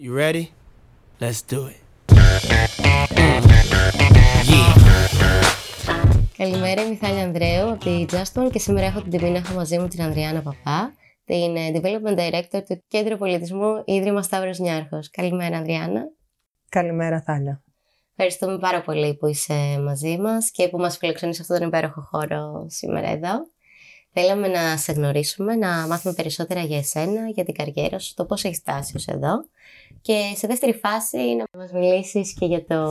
You 0.00 0.12
ready? 0.14 0.44
Let's 1.20 1.42
do 1.52 1.60
it. 1.66 1.80
Καλημέρα, 6.36 6.80
είμαι 6.80 6.90
η 6.90 6.98
Μιχάλη 7.00 7.20
Ανδρέου 7.20 7.70
από 7.70 7.84
τη 7.84 8.04
Justmon 8.10 8.48
και 8.52 8.58
σήμερα 8.58 8.86
έχω 8.86 9.02
την 9.02 9.10
τιμή 9.10 9.30
να 9.30 9.38
έχω 9.38 9.54
μαζί 9.54 9.78
μου 9.78 9.88
την 9.88 10.02
Ανδριάννα 10.02 10.42
Παπά, 10.42 10.94
την 11.24 11.56
ε, 11.56 11.70
Development 11.74 12.18
Director 12.18 12.62
του 12.68 12.84
Κέντρου 12.88 13.16
Πολιτισμού 13.16 13.82
Ίδρυμα 13.84 14.22
Σταύρος 14.22 14.58
Νιάρχος. 14.58 15.10
Καλημέρα, 15.10 15.56
Ανδριάννα. 15.56 16.02
Καλημέρα, 16.68 17.22
Θάλια. 17.22 17.62
Ευχαριστούμε 18.10 18.58
πάρα 18.58 18.82
πολύ 18.82 19.14
που 19.14 19.26
είσαι 19.26 19.80
μαζί 19.80 20.18
μας 20.18 20.50
και 20.50 20.68
που 20.68 20.78
μας 20.78 20.96
φιλοξενείς 20.96 21.36
σε 21.36 21.42
αυτόν 21.42 21.58
τον 21.58 21.66
υπέροχο 21.66 22.00
χώρο 22.00 22.66
σήμερα 22.68 23.08
εδώ. 23.08 23.46
Θέλαμε 24.12 24.48
να 24.48 24.76
σε 24.76 24.92
γνωρίσουμε, 24.92 25.54
να 25.54 25.86
μάθουμε 25.86 26.14
περισσότερα 26.14 26.60
για 26.60 26.78
εσένα, 26.78 27.28
για 27.28 27.44
την 27.44 27.54
καριέρα 27.54 27.98
σου, 27.98 28.14
το 28.14 28.24
πώς 28.24 28.44
έχεις 28.44 28.58
φτάσει 28.58 28.92
ως 28.96 29.06
εδώ. 29.06 29.44
Και 30.02 30.32
σε 30.34 30.46
δεύτερη 30.46 30.72
φάση 30.72 31.18
να 31.18 31.60
μας 31.60 31.72
μιλήσεις 31.72 32.34
και 32.34 32.46
για 32.46 32.64
το 32.64 32.86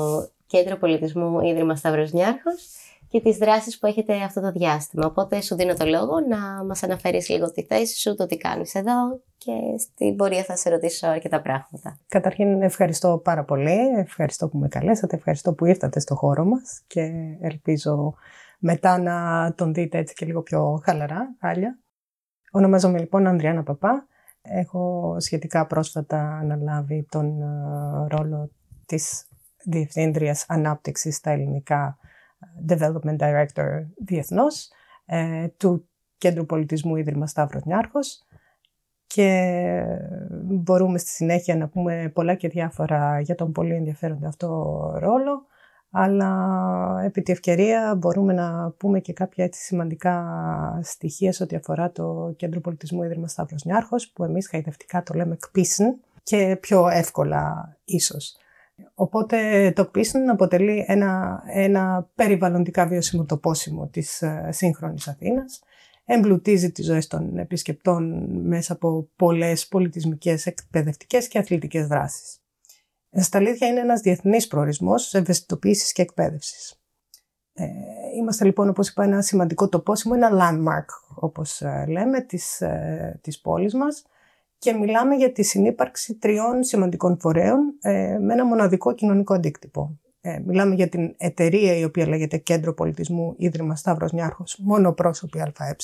Κέντρο 0.48 0.78
Πολιτισμού 0.78 1.40
Ίδρυμα 1.42 1.76
Σταύρος 1.76 2.12
Νιάρχος 2.12 2.68
και 3.10 3.22
τις 3.22 3.38
δράσεις 3.38 3.80
που 3.80 3.88
έχετε 3.88 4.16
αυτό 4.16 4.42
το 4.42 4.52
διάστημα. 4.52 5.06
Οπότε 5.06 5.42
σου 5.42 5.56
δίνω 5.56 5.74
το 5.74 5.86
λόγο 5.86 6.20
να 6.20 6.64
μας 6.64 6.84
αναφέρεις 6.84 7.30
λίγο 7.30 7.52
τη 7.52 7.64
θέση 7.64 8.00
σου, 8.00 8.16
το 8.16 8.26
τι 8.26 8.38
κάνεις 8.38 8.76
εδώ 8.76 9.22
και 9.38 9.52
στην 9.78 10.16
πορεία 10.16 10.44
θα 10.44 10.56
σε 10.56 10.70
ρωτήσω 10.70 11.08
αρκετά 11.08 11.42
πράγματα. 11.42 12.00
Καταρχήν 12.08 12.62
ευχαριστώ 12.62 13.22
πάρα 13.24 13.44
πολύ, 13.44 13.78
ευχαριστώ 13.98 14.48
που 14.48 14.58
με 14.58 14.68
καλέσατε, 14.68 15.16
ευχαριστώ 15.16 15.54
που 15.54 15.66
ήρθατε 15.66 16.00
στο 16.00 16.16
χώρο 16.16 16.46
μας 16.46 16.82
και 16.88 17.12
ελπίζω 17.42 18.14
μετά 18.60 18.98
να 18.98 19.54
τον 19.54 19.74
δείτε 19.74 19.98
έτσι 19.98 20.14
και 20.14 20.26
λίγο 20.26 20.42
πιο 20.42 20.82
χαλαρά, 20.84 21.36
χάλια. 21.40 21.80
Ονομάζομαι 22.52 23.00
λοιπόν 23.00 23.28
Ανδριάννα 23.28 23.64
Παπά. 23.64 24.08
Έχω 24.50 25.16
σχετικά 25.20 25.68
πρόσφατα 25.68 26.38
αναλάβει 26.42 27.06
τον 27.10 27.42
ε, 27.42 28.08
ρόλο 28.08 28.52
της 28.86 29.28
Διευθύντριας 29.66 30.46
Ανάπτυξης 30.48 31.16
στα 31.16 31.32
ελληνικά 31.32 31.98
Development 32.70 33.18
Director 33.18 33.86
διεθνώς 34.06 34.70
ε, 35.06 35.48
του 35.48 35.90
Κέντρου 36.18 36.46
Πολιτισμού 36.46 36.96
Ίδρυμα 36.96 37.28
Σταύρος 37.28 37.64
Νιάρχος. 37.66 38.22
Και 39.08 39.84
μπορούμε 40.44 40.98
στη 40.98 41.10
συνέχεια 41.10 41.56
να 41.56 41.68
πούμε 41.68 42.12
πολλά 42.14 42.36
και 42.36 42.48
διάφορα 42.48 43.20
για 43.20 43.36
τον 43.36 43.52
πολύ 43.52 43.74
ενδιαφέροντα 43.74 44.28
αυτό 44.28 44.48
ρόλο 45.00 45.46
αλλά 45.92 47.02
επί 47.04 47.22
τη 47.22 47.32
ευκαιρία 47.32 47.96
μπορούμε 47.98 48.34
να 48.34 48.72
πούμε 48.78 49.00
και 49.00 49.14
κάποια 49.14 49.46
έτσι 49.46 49.62
σημαντικά 49.62 50.24
στοιχεία 50.84 51.32
σε 51.32 51.44
ό,τι 51.44 51.56
αφορά 51.56 51.92
το 51.92 52.34
Κέντρο 52.38 52.60
Πολιτισμού 52.60 53.04
Ίδρυμα 53.04 53.28
Σταύρος 53.28 53.64
Νιάρχος, 53.66 54.12
που 54.12 54.24
εμείς 54.24 54.50
χαϊδευτικά 54.50 55.04
το 55.04 55.14
λέμε 55.14 55.38
ΚΠΙΣΝ 55.40 55.96
και 56.24 56.58
πιο 56.62 56.88
εύκολα 56.88 57.76
ίσως. 57.86 58.36
Οπότε 58.94 59.72
το 59.76 59.86
ΚΠΙΣΝ 59.86 60.30
αποτελεί 60.30 60.86
ένα, 60.88 61.44
ένα 61.48 62.10
περιβαλλοντικά 62.16 62.88
βιώσιμο 62.88 63.26
τοπόσιμο 63.26 63.88
της 63.88 64.22
ε, 64.22 64.50
σύγχρονης 64.52 65.08
Αθήνας. 65.08 65.62
Εμπλουτίζει 66.06 66.72
τις 66.72 66.86
ζωές 66.86 67.08
των 67.08 67.38
επισκεπτών 67.38 68.30
μέσα 68.42 68.74
από 68.74 69.08
πολλές 69.16 69.68
πολιτισμικές, 69.68 70.46
εκπαιδευτικές 70.46 71.28
και 71.28 71.38
αθλητικές 71.38 71.88
δράσεις. 71.88 72.42
Στα 73.12 73.38
αλήθεια 73.38 73.68
είναι 73.68 73.80
ένας 73.80 74.02
διεθνής 74.02 74.48
προορισμός 74.48 75.14
ευαισθητοποίησης 75.14 75.92
και 75.92 76.02
εκπαίδευσης. 76.02 76.82
Ε, 77.54 77.66
είμαστε 78.18 78.46
λοιπόν, 78.46 78.70
όπως 78.70 78.90
είπα, 78.90 79.04
ένα 79.04 79.22
σημαντικό 79.22 79.70
τοπόσιμο, 79.70 80.14
ένα 80.18 80.30
landmark, 80.32 80.86
όπως 81.16 81.62
ε, 81.62 81.86
λέμε, 81.88 82.22
της, 82.22 82.62
ε, 82.62 83.20
της 83.22 83.42
πόλης 83.42 83.74
μας 83.74 84.04
και 84.58 84.74
μιλάμε 84.74 85.16
για 85.16 85.32
τη 85.32 85.44
συνύπαρξη 85.44 86.16
τριών 86.16 86.64
σημαντικών 86.64 87.20
φορέων 87.20 87.78
ε, 87.82 88.18
με 88.22 88.34
ένα 88.34 88.46
μοναδικό 88.46 88.94
κοινωνικό 88.94 89.34
αντίκτυπο. 89.34 90.00
Ε, 90.22 90.40
μιλάμε 90.46 90.76
για 90.76 90.90
την 90.90 91.14
εταιρεία 91.18 91.78
η 91.78 91.84
οποία 91.84 92.08
λέγεται 92.08 92.38
Κέντρο 92.38 92.74
Πολιτισμού 92.74 93.34
Ίδρυμα 93.38 93.76
Σταύρος 93.76 94.12
Νιάρχος, 94.12 94.58
μόνο 94.64 94.94
πρόσωπη 94.94 95.40
ΑΕ, 95.40 95.76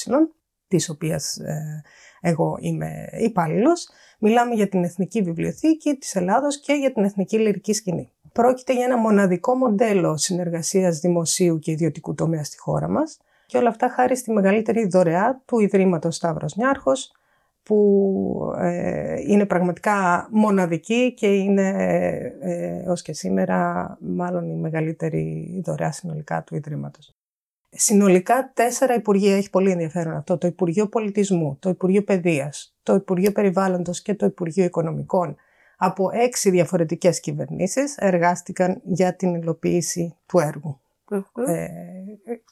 της 0.78 0.90
οποίας 0.90 1.38
ε, 1.38 1.82
εγώ 2.22 2.58
είμαι 2.60 3.10
υπάλληλος. 3.20 3.90
Μιλάμε 4.20 4.54
για 4.54 4.68
την 4.68 4.84
Εθνική 4.84 5.22
Βιβλιοθήκη 5.22 5.96
της 5.96 6.16
Ελλάδος 6.16 6.60
και 6.60 6.74
για 6.74 6.94
την 6.94 7.04
Εθνική 7.04 7.40
Λυρική 7.40 7.74
Σκηνή. 7.74 8.12
Πρόκειται 8.34 8.74
για 8.74 8.86
ένα 8.86 8.98
μοναδικό 8.98 9.56
μοντέλο 9.56 10.18
συνεργασίας 10.18 11.00
δημοσίου 11.00 11.60
και 11.60 11.72
ιδιωτικού 11.72 12.16
τομέα 12.16 12.44
στη 12.44 12.58
χώρα 12.60 12.88
μας 12.88 13.18
και 13.46 13.58
όλα 13.58 13.70
αυτά 13.70 13.90
χάρη 13.90 14.16
στη 14.16 14.32
μεγαλύτερη 14.32 14.88
δωρεά 14.88 15.42
του 15.46 15.60
Ιδρύματος 15.60 16.16
Σταύρος 16.16 16.56
Νιάρχος, 16.56 17.12
που 17.64 18.54
ε, 18.58 19.22
είναι 19.28 19.46
πραγματικά 19.46 20.28
μοναδική 20.32 21.14
και 21.14 21.28
είναι 21.28 21.68
ε, 22.42 22.90
ως 22.90 23.02
και 23.02 23.14
σήμερα 23.14 23.98
μάλλον 24.02 24.50
η 24.50 24.56
μεγαλύτερη 24.56 25.62
δωρεά 25.66 25.92
συνολικά 25.92 26.44
του 26.44 26.56
Ιδρύματος. 26.56 27.16
Συνολικά 27.76 28.52
τέσσερα 28.54 28.94
υπουργεία 28.94 29.36
έχει 29.36 29.50
πολύ 29.50 29.72
ενδιαφέρον 29.72 30.16
αυτό. 30.16 30.38
Το 30.38 30.48
Υπουργείο 30.48 30.88
Πολιτισμού, 30.88 31.58
το 31.60 31.70
Υπουργείο 31.70 32.04
Παιδείας, 32.04 32.76
το 32.84 32.94
Υπουργείο 32.94 33.32
Περιβάλλοντος 33.32 34.02
και 34.02 34.14
το 34.14 34.26
Υπουργείο 34.26 34.64
Οικονομικών 34.64 35.36
από 35.78 36.10
έξι 36.14 36.50
διαφορετικές 36.50 37.20
κυβερνήσεις 37.20 37.96
εργάστηκαν 37.98 38.82
για 38.84 39.16
την 39.16 39.36
υλοποίηση 39.36 40.16
του 40.26 40.40
έργου. 40.40 40.78
Ε, 41.48 41.68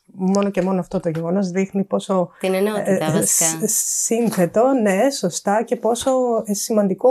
μόνο 0.06 0.50
και 0.50 0.62
μόνο 0.62 0.80
αυτό 0.80 1.00
το 1.00 1.10
γεγονός 1.10 1.50
δείχνει 1.50 1.84
πόσο 1.84 2.30
την 2.40 2.54
ενότητα, 2.54 2.92
ε, 2.92 3.12
βασικά. 3.12 3.68
σύνθετο, 4.04 4.74
ναι, 4.74 5.10
σωστά 5.10 5.64
και 5.64 5.76
πόσο 5.76 6.12
σημαντικό 6.46 7.10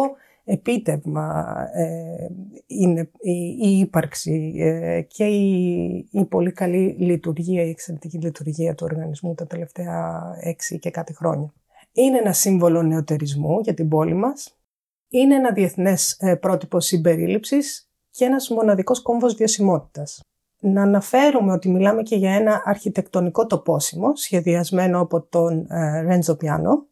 επίτευγμα 0.50 1.56
ε, 1.74 2.26
είναι 2.66 3.10
η, 3.60 3.78
ύπαρξη 3.78 4.54
ε, 4.58 5.00
και 5.00 5.24
η, 5.24 6.24
πολύ 6.28 6.52
καλή 6.52 6.96
λειτουργία, 6.98 7.62
η 7.62 7.68
εξαιρετική 7.68 8.18
λειτουργία 8.18 8.74
του 8.74 8.86
οργανισμού 8.90 9.34
τα 9.34 9.46
τελευταία 9.46 10.22
έξι 10.40 10.78
και 10.78 10.90
κάτι 10.90 11.14
χρόνια. 11.14 11.52
Είναι 11.92 12.18
ένα 12.18 12.32
σύμβολο 12.32 12.82
νεοτερισμού 12.82 13.60
για 13.60 13.74
την 13.74 13.88
πόλη 13.88 14.14
μας. 14.14 14.58
Είναι 15.08 15.34
ένα 15.34 15.52
διεθνές 15.52 16.16
ε, 16.20 16.34
πρότυπο 16.34 16.80
συμπερίληψης 16.80 17.90
και 18.10 18.24
ένας 18.24 18.48
μοναδικός 18.48 19.02
κόμβος 19.02 19.34
βιωσιμότητας. 19.34 20.20
Να 20.60 20.82
αναφέρουμε 20.82 21.52
ότι 21.52 21.68
μιλάμε 21.68 22.02
και 22.02 22.16
για 22.16 22.34
ένα 22.34 22.62
αρχιτεκτονικό 22.64 23.46
τοπόσιμο 23.46 24.16
σχεδιασμένο 24.16 25.00
από 25.00 25.22
τον 25.22 25.66
Ρέντζο 26.06 26.36
Πιάνο, 26.36 26.89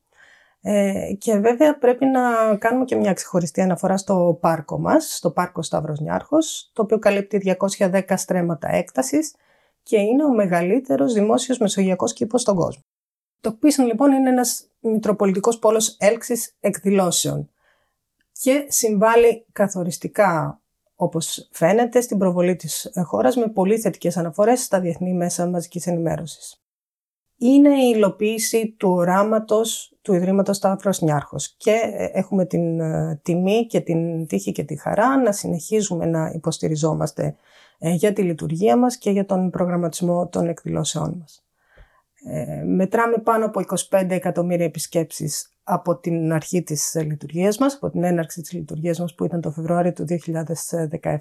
ε, 0.61 1.13
και 1.19 1.37
βέβαια 1.37 1.79
πρέπει 1.79 2.07
να 2.07 2.57
κάνουμε 2.57 2.85
και 2.85 2.97
μια 2.97 3.13
ξεχωριστή 3.13 3.61
αναφορά 3.61 3.97
στο 3.97 4.39
πάρκο 4.41 4.79
μας, 4.79 5.17
στο 5.17 5.31
πάρκο 5.31 5.63
Σταύρος 5.63 6.01
Νιάρχος, 6.01 6.71
το 6.73 6.83
οποίο 6.83 6.99
καλύπτει 6.99 7.57
210 7.79 8.03
στρέμματα 8.17 8.69
έκτασης 8.75 9.35
και 9.83 9.99
είναι 9.99 10.25
ο 10.25 10.35
μεγαλύτερος 10.35 11.13
δημόσιος 11.13 11.59
μεσογειακός 11.59 12.13
κήπος 12.13 12.41
στον 12.41 12.57
κόσμο. 12.57 12.83
Το 13.41 13.53
Πίσον 13.53 13.87
λοιπόν 13.87 14.13
είναι 14.13 14.29
ένας 14.29 14.69
μητροπολιτικός 14.81 15.59
πόλος 15.59 15.97
έλξης 15.99 16.57
εκδηλώσεων 16.61 17.51
και 18.33 18.67
συμβάλλει 18.69 19.47
καθοριστικά 19.53 20.61
όπως 20.95 21.49
φαίνεται 21.53 22.01
στην 22.01 22.19
προβολή 22.19 22.57
της 22.57 22.91
χώρας 23.05 23.37
με 23.37 23.49
πολύ 23.49 23.79
θετικές 23.79 24.17
αναφορές 24.17 24.63
στα 24.63 24.81
διεθνή 24.81 25.13
μέσα 25.13 25.47
μαζικής 25.47 25.87
ενημέρωσης 25.87 26.63
είναι 27.39 27.69
η 27.69 27.93
υλοποίηση 27.95 28.75
του 28.79 28.91
οράματος 28.91 29.93
του 30.03 30.15
Ιδρύματος 30.15 30.57
Σταύρος 30.57 31.01
Νιάρχος 31.01 31.55
και 31.57 31.71
ε, 31.71 32.11
έχουμε 32.13 32.45
την 32.45 32.81
ε, 32.81 33.21
τιμή 33.23 33.67
και 33.67 33.81
την 33.81 34.27
τύχη 34.27 34.53
και 34.53 34.65
τη 34.65 34.77
χαρά 34.77 35.17
να 35.17 35.33
συνεχίζουμε 35.33 36.07
να 36.07 36.31
υποστηριζόμαστε 36.35 37.37
ε, 37.79 37.91
για 37.91 38.13
τη 38.13 38.23
λειτουργία 38.23 38.77
μας 38.77 38.97
και 38.97 39.11
για 39.11 39.25
τον 39.25 39.51
προγραμματισμό 39.51 40.29
των 40.29 40.49
εκδηλώσεών 40.49 41.17
μας. 41.19 41.45
μετράμε 42.67 43.17
πάνω 43.17 43.45
από 43.45 43.63
25 43.91 44.11
εκατομμύρια 44.11 44.65
επισκέψεις 44.65 45.53
από 45.63 45.97
την 45.97 46.33
αρχή 46.33 46.63
της 46.63 46.95
λειτουργίας 46.95 47.59
μας, 47.59 47.75
από 47.75 47.91
την 47.91 48.05
έναρξη 48.05 48.41
της 48.41 48.53
λειτουργίας 48.53 49.01
μας 49.01 49.15
που 49.15 49.25
ήταν 49.25 49.41
το 49.41 49.51
Φεβρουάριο 49.51 49.93
του 49.93 50.05
2017 50.05 51.19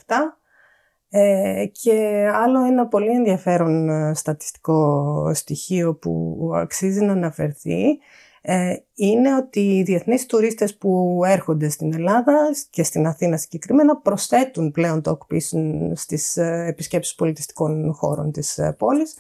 ε, 1.10 1.66
και 1.72 2.28
άλλο 2.34 2.64
ένα 2.64 2.88
πολύ 2.88 3.10
ενδιαφέρον 3.10 3.90
ε, 3.90 4.14
στατιστικό 4.14 5.32
στοιχείο 5.34 5.96
που 5.96 6.38
αξίζει 6.56 7.06
να 7.06 7.12
αναφερθεί 7.12 8.00
ε, 8.42 8.76
είναι 8.94 9.36
ότι 9.36 9.60
οι 9.60 9.84
διεθνείς 9.84 10.26
τουρίστες 10.26 10.78
που 10.78 11.22
έρχονται 11.26 11.70
στην 11.70 11.94
Ελλάδα 11.94 12.50
και 12.70 12.84
στην 12.84 13.08
Αθήνα 13.08 13.38
συγκεκριμένα 13.38 13.98
προσθέτουν 13.98 14.72
πλέον 14.72 15.02
το 15.02 15.18
OCPIS 15.20 15.60
στις 15.94 16.38
επισκέψεις 16.38 17.16
πολιτιστικών 17.16 17.94
χώρων 17.94 18.32
της 18.32 18.60
πόλης 18.78 19.16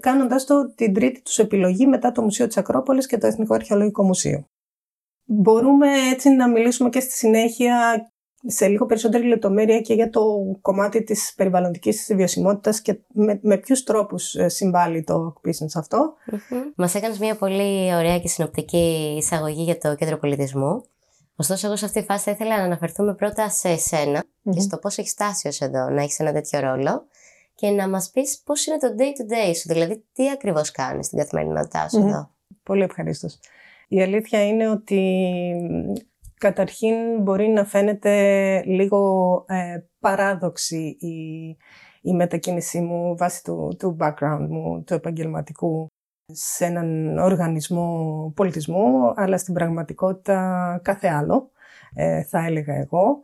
κάνοντας 0.00 0.44
το 0.44 0.74
την 0.74 0.94
τρίτη 0.94 1.22
τους 1.22 1.38
επιλογή 1.38 1.86
μετά 1.86 2.12
το 2.12 2.22
Μουσείο 2.22 2.46
της 2.46 2.56
Ακρόπολης 2.56 3.06
και 3.06 3.18
το 3.18 3.26
Εθνικό 3.26 3.54
Αρχαιολογικό 3.54 4.02
Μουσείο. 4.02 4.44
Μπορούμε 5.24 5.88
έτσι 6.12 6.28
να 6.30 6.48
μιλήσουμε 6.48 6.88
και 6.88 7.00
στη 7.00 7.12
συνέχεια 7.12 8.04
σε 8.46 8.66
λίγο 8.66 8.86
περισσότερη 8.86 9.26
λεπτομέρεια 9.26 9.80
και 9.80 9.94
για 9.94 10.10
το 10.10 10.22
κομμάτι 10.60 11.02
της 11.02 11.32
περιβαλλοντικής 11.36 12.12
βιωσιμότητας 12.14 12.80
και 12.80 12.98
με, 13.12 13.40
με 13.42 13.56
ποιους 13.56 13.82
τρόπους 13.82 14.34
ε, 14.34 14.48
συμβάλλει 14.48 15.04
το 15.04 15.32
business 15.44 15.74
αυτό. 15.74 16.14
Mm-hmm. 16.32 16.72
Μας 16.76 16.94
έκανες 16.94 17.18
μια 17.18 17.36
πολύ 17.36 17.94
ωραία 17.94 18.18
και 18.18 18.28
συνοπτική 18.28 19.14
εισαγωγή 19.18 19.62
για 19.62 19.78
το 19.78 19.94
Κέντρο 19.94 20.18
Πολιτισμού. 20.18 20.84
Ωστόσο, 21.36 21.66
εγώ 21.66 21.76
σε 21.76 21.84
αυτή 21.84 22.00
τη 22.00 22.06
φάση 22.06 22.24
θα 22.24 22.30
ήθελα 22.30 22.56
να 22.56 22.64
αναφερθούμε 22.64 23.14
πρώτα 23.14 23.48
σε 23.50 23.68
εσενα 23.68 24.24
και 24.50 24.60
στο 24.60 24.78
πώς 24.78 24.98
έχεις 24.98 25.10
φτάσει 25.12 25.48
ως 25.48 25.60
εδώ 25.60 25.88
να 25.88 26.02
έχεις 26.02 26.18
ένα 26.18 26.32
τέτοιο 26.32 26.60
ρόλο 26.60 27.06
και 27.54 27.70
να 27.70 27.88
μας 27.88 28.10
πεις 28.10 28.40
πώς 28.44 28.66
είναι 28.66 28.78
το 28.78 28.88
day 28.98 29.02
to 29.02 29.32
day 29.32 29.54
σου, 29.56 29.68
δηλαδή 29.68 30.04
τι 30.12 30.30
ακριβώς 30.30 30.70
κάνεις 30.70 31.06
στην 31.06 31.18
καθημερινότητά 31.18 31.88
σου 31.88 31.98
εδώ. 31.98 32.30
Πολύ 32.62 32.82
ευχαρίστως. 32.82 33.38
Η 33.88 34.02
αλήθεια 34.02 34.46
είναι 34.46 34.68
ότι 34.68 35.24
καταρχήν 36.40 37.22
μπορεί 37.22 37.48
να 37.48 37.64
φαίνεται 37.64 38.14
λίγο 38.66 39.00
ε, 39.48 39.78
παράδοξη 40.00 40.96
η, 40.98 41.16
η 42.02 42.14
μετακίνησή 42.14 42.80
μου 42.80 43.16
βάσει 43.16 43.44
του, 43.44 43.76
του 43.78 43.96
background 44.00 44.46
μου, 44.48 44.82
του 44.82 44.94
επαγγελματικού 44.94 45.86
σε 46.32 46.64
έναν 46.64 47.18
οργανισμό 47.18 48.32
πολιτισμού, 48.36 49.12
αλλά 49.16 49.38
στην 49.38 49.54
πραγματικότητα 49.54 50.80
κάθε 50.84 51.08
άλλο, 51.08 51.50
ε, 51.94 52.22
θα 52.22 52.44
έλεγα 52.44 52.74
εγώ. 52.74 53.20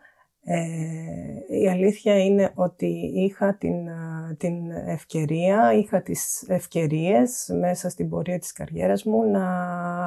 Ε, 0.49 1.61
η 1.61 1.69
αλήθεια 1.69 2.25
είναι 2.25 2.53
ότι 2.55 3.13
είχα 3.15 3.57
την, 3.57 3.89
την 4.37 4.71
ευκαιρία, 4.71 5.73
είχα 5.73 6.03
τις 6.03 6.45
ευκαιρίες 6.49 7.57
μέσα 7.61 7.89
στην 7.89 8.09
πορεία 8.09 8.39
της 8.39 8.53
καριέρας 8.53 9.05
μου 9.05 9.31
να 9.31 9.47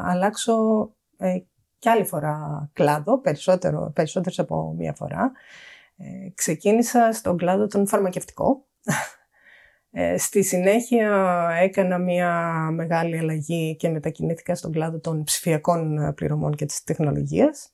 αλλάξω 0.10 0.90
ε, 1.18 1.38
κι 1.80 1.90
άλλη 1.90 2.06
φορά 2.06 2.70
κλάδο, 2.74 3.20
περισσότερο, 3.22 3.92
περισσότερες 3.96 4.40
από 4.40 4.74
μία 4.78 4.94
φορά. 4.94 5.31
Ε, 5.98 6.30
ξεκίνησα 6.36 7.12
στον 7.12 7.38
κλάδο 7.38 7.68
των 7.68 7.88
φαρμακευτικών. 7.88 8.64
Ε, 9.92 10.18
στη 10.18 10.44
συνέχεια 10.44 11.48
έκανα 11.62 11.98
μια 11.98 12.52
μεγάλη 12.72 13.18
αλλαγή 13.18 13.76
και 13.76 13.90
μετακινήθηκα 13.90 14.56
στον 14.56 14.72
κλάδο 14.72 15.00
των 15.00 15.24
ψηφιακών 15.24 16.14
πληρωμών 16.16 16.56
και 16.56 16.66
της 16.66 16.84
τεχνολογίας 16.84 17.72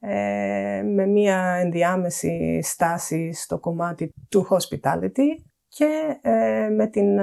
ε, 0.00 0.82
με 0.94 1.06
μια 1.06 1.38
ενδιάμεση 1.38 2.60
στάση 2.62 3.32
στο 3.32 3.58
κομμάτι 3.58 4.12
του 4.28 4.46
hospitality 4.50 5.44
και 5.68 6.18
ε, 6.22 6.68
με 6.68 6.86
την 6.86 7.14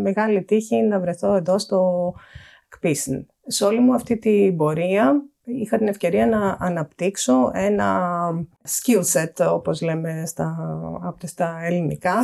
μεγάλη 0.00 0.44
τύχη 0.44 0.82
να 0.82 1.00
βρεθώ 1.00 1.34
εδώ 1.34 1.58
στο 1.58 2.12
ΚΠΙΣΝ. 2.68 3.31
Σε 3.46 3.64
όλη 3.64 3.80
μου 3.80 3.94
αυτή 3.94 4.18
την 4.18 4.56
πορεία 4.56 5.22
είχα 5.44 5.78
την 5.78 5.88
ευκαιρία 5.88 6.26
να 6.26 6.56
αναπτύξω 6.60 7.50
ένα 7.54 8.10
skill 8.68 9.02
set, 9.12 9.52
όπως 9.52 9.82
λέμε 9.82 10.26
στα, 10.26 10.56
από 11.02 11.26
στα 11.26 11.58
ελληνικά, 11.62 12.14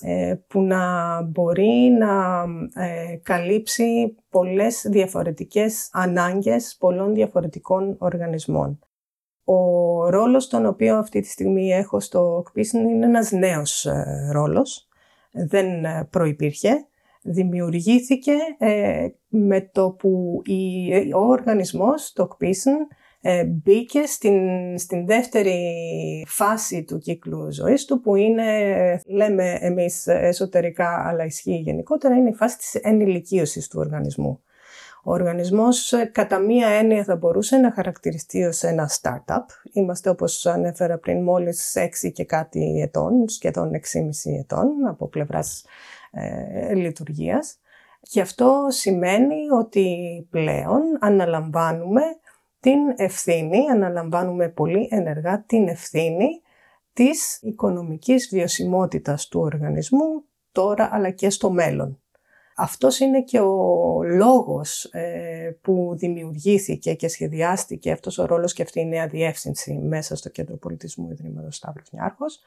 ε, 0.00 0.34
που 0.46 0.62
να 0.62 1.22
μπορεί 1.22 1.96
να 1.98 2.44
ε, 2.84 3.16
καλύψει 3.22 4.14
πολλές 4.30 4.86
διαφορετικές 4.90 5.88
ανάγκες 5.92 6.76
πολλών 6.78 7.14
διαφορετικών 7.14 7.96
οργανισμών. 7.98 8.78
Ο 9.44 10.08
ρόλος 10.08 10.48
τον 10.48 10.66
οποίο 10.66 10.96
αυτή 10.96 11.20
τη 11.20 11.28
στιγμή 11.28 11.72
έχω 11.72 12.00
στο 12.00 12.42
ΚΠΙΣΝ 12.44 12.88
είναι 12.88 13.06
ένας 13.06 13.30
νέος 13.30 13.86
ε, 13.86 14.28
ρόλος, 14.32 14.88
δεν 15.30 15.66
προϋπήρχε 16.10 16.86
δημιουργήθηκε 17.24 18.34
ε, 18.58 19.06
με 19.28 19.70
το 19.72 19.90
που 19.90 20.42
η, 20.44 20.92
ο 21.14 21.20
οργανισμός, 21.20 22.12
το 22.12 22.26
ΚΠΙΣΝ, 22.26 22.72
ε, 23.20 23.44
μπήκε 23.44 24.06
στην, 24.06 24.38
στην 24.78 25.06
δεύτερη 25.06 25.58
φάση 26.28 26.84
του 26.84 26.98
κύκλου 26.98 27.52
ζωής 27.52 27.84
του 27.84 28.00
που 28.00 28.16
είναι, 28.16 28.44
λέμε 29.06 29.58
εμείς 29.60 30.06
εσωτερικά 30.06 31.04
αλλά 31.06 31.24
ισχύει 31.24 31.56
γενικότερα, 31.56 32.14
είναι 32.14 32.28
η 32.28 32.34
φάση 32.34 32.58
της 32.58 32.74
ενηλικίωσης 32.74 33.68
του 33.68 33.78
οργανισμού. 33.80 34.42
Ο 35.06 35.12
οργανισμός 35.12 35.92
ε, 35.92 36.04
κατά 36.04 36.38
μία 36.38 36.68
έννοια 36.68 37.04
θα 37.04 37.16
μπορούσε 37.16 37.56
να 37.56 37.72
χαρακτηριστεί 37.72 38.44
ως 38.44 38.62
ένα 38.62 38.90
startup. 39.00 39.44
Είμαστε 39.72 40.10
όπως 40.10 40.46
ανέφερα 40.46 40.98
πριν 40.98 41.22
μόλις 41.22 41.76
6 42.04 42.10
και 42.12 42.24
κάτι 42.24 42.80
ετών, 42.80 43.28
σχεδόν 43.28 43.70
6,5 43.72 43.78
ετών 44.40 44.68
από 44.88 45.08
πλευράς 45.08 45.64
ε, 46.14 46.74
λειτουργίας. 46.74 47.58
Και 48.00 48.20
αυτό 48.20 48.66
σημαίνει 48.68 49.50
ότι 49.50 49.96
πλέον 50.30 50.82
αναλαμβάνουμε 51.00 52.02
την 52.60 52.78
ευθύνη, 52.96 53.70
αναλαμβάνουμε 53.70 54.48
πολύ 54.48 54.88
ενεργά 54.90 55.44
την 55.46 55.68
ευθύνη 55.68 56.42
της 56.92 57.38
οικονομικής 57.42 58.28
βιωσιμότητας 58.28 59.28
του 59.28 59.40
οργανισμού 59.40 60.24
τώρα 60.52 60.88
αλλά 60.92 61.10
και 61.10 61.30
στο 61.30 61.50
μέλλον. 61.50 61.98
Αυτός 62.56 62.98
είναι 62.98 63.22
και 63.22 63.40
ο 63.40 64.02
λόγος 64.02 64.84
ε, 64.84 65.58
που 65.60 65.94
δημιουργήθηκε 65.96 66.94
και 66.94 67.08
σχεδιάστηκε 67.08 67.92
αυτός 67.92 68.18
ο 68.18 68.26
ρόλος 68.26 68.52
και 68.52 68.62
αυτή 68.62 68.80
η 68.80 68.86
νέα 68.86 69.06
διεύθυνση 69.06 69.74
μέσα 69.74 70.16
στο 70.16 70.28
Κέντρο 70.28 70.56
Πολιτισμού 70.56 71.10
Ιδρύματος 71.10 71.56
Σταύρος 71.56 71.92
Νιάρχος, 71.92 72.40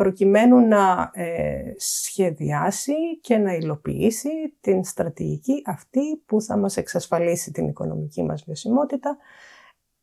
προκειμένου 0.00 0.60
να 0.60 1.10
ε, 1.14 1.74
σχεδιάσει 1.76 3.20
και 3.20 3.36
να 3.36 3.54
υλοποιήσει 3.54 4.56
την 4.60 4.84
στρατηγική 4.84 5.62
αυτή 5.66 6.22
που 6.26 6.42
θα 6.42 6.56
μας 6.56 6.76
εξασφαλίσει 6.76 7.50
την 7.50 7.68
οικονομική 7.68 8.22
μας 8.22 8.44
βιωσιμότητα, 8.44 9.16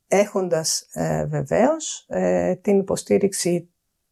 έχοντας 0.08 0.88
ε, 0.94 1.26
βεβαίως 1.26 2.06
ε, 2.08 2.56
την 2.56 2.80
υποστήριξη 2.80 3.70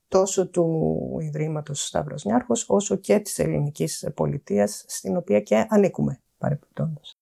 τόσο 0.08 0.50
του 0.50 1.18
Ιδρύματος 1.22 1.88
Σταύρος 1.88 2.26
Νιάρχος, 2.26 2.70
όσο 2.70 2.96
και 2.96 3.20
της 3.20 3.40
ελληνικής 3.40 4.10
πολιτείας, 4.16 4.86
στην 4.88 5.18
οποία 5.18 5.40
και 5.40 5.66
ανήκουμε 5.70 6.22
παρεπιπτόντως. 6.38 7.14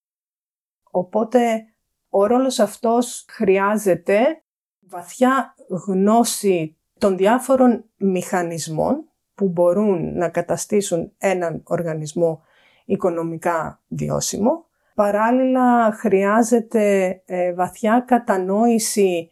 Οπότε, 0.91 1.65
ο 2.09 2.25
ρόλος 2.25 2.59
αυτός 2.59 3.25
χρειάζεται 3.29 4.43
βαθιά 4.79 5.55
γνώση 5.85 6.77
των 7.03 7.17
διάφορων 7.17 7.85
μηχανισμών 7.97 9.09
που 9.35 9.47
μπορούν 9.47 10.17
να 10.17 10.29
καταστήσουν 10.29 11.11
έναν 11.17 11.61
οργανισμό 11.63 12.41
οικονομικά 12.85 13.81
βιώσιμο. 13.87 14.65
Παράλληλα 14.95 15.91
χρειάζεται 15.91 17.21
ε, 17.25 17.53
βαθιά 17.53 18.03
κατανόηση 18.07 19.29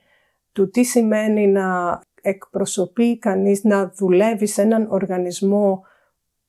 του 0.51 0.69
τι 0.69 0.83
σημαίνει 0.83 1.47
να 1.47 1.99
εκπροσωπεί 2.21 3.17
κανείς, 3.17 3.63
να 3.63 3.91
δουλεύει 3.95 4.45
σε 4.45 4.61
έναν 4.61 4.87
οργανισμό 4.89 5.83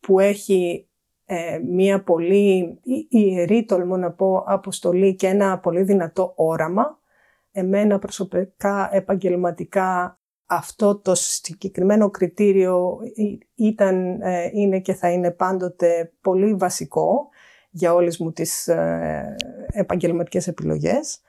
που 0.00 0.20
έχει 0.20 0.88
ε, 1.25 1.58
μία 1.58 2.02
πολύ 2.02 2.80
ιερή, 3.08 3.64
τολμώ 3.64 3.96
να 3.96 4.10
πω, 4.10 4.44
αποστολή 4.46 5.14
και 5.14 5.26
ένα 5.26 5.58
πολύ 5.58 5.82
δυνατό 5.82 6.32
όραμα. 6.36 6.98
Εμένα 7.52 7.98
προσωπικά, 7.98 8.88
επαγγελματικά, 8.92 10.16
αυτό 10.54 10.96
το 10.96 11.14
συγκεκριμένο 11.14 12.11
κριτήριο 12.11 12.99
ήταν, 13.54 14.21
ε, 14.21 14.50
είναι 14.52 14.80
και 14.80 14.94
θα 14.94 15.11
είναι 15.11 15.30
πάντοτε 15.30 16.12
πολύ 16.21 16.54
βασικό 16.54 17.28
για 17.71 17.94
όλες 17.94 18.18
μου 18.18 18.32
τις 18.32 18.68
ε, 18.68 19.37
επαγγελματικές 19.73 20.47
επιλογές. 20.47 21.21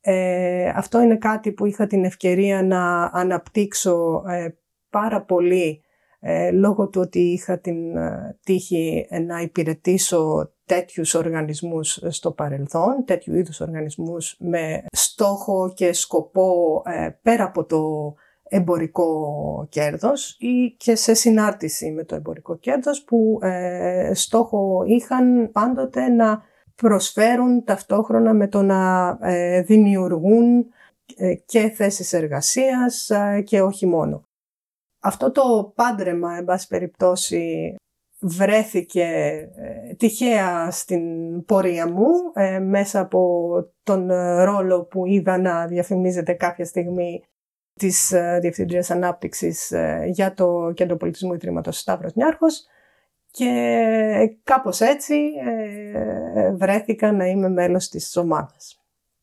Ε, 0.00 0.68
αυτό 0.68 1.00
είναι 1.00 1.16
κάτι 1.16 1.52
που 1.52 1.66
είχα 1.66 1.86
την 1.86 2.04
ευκαιρία 2.04 2.62
να 2.62 3.02
αναπτύξω 3.02 4.22
πάρα 4.90 5.22
πολύ 5.22 5.82
λόγω 6.52 6.88
του 6.88 7.00
ότι 7.00 7.18
είχα 7.18 7.58
την 7.58 7.76
τύχη 8.44 9.06
να 9.26 9.40
υπηρετήσω 9.40 10.52
τέτοιους 10.66 11.14
οργανισμούς 11.14 12.02
στο 12.08 12.30
παρελθόν, 12.30 13.04
τέτοιου 13.04 13.34
είδους 13.34 13.60
οργανισμούς 13.60 14.36
με 14.38 14.84
στόχο 14.92 15.72
και 15.74 15.92
σκοπό 15.92 16.82
πέρα 17.22 17.44
από 17.44 17.64
το 17.64 18.14
εμπορικό 18.50 19.66
κέρδος 19.68 20.36
ή 20.38 20.74
και 20.76 20.94
σε 20.94 21.14
συνάρτηση 21.14 21.90
με 21.90 22.04
το 22.04 22.14
εμπορικό 22.14 22.56
κέρδος 22.56 23.04
που 23.04 23.38
ε, 23.42 24.10
στόχο 24.14 24.82
είχαν 24.86 25.50
πάντοτε 25.52 26.08
να 26.08 26.42
προσφέρουν 26.74 27.64
ταυτόχρονα 27.64 28.34
με 28.34 28.48
το 28.48 28.62
να 28.62 29.08
ε, 29.22 29.62
δημιουργούν 29.62 30.66
ε, 31.16 31.34
και 31.34 31.68
θέσεις 31.68 32.12
εργασίας 32.12 33.10
και 33.44 33.62
όχι 33.62 33.86
μόνο. 33.86 34.22
Αυτό 35.00 35.32
το 35.32 35.72
πάντρεμα, 35.74 36.36
εν 36.36 36.44
πάση 36.44 36.66
περιπτώσει, 36.66 37.74
βρέθηκε 38.18 39.08
τυχαία 39.96 40.70
στην 40.70 41.02
πορεία 41.44 41.90
μου 41.90 42.06
μέσα 42.62 43.00
από 43.00 43.50
τον 43.82 44.08
ρόλο 44.44 44.84
που 44.84 45.06
είδα 45.06 45.38
να 45.38 45.66
διαφημίζεται 45.66 46.32
κάποια 46.32 46.64
στιγμή 46.64 47.22
της 47.80 48.12
ε, 48.12 48.38
Διευθύντριας 48.40 48.90
Ανάπτυξης 48.90 49.70
ε, 49.70 50.04
για 50.06 50.34
το 50.34 50.72
Κέντρο 50.74 50.96
Πολιτισμού 50.96 51.34
Ιδρύματος 51.34 51.78
Σταύρος 51.78 52.14
Νιάρχος 52.14 52.66
και 53.30 53.50
κάπως 54.42 54.80
έτσι 54.80 55.14
ε, 55.44 56.52
βρέθηκα 56.52 57.12
να 57.12 57.26
είμαι 57.26 57.48
μέλος 57.48 57.88
της 57.88 58.16
ομάδας. 58.16 58.80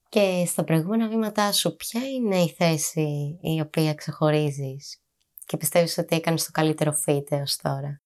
Και 0.09 0.43
στα 0.45 0.63
προηγούμενα 0.63 1.07
βήματά 1.07 1.51
σου, 1.51 1.75
ποια 1.75 2.01
είναι 2.15 2.37
η 2.37 2.49
θέση 2.57 3.39
η 3.41 3.61
οποία 3.61 3.93
ξεχωρίζεις 3.93 5.01
και 5.45 5.57
πιστεύεις 5.57 5.97
ότι 5.97 6.15
έκανες 6.15 6.45
το 6.45 6.51
καλύτερο 6.51 6.93
fit 7.05 7.31
έως 7.31 7.57
τώρα; 7.57 8.01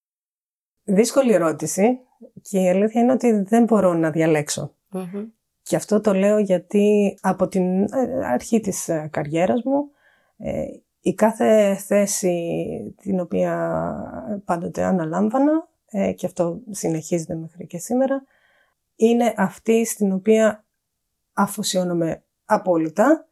Δύσκολη 0.84 1.34
ερώτηση 1.34 2.00
και 2.41 2.60
η 2.60 2.70
αλήθεια 2.70 3.01
είναι 3.01 3.12
ότι 3.12 3.41
δεν 3.41 3.63
μπορώ 3.63 3.93
να 3.93 4.12
διαλεξω 4.12 4.75
Και 5.62 5.75
αυτό 5.75 6.01
το 6.01 6.13
λέω 6.13 6.39
γιατί 6.39 7.17
από 7.22 7.48
την 7.48 7.84
ε, 7.84 8.25
αρχή 8.25 8.60
της 8.60 8.88
ε, 8.89 9.10
καριέρας 9.12 9.63
μου 9.63 9.79
ε, 9.79 10.00
η 11.00 11.14
κάθε 11.14 11.76
θέση 11.76 12.96
την 13.02 13.20
οποία 13.20 14.42
πάντοτε 14.46 14.84
αναλάμβανα 14.84 15.70
και 16.16 16.26
αυτό 16.26 16.60
συνεχίζεται 16.70 17.36
μέχρι 17.36 17.68
και 17.68 17.78
σήμερα 17.78 18.24
είναι 18.96 19.34
αυτή 19.38 19.86
στην 19.86 20.12
οποία 20.12 20.66
αφοσιώνομαι 21.34 22.24
απόλυτα 22.46 23.26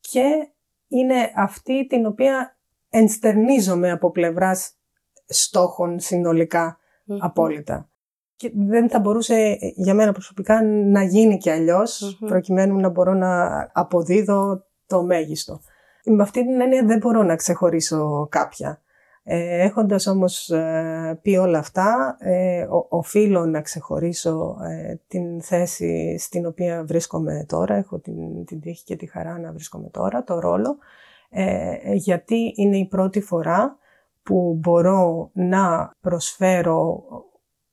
και 0.00 0.48
είναι 0.88 1.32
αυτή 1.36 1.86
την 1.86 2.06
οποία 2.06 2.56
ενστερνίζομαι 2.90 3.90
από 3.90 4.10
πλευράς 4.10 4.72
στόχων 5.26 5.98
απόλυτα. 7.18 7.90
Και 8.36 8.52
δεν 8.54 8.88
θα 8.88 9.00
μπορούσε 9.00 9.58
για 9.60 9.94
μένα 9.94 10.12
προσωπικά 10.12 10.62
να 10.64 11.02
γίνει 11.02 11.38
και 11.38 11.52
αλλιως 11.52 12.18
προκειμένου 12.20 12.80
να 12.80 12.88
μπορώ 12.88 13.14
να 13.14 13.60
αποδίδω 13.72 14.64
το 14.86 15.02
μέγιστο. 15.02 15.60
Με 16.04 16.22
αυτή 16.22 16.46
την 16.46 16.60
έννοια 16.60 16.84
δεν 16.84 16.98
μπορώ 16.98 17.22
να 17.22 17.36
ξεχωρίσω 17.36 18.26
κάποια. 18.30 18.80
Ε, 19.22 19.62
έχοντας 19.62 20.06
όμως 20.06 20.50
ε, 20.50 21.18
πει 21.22 21.36
όλα 21.36 21.58
αυτά, 21.58 22.16
ε, 22.18 22.66
οφείλω 22.88 23.46
να 23.46 23.60
ξεχωρίσω 23.60 24.56
ε, 24.62 25.00
την 25.08 25.42
θέση 25.42 26.16
στην 26.18 26.46
οποία 26.46 26.84
βρίσκομαι 26.84 27.44
τώρα, 27.48 27.74
έχω 27.74 27.98
την, 27.98 28.44
την 28.44 28.60
τύχη 28.60 28.84
και 28.84 28.96
τη 28.96 29.06
χαρά 29.06 29.38
να 29.38 29.52
βρίσκομαι 29.52 29.88
τώρα, 29.88 30.24
το 30.24 30.38
ρόλο, 30.38 30.76
ε, 31.30 31.74
γιατί 31.92 32.52
είναι 32.56 32.76
η 32.76 32.86
πρώτη 32.86 33.20
φορά 33.20 33.76
που 34.22 34.56
μπορώ 34.60 35.30
να 35.32 35.90
προσφέρω 36.00 37.04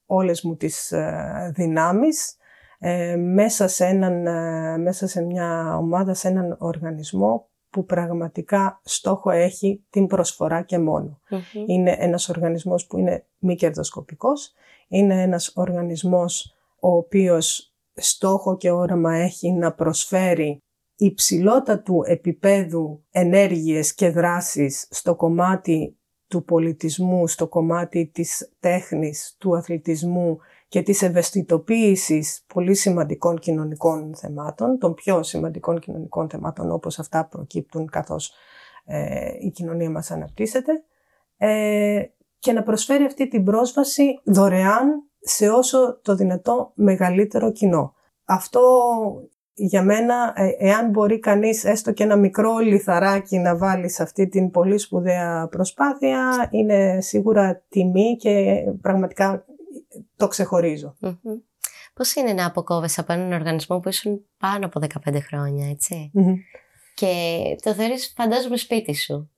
όλες 0.06 0.42
μου 0.42 0.56
τις 0.56 0.92
ε, 0.92 1.52
δυνάμεις 1.56 2.38
ε, 2.80 3.16
μέσα, 3.16 3.68
σε 3.68 3.86
έναν, 3.86 4.28
ε, 4.28 4.78
μέσα 4.78 5.08
σε 5.08 5.22
μια 5.22 5.78
ομάδα, 5.78 6.14
σε 6.14 6.28
έναν 6.28 6.56
οργανισμό 6.60 7.48
που 7.70 7.86
πραγματικά 7.86 8.82
στόχο 8.84 9.30
έχει 9.30 9.84
την 9.90 10.08
προσφορά 10.08 10.62
και 10.62 10.80
μονο 10.80 11.22
Είναι 11.68 11.96
ένας 12.00 12.30
οργανισμός 12.30 12.86
που 12.86 12.98
είναι 12.98 13.26
μη 13.38 13.56
κερδοσκοπικός, 13.56 14.54
είναι 14.88 15.22
ένας 15.22 15.52
οργανισμός 15.56 16.56
ο 16.80 16.96
οποίος 16.96 17.74
στόχο 17.94 18.58
και 18.58 18.72
όραμα 18.72 19.16
έχει 19.16 19.52
να 19.52 19.74
προσφέρει 19.74 20.62
υψηλότατου 20.96 22.02
επίπεδου 22.06 23.04
ενέργειες 23.12 23.94
και 23.94 24.10
δράσεις 24.10 24.88
στο 24.90 25.16
κομμάτι 25.16 25.98
του 26.28 26.44
πολιτισμού, 26.44 27.28
στο 27.28 27.48
κομμάτι 27.48 28.06
της 28.14 28.52
τέχνης, 28.60 29.36
του 29.40 29.56
αθλητισμού 29.56 30.38
και 30.68 30.82
της 30.82 31.02
ευαισθητοποίησης 31.02 32.44
πολύ 32.54 32.76
σημαντικών 32.76 33.40
κοινωνικών 33.40 34.16
θεμάτων, 34.16 34.78
των 34.78 34.94
πιο 34.94 35.24
σημαντικών 35.24 35.80
κοινωνικών 35.80 36.30
θεμάτων 36.30 36.72
όπως 36.72 37.00
αυτά 37.00 37.28
προκύπτουν 37.28 37.90
καθώς 37.90 38.34
ε, 38.86 39.30
η 39.40 39.50
κοινωνία 39.50 39.90
μας 39.90 40.12
αναπτύσσεται 40.12 40.72
ε, 41.38 42.02
και 42.40 42.52
να 42.52 42.64
προσφέρει 42.64 43.04
αυτή 43.04 43.28
την 43.28 43.44
πρόσβαση 43.44 44.22
δωρεάν 44.24 45.04
σε 45.20 45.50
όσο 45.50 46.00
το 46.02 46.16
δυνατό 46.16 46.72
μεγαλύτερο 46.76 47.52
κοινό. 47.52 47.94
Αυτό 48.26 48.62
για 49.54 49.84
μένα, 49.84 50.34
ε, 50.36 50.50
εάν 50.58 50.90
μπορεί 50.90 51.20
κανείς 51.20 51.64
έστω 51.64 51.92
και 51.92 52.04
ένα 52.04 52.16
μικρό 52.16 52.58
λιθαράκι 52.58 53.38
να 53.38 53.58
βάλει 53.58 53.90
σε 53.90 54.04
αυτή 54.04 54.28
την 54.28 54.52
πολύ 54.52 54.78
σπουδαία 54.78 55.48
προσπάθεια, 55.48 56.48
είναι 56.52 57.02
σίγουρα 57.02 57.64
τιμή 57.70 58.16
και 58.16 58.64
πραγματικά 58.82 59.46
το 60.18 60.28
ξεχωρίζω. 60.28 60.96
Πώς 61.94 62.16
είναι 62.16 62.34
να 62.34 62.46
αποκόβεσαι 62.46 63.02
από 63.02 63.14
έναν 63.14 63.32
οργανισμό 63.32 63.80
που 63.80 63.90
ήσουν 63.90 64.26
πάνω 64.38 64.66
από 64.66 64.82
15 65.06 65.20
χρόνια, 65.22 65.78
Και 66.96 67.42
το 67.62 67.74
θεωρείς 67.74 68.14
φαντάζομαι 68.16 68.58
σπίτι 68.58 68.96
σου. 68.96 69.32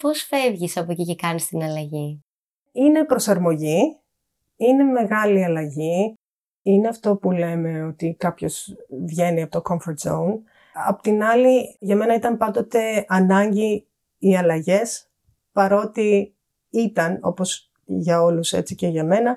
Πώς 0.00 0.22
φεύγεις 0.22 0.76
από 0.76 0.92
εκεί 0.92 1.04
και 1.04 1.14
κάνεις 1.14 1.46
την 1.46 1.62
αλλαγή; 1.62 2.24
Είναι 2.72 3.04
προσαρμογή, 3.04 4.00
είναι 4.56 4.82
μεγάλη 4.82 5.44
αλλαγή. 5.44 6.14
Είναι 6.62 6.88
αυτό 6.88 7.16
που 7.16 7.30
λέμε 7.30 7.82
ότι 7.84 8.16
κάποιος 8.18 8.74
βγαίνει 9.04 9.42
από 9.42 9.60
το 9.60 9.62
comfort 9.70 10.08
zone. 10.10 10.34
Απ' 10.86 11.00
την 11.00 11.22
άλλη, 11.22 11.76
για 11.80 11.96
μένα 11.96 12.14
ήταν 12.14 12.36
πάντοτε 12.36 13.04
ανάγκη 13.08 13.86
οι 14.18 14.36
αλλαγές, 14.36 15.10
παρότι 15.52 16.34
ήταν, 16.70 17.18
όπως 17.22 17.70
για 17.84 18.22
όλους 18.22 18.52
έτσι 18.52 18.74
και 18.74 18.86
για 18.86 19.04
μένα, 19.04 19.36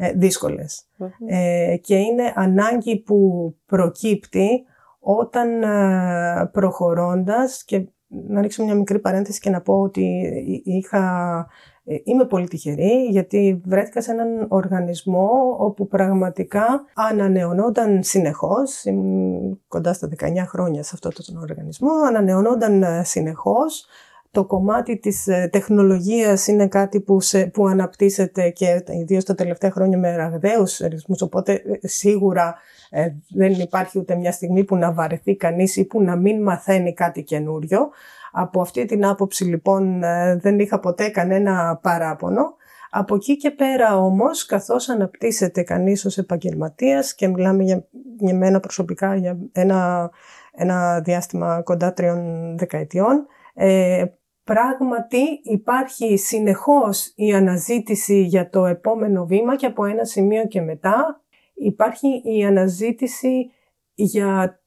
ε, 0.00 0.12
δυσκολες 0.12 0.86
Ε, 1.26 1.76
και 1.76 1.96
είναι 1.96 2.32
ανάγκη 2.34 3.02
που 3.02 3.54
προκύπτει 3.66 4.64
όταν 5.00 5.62
ε, 5.62 6.50
προχωρώντας 6.52 7.64
και 7.64 7.88
να 8.08 8.40
ρίξω 8.40 8.64
μια 8.64 8.74
μικρή 8.74 8.98
παρένθεση 8.98 9.40
και 9.40 9.50
να 9.50 9.60
πω 9.60 9.80
ότι 9.80 10.02
είχα, 10.64 11.46
ε, 11.84 11.96
είμαι 12.04 12.24
πολύ 12.24 12.48
τυχερή 12.48 13.06
γιατί 13.10 13.62
βρέθηκα 13.64 14.00
σε 14.00 14.10
έναν 14.10 14.46
οργανισμό 14.48 15.56
όπου 15.58 15.86
πραγματικά 15.86 16.84
ανανεωνόταν 16.94 18.02
συνεχώς, 18.02 18.84
ήμουν 18.84 19.60
κοντά 19.68 19.92
στα 19.92 20.08
19 20.08 20.46
χρόνια 20.46 20.82
σε 20.82 20.90
αυτό 20.94 21.10
τον 21.24 21.36
οργανισμό, 21.36 21.92
ανανεωνόταν 22.08 22.82
ε, 22.82 23.02
συνεχώς 23.04 23.86
το 24.30 24.44
κομμάτι 24.44 24.98
της 24.98 25.26
ε, 25.26 25.48
τεχνολογίας 25.52 26.46
είναι 26.46 26.68
κάτι 26.68 27.00
που, 27.00 27.20
σε, 27.20 27.46
που 27.46 27.66
αναπτύσσεται 27.66 28.50
και 28.50 28.84
ιδίως 28.86 29.24
τα 29.24 29.34
τελευταία 29.34 29.70
χρόνια 29.70 29.98
με 29.98 30.16
ραγδαίους 30.16 30.78
ρυθμούς, 30.78 31.22
οπότε 31.22 31.62
σίγουρα 31.82 32.54
δεν 33.34 33.52
υπάρχει 33.52 33.98
ούτε 33.98 34.14
μια 34.14 34.32
στιγμή 34.32 34.64
που 34.64 34.76
να 34.76 34.92
βαρεθεί 34.92 35.36
κανείς 35.36 35.76
ή 35.76 35.84
που 35.84 36.02
να 36.02 36.16
μην 36.16 36.42
μαθαίνει 36.42 36.94
κάτι 36.94 37.22
καινούριο. 37.22 37.88
Από 38.32 38.60
αυτή 38.60 38.84
την 38.84 39.06
άποψη 39.06 39.44
λοιπόν 39.44 40.02
ε, 40.02 40.36
δεν 40.36 40.58
είχα 40.58 40.80
ποτέ 40.80 41.08
κανένα 41.08 41.78
παράπονο. 41.82 42.56
Από 42.90 43.14
εκεί 43.14 43.36
και 43.36 43.50
πέρα 43.50 43.96
όμως, 43.96 44.46
καθώς 44.46 44.88
αναπτύσσεται 44.88 45.62
κανείς 45.62 46.04
ως 46.04 46.18
επαγγελματίας 46.18 47.14
και 47.14 47.28
μιλάμε 47.28 47.62
για, 47.62 47.86
για 48.18 48.34
μένα 48.34 48.60
προσωπικά 48.60 49.16
για 49.16 49.38
ένα, 49.52 50.10
ένα 50.52 51.00
διάστημα 51.00 51.62
κοντά 51.62 51.92
τριών 51.92 52.54
δεκαετιών, 52.58 53.26
ε, 53.60 54.04
πράγματι 54.44 55.40
υπάρχει 55.42 56.16
συνεχώς 56.16 57.12
η 57.14 57.32
αναζήτηση 57.32 58.20
για 58.20 58.50
το 58.50 58.66
επόμενο 58.66 59.26
βήμα 59.26 59.56
και 59.56 59.66
από 59.66 59.84
ένα 59.84 60.04
σημείο 60.04 60.46
και 60.46 60.60
μετά 60.60 61.20
υπάρχει 61.54 62.22
η 62.24 62.44
αναζήτηση 62.44 63.50
για 63.94 64.60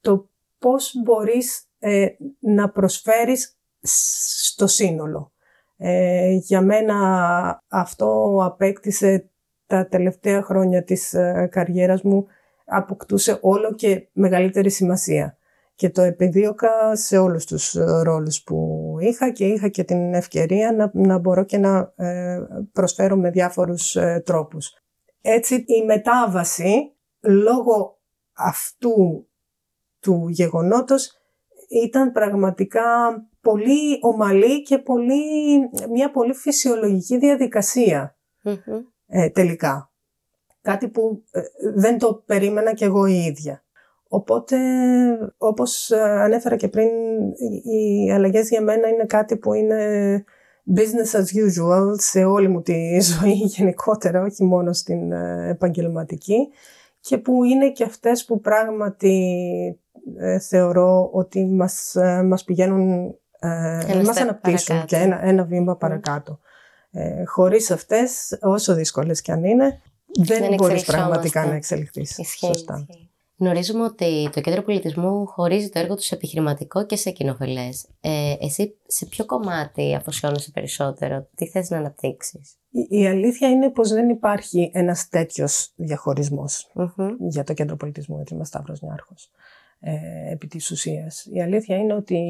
το 0.00 0.28
πώς 0.58 0.92
μπορείς 1.04 1.68
ε, 1.78 2.06
να 2.38 2.70
προσφέρεις 2.70 3.58
στο 3.80 4.66
σύνολο. 4.66 5.32
Ε, 5.76 6.30
για 6.32 6.60
μένα 6.60 7.62
αυτό 7.68 8.38
απέκτησε 8.42 9.30
τα 9.66 9.88
τελευταία 9.88 10.42
χρόνια 10.42 10.84
της 10.84 11.14
ε, 11.14 11.48
καριέρας 11.50 12.02
μου, 12.02 12.26
αποκτούσε 12.64 13.38
όλο 13.40 13.74
και 13.74 14.08
μεγαλύτερη 14.12 14.70
σημασία. 14.70 15.37
Και 15.78 15.90
το 15.90 16.02
επιδίωκα 16.02 16.96
σε 16.96 17.18
όλους 17.18 17.44
τους 17.44 17.72
ρόλους 18.02 18.42
που 18.42 18.96
είχα 19.00 19.30
και 19.30 19.46
είχα 19.46 19.68
και 19.68 19.84
την 19.84 20.14
ευκαιρία 20.14 20.72
να, 20.72 20.90
να 20.94 21.18
μπορώ 21.18 21.44
και 21.44 21.58
να 21.58 21.92
προσφέρω 22.72 23.16
με 23.16 23.30
διάφορους 23.30 23.96
τρόπους. 24.24 24.72
Έτσι 25.20 25.54
η 25.54 25.84
μετάβαση 25.84 26.92
λόγω 27.20 27.98
αυτού 28.32 29.26
του 30.00 30.28
γεγονότος 30.28 31.12
ήταν 31.68 32.12
πραγματικά 32.12 32.82
πολύ 33.40 33.98
ομαλή 34.00 34.62
και 34.62 34.78
πολύ, 34.78 35.58
μια 35.90 36.10
πολύ 36.10 36.34
φυσιολογική 36.34 37.18
ε, 39.06 39.28
τελικά. 39.30 39.92
Κάτι 40.60 40.88
που 40.88 41.24
ε, 41.30 41.40
δεν 41.74 41.98
το 41.98 42.14
περίμενα 42.14 42.74
κι 42.74 42.84
εγώ 42.84 43.06
η 43.06 43.24
ίδια. 43.24 43.64
Οπότε, 44.08 44.56
όπως 45.38 45.90
ε, 45.90 46.00
ανέφερα 46.00 46.56
και 46.56 46.68
πριν, 46.68 46.88
οι 47.62 48.12
αλλαγές 48.12 48.48
για 48.48 48.62
μένα 48.62 48.88
είναι 48.88 49.04
κάτι 49.04 49.36
που 49.36 49.54
είναι 49.54 50.24
business 50.76 51.18
as 51.18 51.24
usual 51.24 51.94
σε 51.96 52.24
όλη 52.24 52.48
μου 52.48 52.62
τη 52.62 52.98
ζωή 53.10 53.32
γενικότερα, 53.32 54.22
όχι 54.22 54.44
μόνο 54.44 54.72
στην 54.72 55.12
επαγγελματική 55.48 56.48
και 57.00 57.18
που 57.18 57.44
είναι 57.44 57.70
και 57.70 57.84
αυτές 57.84 58.24
που 58.24 58.40
πράγματι 58.40 59.26
ε, 60.16 60.38
θεωρώ 60.38 61.10
ότι 61.12 61.46
μας, 61.46 61.94
ε, 61.94 62.22
μας 62.22 62.44
πηγαίνουν, 62.44 63.14
ε, 63.38 64.02
μας 64.04 64.16
αναπτύσσουν 64.16 64.84
και 64.84 64.96
ένα, 64.96 65.24
ένα 65.24 65.44
βήμα 65.44 65.76
παρακάτω. 65.76 66.38
Ε, 66.90 67.24
χωρίς 67.24 67.70
αυτές, 67.70 68.38
όσο 68.40 68.74
δύσκολες 68.74 69.20
και 69.20 69.32
αν 69.32 69.44
είναι, 69.44 69.80
δεν, 70.18 70.38
δεν 70.40 70.54
μπορείς 70.54 70.84
πραγματικά 70.84 71.46
να 71.46 71.54
εξελιχθείς. 71.54 72.18
Ισχύει, 72.18 72.46
Σωστά. 72.46 72.86
Γνωρίζουμε 73.38 73.84
ότι 73.84 74.30
το 74.32 74.40
Κέντρο 74.40 74.62
Πολιτισμού 74.62 75.26
χωρίζει 75.26 75.68
το 75.68 75.78
έργο 75.78 75.94
του 75.94 76.02
σε 76.02 76.14
επιχειρηματικό 76.14 76.86
και 76.86 76.96
σε 76.96 77.10
κοινοφελέ. 77.10 77.68
Ε, 78.00 78.34
εσύ 78.40 78.76
σε 78.86 79.06
ποιο 79.06 79.24
κομμάτι 79.24 79.94
αφοσιώνεσαι 79.94 80.50
περισσότερο, 80.50 81.28
τι 81.34 81.48
θες 81.48 81.70
να 81.70 81.76
αναπτύξεις; 81.76 82.56
Η, 82.70 83.00
η 83.00 83.06
αλήθεια 83.06 83.48
είναι 83.48 83.70
πως 83.70 83.88
δεν 83.88 84.08
υπάρχει 84.08 84.70
ένας 84.74 85.08
τέτοιος 85.08 85.72
διαχωρισμός 85.76 86.70
για 87.18 87.44
το 87.44 87.52
Κέντρο 87.52 87.76
Πολιτισμού 87.76 88.20
Ίδρυμα 88.20 88.44
Σταύρος 88.44 88.80
Νιάρχος 88.80 89.30
ε, 89.80 90.30
επί 90.30 90.46
της 90.46 90.70
ουσίας. 90.70 91.26
Η 91.32 91.42
αλήθεια 91.42 91.76
είναι 91.76 91.94
ότι 91.94 92.20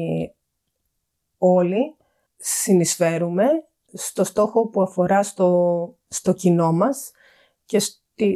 όλοι 1.37 1.95
συνεισφέρουμε 2.37 3.45
στο 3.93 4.23
στόχο 4.23 4.67
που 4.67 4.81
αφορά 4.81 5.23
στο, 5.23 5.93
στο 6.07 6.33
κοινό 6.33 6.71
μας 6.71 7.11
και 7.65 7.81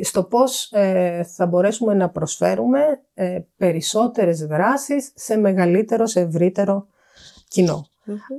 στο 0.04 0.24
πώς 0.24 0.72
ε, 0.72 1.24
θα 1.24 1.46
μπορέσουμε 1.46 1.94
να 1.94 2.10
προσφέρουμε 2.10 3.02
ε, 3.14 3.40
περισσότερες 3.58 4.40
δράσεις 4.46 5.12
σε 5.16 5.38
μεγαλύτερο, 5.38 6.06
σε 6.06 6.20
ευρύτερο 6.20 6.88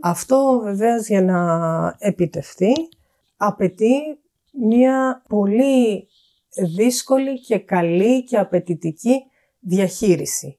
Αυτό 0.02 0.60
βεβαίως 0.62 1.06
για 1.06 1.22
να 1.22 1.96
επιτευχθεί 1.98 2.72
απαιτεί 3.36 4.18
μια 4.52 5.22
πολύ 5.28 6.08
δύσκολη 6.76 7.40
και 7.40 7.58
καλή 7.58 8.24
και 8.24 8.38
απαιτητική 8.38 9.24
διαχείριση 9.58 10.58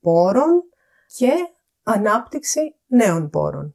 πόρων 0.00 0.62
και 1.16 1.30
ανάπτυξη 1.82 2.74
νέων 2.86 3.30
πόρων. 3.30 3.74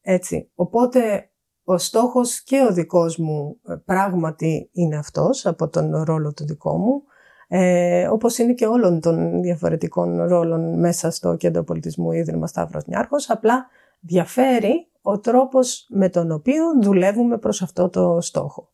Έτσι. 0.00 0.50
Οπότε 0.54 1.30
ο 1.64 1.78
στόχος 1.78 2.42
και 2.42 2.66
ο 2.68 2.72
δικός 2.72 3.16
μου 3.16 3.56
ε, 3.68 3.74
πράγματι 3.84 4.68
είναι 4.72 4.96
αυτός 4.96 5.46
από 5.46 5.68
τον 5.68 6.02
ρόλο 6.02 6.32
του 6.32 6.44
δικό 6.44 6.76
μου, 6.76 7.02
ε, 7.48 8.08
όπως 8.08 8.38
είναι 8.38 8.52
και 8.52 8.66
όλων 8.66 9.00
των 9.00 9.42
διαφορετικών 9.42 10.22
ρόλων 10.22 10.78
μέσα 10.78 11.10
στο 11.10 11.36
Κέντρο 11.36 11.64
Πολιτισμού 11.64 12.12
Ίδρυμα 12.12 12.46
Σταύρος 12.46 12.86
Νιάρχος, 12.86 13.30
απλά 13.30 13.66
διαφέρει 14.00 14.88
ο 15.02 15.18
τρόπος 15.18 15.86
με 15.88 16.08
τον 16.08 16.30
οποίο 16.30 16.64
δουλεύουμε 16.82 17.38
προς 17.38 17.62
αυτό 17.62 17.88
το 17.88 18.18
στόχο. 18.20 18.68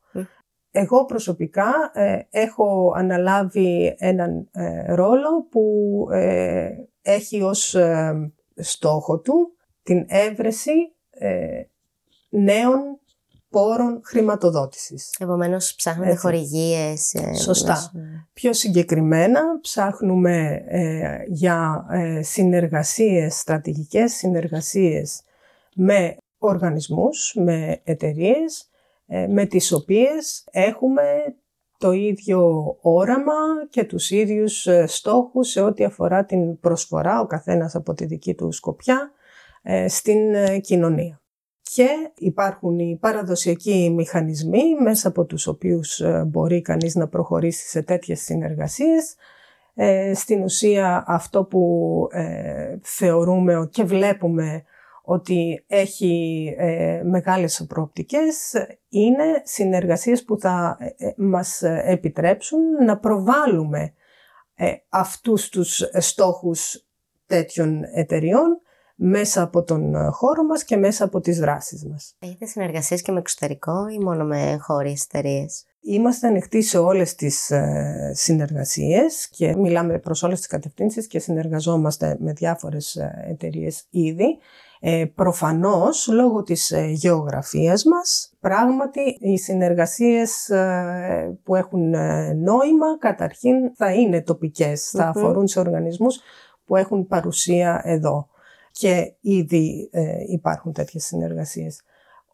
Εγώ 0.72 1.04
προσωπικά 1.04 1.72
ε, 1.92 2.18
έχω 2.30 2.92
αναλάβει 2.96 3.94
έναν 3.98 4.48
ε, 4.52 4.94
ρόλο 4.94 5.46
που 5.50 6.06
έχει 7.02 7.42
ως 7.42 7.76
στόχο 8.54 9.20
του 9.20 9.52
την 9.82 10.06
έβρεση 10.08 10.72
νέων 12.30 13.00
πόρων 13.50 14.00
χρηματοδότησης. 14.04 15.16
Επομένως 15.18 15.74
ψάχνουμε 15.74 16.14
χορηγίες. 16.14 17.14
Ε, 17.14 17.34
Σωστά. 17.34 17.92
Πιο 18.32 18.52
συγκεκριμένα 18.52 19.40
ψάχνουμε 19.60 20.64
ε, 20.66 21.16
για 21.26 21.86
ε, 21.90 22.22
συνεργασίες, 22.22 23.38
στρατηγικές 23.38 24.12
συνεργασίες 24.12 25.22
με 25.74 26.16
οργανισμούς, 26.38 27.34
με 27.36 27.80
εταιρείες, 27.84 28.64
με 29.28 29.46
τις 29.46 29.72
οποίες 29.72 30.44
έχουμε 30.50 31.02
το 31.78 31.92
ίδιο 31.92 32.76
όραμα 32.80 33.32
και 33.70 33.84
τους 33.84 34.10
ίδιους 34.10 34.68
στόχους 34.86 35.48
σε 35.48 35.60
ό,τι 35.60 35.84
αφορά 35.84 36.24
την 36.24 36.60
προσφορά, 36.60 37.20
ο 37.20 37.26
καθένας 37.26 37.74
από 37.74 37.94
τη 37.94 38.04
δική 38.04 38.34
του 38.34 38.52
σκοπιά, 38.52 39.10
στην 39.86 40.18
κοινωνία 40.60 41.19
και 41.74 42.10
υπάρχουν 42.14 42.78
οι 42.78 42.98
παραδοσιακοί 43.00 43.92
μηχανισμοί 43.96 44.74
μέσα 44.82 45.08
από 45.08 45.24
τους 45.24 45.46
οποίους 45.46 46.00
ε, 46.00 46.24
μπορεί 46.26 46.60
κανείς 46.60 46.94
να 46.94 47.08
προχωρήσει 47.08 47.68
σε 47.68 47.82
τέτοιες 47.82 48.20
συνεργασίες. 48.20 49.16
Ε, 49.74 50.14
στην 50.14 50.42
ουσία 50.42 51.04
αυτό 51.06 51.44
που 51.44 52.08
ε, 52.12 52.78
θεωρούμε 52.82 53.68
και 53.70 53.84
βλέπουμε 53.84 54.62
ότι 55.02 55.64
έχει 55.66 56.54
ε, 56.58 57.02
μεγάλες 57.04 57.64
προοπτικές 57.68 58.52
είναι 58.88 59.42
συνεργασίες 59.44 60.24
που 60.24 60.38
θα 60.38 60.78
μας 61.16 61.62
επιτρέψουν 61.84 62.60
να 62.84 62.98
προβάλλουμε 62.98 63.94
αυτούς 64.88 65.48
τους 65.48 65.88
στόχους 65.92 66.86
τέτοιων 67.26 67.82
εταιριών 67.94 68.60
μέσα 69.02 69.42
από 69.42 69.62
τον 69.62 69.94
ε, 69.94 70.08
χώρο 70.10 70.42
μας 70.44 70.64
και 70.64 70.76
μέσα 70.76 71.04
από 71.04 71.20
τις 71.20 71.38
δράσεις 71.38 71.84
μας. 71.84 72.14
Έχετε 72.18 72.46
συνεργασίες 72.46 73.02
και 73.02 73.12
με 73.12 73.18
εξωτερικό 73.18 73.88
ή 73.88 73.98
μόνο 73.98 74.24
με 74.24 74.58
χώρες 74.60 75.04
εταιρείες; 75.04 75.64
Είμαστε 75.82 76.26
ανοιχτοί 76.26 76.62
σε 76.62 76.78
όλες 76.78 77.14
τις 77.14 77.50
ε, 77.50 78.12
συνεργασίες 78.14 79.28
και 79.28 79.56
μιλάμε 79.56 79.98
προς 79.98 80.22
όλες 80.22 80.38
τις 80.38 80.46
κατευθύνσεις 80.46 81.06
και 81.06 81.18
συνεργαζόμαστε 81.18 82.16
με 82.20 82.32
διάφορες 82.32 82.96
ε, 82.96 83.24
εταιρείες 83.28 83.86
ήδη. 83.90 84.38
Ε, 84.80 85.04
προφανώς, 85.14 86.08
λόγω 86.12 86.42
της 86.42 86.74
γεωγραφίας 86.90 87.84
μας, 87.84 88.32
πράγματι 88.40 89.00
οι 89.20 89.38
συνεργασίες 89.38 90.50
που 91.42 91.54
έχουν 91.54 91.90
νόημα 92.42 92.98
καταρχήν 92.98 93.74
θα 93.76 93.92
είναι 93.92 94.24
θα 94.74 95.08
αφορούν 95.08 95.46
σε 95.46 95.58
οργανισμούς 95.58 96.20
που 96.64 96.76
έχουν 96.76 97.06
παρουσία 97.06 97.80
εδώ 97.84 98.28
και 98.70 99.14
ήδη 99.20 99.88
ε, 99.92 100.16
υπάρχουν 100.26 100.72
τέτοιες 100.72 101.04
συνεργασίες. 101.04 101.82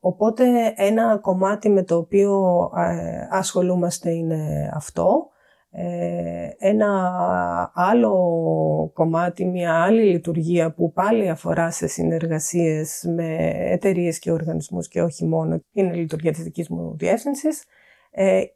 Οπότε 0.00 0.72
ένα 0.76 1.18
κομμάτι 1.18 1.68
με 1.68 1.82
το 1.82 1.96
οποίο 1.96 2.60
ε, 2.76 3.28
ασχολούμαστε 3.30 4.10
είναι 4.10 4.70
αυτό. 4.74 5.28
Ε, 5.70 6.48
ένα 6.58 7.70
άλλο 7.74 8.90
κομμάτι, 8.94 9.44
μια 9.44 9.82
άλλη 9.82 10.02
λειτουργία 10.02 10.72
που 10.72 10.92
πάλι 10.92 11.28
αφορά 11.28 11.70
σε 11.70 11.86
συνεργασίες 11.86 13.04
με 13.14 13.36
εταιρείες 13.70 14.18
και 14.18 14.30
οργανισμούς 14.30 14.88
και 14.88 15.02
όχι 15.02 15.26
μόνο, 15.26 15.60
είναι 15.72 15.96
η 15.96 16.00
λειτουργία 16.00 16.32
της 16.32 16.42
δικής 16.42 16.68
μου 16.68 16.96
διεύθυνσης, 16.96 17.64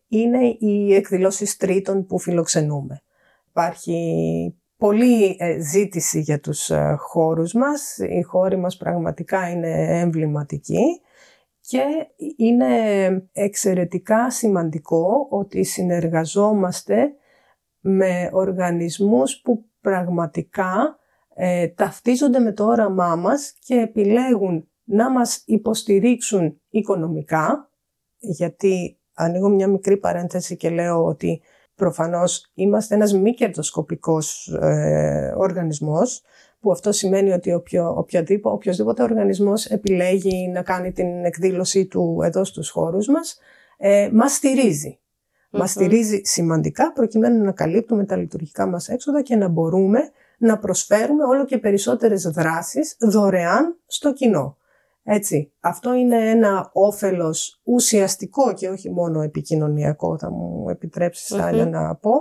είναι 0.08 0.46
οι 0.58 0.94
εκδηλώσεις 0.94 1.56
τρίτων 1.56 2.06
που 2.06 2.18
φιλοξενούμε. 2.18 3.00
Υπάρχει 3.48 4.59
πολύ 4.80 5.36
ε, 5.38 5.60
ζήτηση 5.60 6.20
για 6.20 6.40
τους 6.40 6.70
ε, 6.70 6.94
χώρους 6.98 7.52
μας. 7.52 7.98
Οι 7.98 8.22
χώροι 8.22 8.56
μας 8.56 8.76
πραγματικά 8.76 9.50
είναι 9.50 10.00
εμβληματικοί 10.00 11.00
και 11.60 11.82
είναι 12.36 12.66
εξαιρετικά 13.32 14.30
σημαντικό 14.30 15.26
ότι 15.30 15.64
συνεργαζόμαστε 15.64 17.12
με 17.80 18.28
οργανισμούς 18.32 19.40
που 19.40 19.64
πραγματικά 19.80 20.98
ε, 21.34 21.68
ταυτίζονται 21.68 22.38
με 22.38 22.52
το 22.52 22.64
όραμά 22.64 23.16
μας 23.16 23.54
και 23.58 23.74
επιλέγουν 23.74 24.68
να 24.84 25.10
μας 25.10 25.42
υποστηρίξουν 25.46 26.60
οικονομικά, 26.70 27.70
γιατί 28.18 28.98
ανοίγω 29.14 29.48
μια 29.48 29.68
μικρή 29.68 29.96
παρένθεση 29.96 30.56
και 30.56 30.70
λέω 30.70 31.04
ότι 31.04 31.42
Προφανώς 31.80 32.50
είμαστε 32.54 32.94
ένας 32.94 33.12
μη 33.12 33.34
κερδοσκοπικός 33.34 34.46
ε, 34.60 35.32
οργανισμός, 35.36 36.22
που 36.60 36.70
αυτό 36.70 36.92
σημαίνει 36.92 37.32
ότι 37.32 37.52
οποιο, 37.52 37.94
οποιοδήποτε, 37.96 38.54
οποιοδήποτε 38.54 39.02
οργανισμός 39.02 39.66
επιλέγει 39.66 40.48
να 40.48 40.62
κάνει 40.62 40.92
την 40.92 41.24
εκδήλωσή 41.24 41.86
του 41.86 42.20
εδώ 42.24 42.44
στους 42.44 42.70
χώρους 42.70 43.06
μας, 43.08 43.38
ε, 43.76 44.08
μας 44.12 44.32
στηριζει 44.32 44.98
Μας 45.50 45.70
στηρίζει 45.70 46.20
σημαντικά 46.24 46.92
προκειμένου 46.92 47.44
να 47.44 47.52
καλύπτουμε 47.52 48.04
τα 48.04 48.16
λειτουργικά 48.16 48.66
μας 48.66 48.88
έξοδα 48.88 49.22
και 49.22 49.36
να 49.36 49.48
μπορούμε 49.48 50.10
να 50.38 50.58
προσφέρουμε 50.58 51.24
όλο 51.24 51.44
και 51.44 51.58
περισσότερες 51.58 52.22
δράσεις 52.22 52.96
δωρεάν 53.00 53.76
στο 53.86 54.12
κοινό. 54.12 54.56
Έτσι, 55.12 55.52
αυτό 55.60 55.94
είναι 55.94 56.30
ένα 56.30 56.70
όφελος 56.72 57.60
ουσιαστικό 57.64 58.54
και 58.54 58.68
όχι 58.68 58.90
μόνο 58.90 59.22
επικοινωνιακό, 59.22 60.18
θα 60.18 60.30
μου 60.30 60.68
επιτρέψεις 60.68 61.36
να 61.70 61.94
πω, 61.94 62.12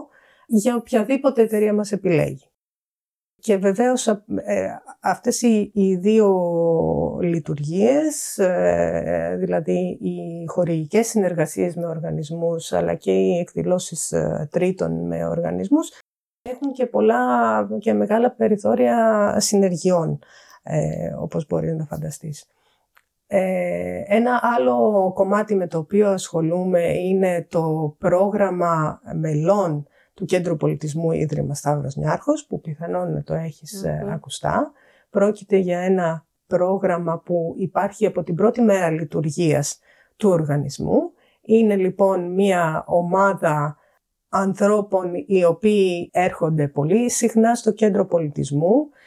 για 0.48 0.76
οποιαδήποτε 0.76 1.42
εταιρεία 1.42 1.74
μας 1.74 1.92
επιλέγει. 1.92 2.52
Και 3.40 3.58
βεβαίως 3.58 4.08
ε, 4.08 4.82
αυτές 5.00 5.42
οι, 5.42 5.96
δύο 6.00 6.30
λειτουργίες, 7.22 8.38
ε, 8.38 9.36
δηλαδή 9.40 9.98
οι 10.02 10.46
χορηγικές 10.48 11.08
συνεργασίες 11.08 11.76
με 11.76 11.88
οργανισμούς 11.88 12.74
αλλά 12.74 12.94
και 12.94 13.12
οι 13.12 13.38
εκδηλώσεις 13.38 14.12
ε, 14.12 14.48
τρίτων 14.52 15.08
με 15.08 15.26
οργανισμούς 15.26 15.92
έχουν 16.50 16.72
και 16.72 16.86
πολλά 16.86 17.68
και 17.80 17.94
μεγάλα 17.94 18.32
περιθώρια 18.32 19.36
συνεργειών, 19.40 20.20
όπως 21.20 21.46
μπορεί 21.48 21.76
να 21.76 21.86
φανταστείς. 21.86 22.46
Ε, 23.32 24.04
ένα 24.06 24.40
άλλο 24.42 25.12
κομμάτι 25.16 25.56
με 25.56 25.68
το 25.68 25.78
οποίο 25.78 26.10
ασχολούμαι 26.10 26.82
είναι 26.82 27.48
το 27.50 27.96
πρόγραμμα 27.98 29.02
μελών 29.20 29.88
του 30.14 30.26
Κέντρου 30.26 30.58
Πολιτισμού 30.58 31.12
Ίδρυμα 31.12 31.54
Σταύρος 31.54 31.96
Νιάρχος, 31.96 32.46
που 32.46 32.62
πιθανόν 32.62 33.14
να 33.14 33.24
το 33.24 33.34
εχεις 33.34 33.84
ε, 33.84 34.08
ακουστά. 34.14 34.72
Πρόκειται 35.10 35.58
για 35.58 35.80
ένα 35.80 36.26
πρόγραμμα 36.48 37.20
που 37.20 37.54
υπάρχει 37.58 38.06
από 38.06 38.24
την 38.24 38.36
πρώτη 38.36 38.62
μέρα 38.62 38.90
λειτουργίας 38.90 39.80
του 40.18 40.30
οργανισμού. 40.30 41.12
Είναι 41.42 41.76
λοιπόν 41.76 42.34
μια 42.34 42.84
ομάδα 42.88 43.78
ανθρώπων 44.30 45.12
οι 45.28 45.44
οποίοι 45.44 46.10
έρχονται 46.14 46.68
πολύ 46.68 47.10
συχνά 47.10 47.56
στο 47.56 47.72
κέντρο 47.72 48.06
πολιτισμού, 48.06 48.90
ε, 48.94 48.99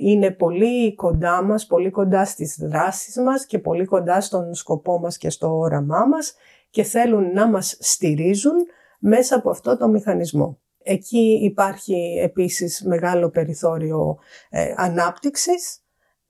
είναι 0.00 0.30
πολύ 0.30 0.94
κοντά 0.94 1.42
μας, 1.42 1.66
πολύ 1.66 1.90
κοντά 1.90 2.24
στις 2.24 2.56
δράσεις 2.60 3.16
μας 3.16 3.46
και 3.46 3.58
πολύ 3.58 3.84
κοντά 3.84 4.20
στον 4.20 4.54
σκοπό 4.54 4.98
μας 4.98 5.16
και 5.18 5.30
στο 5.30 5.58
όραμά 5.58 6.06
μας 6.06 6.34
και 6.70 6.82
θέλουν 6.82 7.32
να 7.32 7.48
μας 7.48 7.76
στηρίζουν 7.80 8.66
μέσα 8.98 9.36
από 9.36 9.50
αυτό 9.50 9.76
το 9.76 9.88
μηχανισμό. 9.88 10.58
Εκεί 10.82 11.40
υπάρχει 11.42 12.18
επίσης 12.22 12.84
μεγάλο 12.84 13.30
περιθώριο 13.30 14.18
ε, 14.50 14.74
ανάπτυξης 14.76 15.78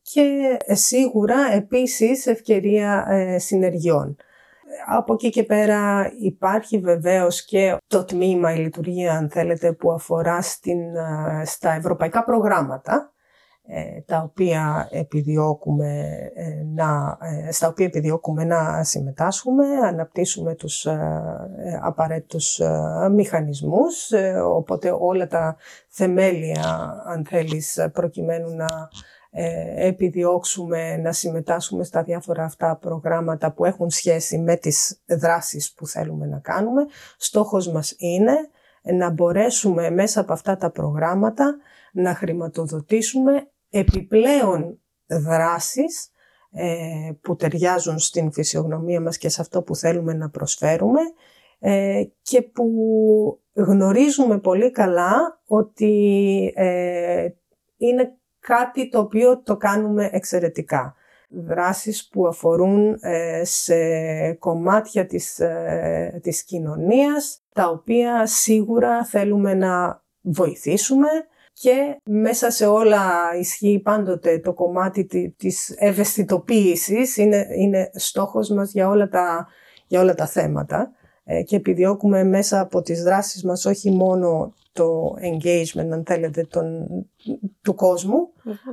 και 0.03 0.59
ε, 0.65 0.75
σίγουρα 0.75 1.37
επίσης 1.53 2.27
ευκαιρία 2.27 3.07
ε, 3.09 3.39
συνεργειών. 3.39 4.17
Από 4.87 5.13
εκεί 5.13 5.31
και 5.31 5.43
πέρα 5.43 6.13
υπάρχει 6.19 6.79
βεβαίως 6.79 7.45
και 7.45 7.77
το 7.87 8.05
τμήμα, 8.05 8.55
η 8.55 8.59
λειτουργία 8.59 9.13
αν 9.13 9.31
θέλετε, 9.31 9.73
που 9.73 9.93
αφορά 9.93 10.43
στην, 10.43 10.97
ε, 10.97 11.45
στα 11.45 11.73
ευρωπαϊκά 11.75 12.25
προγράμματα 12.25 12.95
ε, 12.95 13.14
τα 14.07 14.23
οποία 14.23 14.89
επιδιώκουμε 14.91 16.19
ε, 16.35 16.63
να, 16.75 17.19
ε, 17.21 17.53
στα 17.53 17.69
οποία 17.69 17.87
επιδιώκουμε 17.87 18.45
να 18.45 18.85
συμμετάσχουμε, 18.85 19.67
αναπτύσσουμε 19.67 20.55
τους 20.55 20.87
απαραίτητους 21.83 22.61
μηχανισμούς, 23.13 24.11
οπότε 24.55 24.97
όλα 24.99 25.27
τα 25.27 25.57
θεμέλια, 25.89 26.95
αν 27.07 27.27
θέλεις, 27.27 27.89
προκειμένου 27.93 28.55
να 28.55 28.89
επιδιώξουμε 29.77 30.97
να 30.97 31.13
συμμετάσχουμε 31.13 31.85
στα 31.85 32.03
διάφορα 32.03 32.45
αυτά 32.45 32.77
προγράμματα 32.81 33.53
που 33.53 33.65
έχουν 33.65 33.91
σχέση 33.91 34.39
με 34.39 34.57
τις 34.57 35.01
δράσεις 35.07 35.73
που 35.73 35.87
θέλουμε 35.87 36.27
να 36.27 36.39
κάνουμε. 36.39 36.87
Στόχος 37.17 37.69
μας 37.69 37.95
είναι 37.99 38.37
να 38.83 39.11
μπορέσουμε 39.11 39.91
μέσα 39.91 40.21
από 40.21 40.33
αυτά 40.33 40.57
τα 40.57 40.71
προγράμματα 40.71 41.57
να 41.93 42.15
χρηματοδοτήσουμε 42.15 43.49
επιπλέον 43.79 44.81
δράσεις 45.07 46.11
ε, 46.51 47.11
που 47.21 47.37
ταιριάζουν 47.37 47.99
στην 47.99 48.33
φυσιογνωμία 48.33 49.01
μας 49.01 49.19
και 49.19 49.29
σε 49.29 49.41
αυτό 49.41 49.63
που 49.63 49.77
θέλουμε 49.77 50.13
να 50.13 50.31
προσφέρουμε 50.31 51.01
ε, 51.59 52.03
και 52.23 52.43
που 52.43 52.69
γνωρίζουμε 53.53 54.39
πολύ 54.39 54.71
καλά 54.71 55.41
ότι 55.47 56.53
ε, 56.57 57.29
είναι 57.77 58.17
κάτι 58.41 58.89
το 58.89 58.99
οποίο 58.99 59.43
το 59.43 59.57
κάνουμε 59.57 60.09
εξαιρετικά. 60.13 60.95
Δράσεις 61.29 62.09
που 62.09 62.27
αφορούν 62.27 62.99
σε 63.43 63.75
κομμάτια 64.33 65.07
της, 65.07 65.41
της 66.21 66.45
κοινωνίας, 66.45 67.43
τα 67.53 67.69
οποία 67.69 68.27
σίγουρα 68.27 69.05
θέλουμε 69.05 69.55
να 69.55 70.03
βοηθήσουμε, 70.21 71.09
και 71.61 72.01
μέσα 72.05 72.51
σε 72.51 72.67
όλα 72.67 73.03
ισχύει 73.39 73.81
πάντοτε 73.85 74.39
το 74.39 74.53
κομμάτι 74.53 75.35
της 75.37 75.75
ευαισθητοποίησης, 75.79 77.17
είναι, 77.17 77.47
είναι 77.57 77.91
στόχος 77.95 78.49
μας 78.49 78.73
για 78.73 78.89
όλα 78.89 79.09
τα, 79.09 79.47
για 79.87 80.01
όλα 80.01 80.15
τα 80.15 80.27
θέματα. 80.27 80.93
Ε, 81.27 81.43
και 81.43 81.57
επιδιώκουμε 81.57 82.25
μέσα 82.25 82.61
από 82.61 82.83
τις 82.83 83.03
δράσεις 83.03 83.45
μας 83.45 83.65
όχι 83.65 83.91
μόνο 83.91 84.55
το 84.73 85.15
engagement, 85.21 85.89
αν 85.93 86.03
θέλετε, 86.07 86.47
τον, 86.51 86.87
του 87.63 87.75
κοσμου 87.75 88.33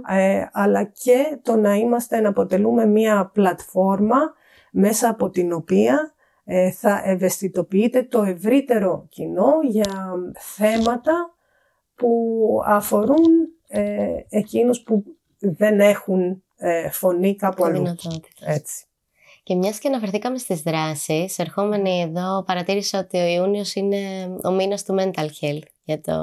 ε, 0.09 0.45
αλλά 0.51 0.83
και 0.83 1.39
το 1.41 1.55
να 1.55 1.75
είμαστε, 1.75 2.19
να 2.19 2.29
αποτελούμε 2.29 2.85
μία 2.85 3.29
πλατφόρμα 3.33 4.19
μέσα 4.71 5.09
από 5.09 5.29
την 5.29 5.51
οποία 5.51 6.13
ε, 6.43 6.71
θα 6.71 7.01
ευαισθητοποιείται 7.05 8.03
το 8.03 8.23
ευρύτερο 8.23 9.05
κοινό 9.09 9.53
για 9.63 10.13
θέματα 10.37 11.33
που 12.01 12.61
αφορούν 12.65 13.27
ε, 13.67 14.07
εκείνους 14.29 14.81
που 14.81 15.03
δεν 15.39 15.79
έχουν 15.79 16.43
ε, 16.57 16.89
φωνή 16.89 17.35
κάπου 17.35 17.65
αλλού. 17.65 17.95
Έτσι. 18.39 18.85
Και 19.43 19.55
μιας 19.55 19.79
και 19.79 19.87
αναφερθήκαμε 19.87 20.37
στις 20.37 20.61
δράσεις, 20.61 21.39
ερχόμενοι 21.39 22.01
εδώ 22.01 22.43
παρατήρησα 22.43 22.99
ότι 22.99 23.17
ο 23.17 23.25
Ιούνιος 23.25 23.75
είναι 23.75 24.29
ο 24.43 24.51
μήνας 24.51 24.83
του 24.83 24.95
mental 24.99 25.27
health 25.41 25.63
για 25.83 26.01
το 26.01 26.15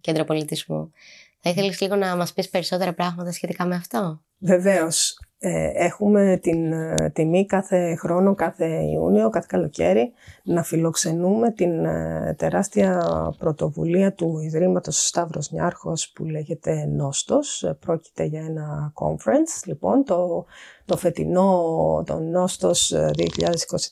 κέντρο 0.00 0.24
πολιτισμού. 0.24 0.92
Θα 1.40 1.50
ήθελες 1.50 1.80
λίγο 1.80 1.96
να 1.96 2.16
μας 2.16 2.32
πεις 2.32 2.48
περισσότερα 2.48 2.94
πράγματα 2.94 3.32
σχετικά 3.32 3.66
με 3.66 3.74
αυτό; 3.74 4.22
Βεβαίως. 4.38 5.18
Ε, 5.44 5.70
έχουμε 5.74 6.38
την 6.42 6.72
ε, 6.72 7.10
τιμή 7.12 7.46
κάθε 7.46 7.94
χρόνο, 7.94 8.34
κάθε 8.34 8.66
Ιούνιο, 8.92 9.30
κάθε 9.30 9.46
καλοκαίρι 9.48 10.12
να 10.42 10.62
φιλοξενούμε 10.62 11.50
την 11.50 11.84
ε, 11.84 12.34
τεράστια 12.38 13.02
πρωτοβουλία 13.38 14.12
του 14.12 14.38
Ιδρύματος 14.38 15.06
Σταύρος 15.06 15.50
Νιάρχος 15.50 16.10
που 16.14 16.24
λέγεται 16.24 16.86
Νόστος. 16.86 17.74
Πρόκειται 17.80 18.24
για 18.24 18.40
ένα 18.40 18.92
conference. 18.94 19.66
Λοιπόν, 19.66 20.04
το, 20.04 20.44
το 20.84 20.96
φετινό, 20.96 22.02
το 22.06 22.18
Νόστος 22.18 22.94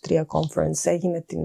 2023 0.06 0.14
conference 0.14 0.84
έγινε 0.84 1.20
την 1.20 1.40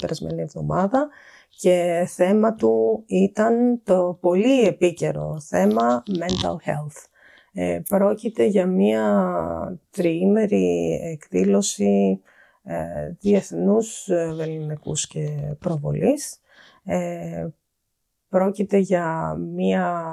περασμένη 0.00 0.42
εβδομάδα 0.42 1.08
και 1.56 2.04
θέμα 2.08 2.54
του 2.54 3.02
ήταν 3.06 3.80
το 3.84 4.18
πολύ 4.20 4.62
επίκαιρο 4.62 5.40
θέμα 5.40 6.02
mental 6.18 6.68
health. 6.68 7.11
Ε, 7.54 7.80
πρόκειται 7.88 8.44
για 8.44 8.66
μία 8.66 9.80
τριήμερη 9.90 10.98
εκδήλωση 11.02 12.20
ε, 12.62 13.10
διεθνούς 13.20 14.08
βεληνικούς 14.34 15.06
και 15.06 15.56
προβολής. 15.58 16.40
Ε, 16.84 17.48
πρόκειται 18.28 18.76
για 18.78 19.34
μία 19.34 20.06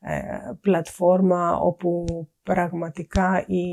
ε, 0.00 0.22
πλατφόρμα 0.60 1.56
όπου 1.56 2.04
πραγματικά 2.42 3.44
οι, 3.46 3.64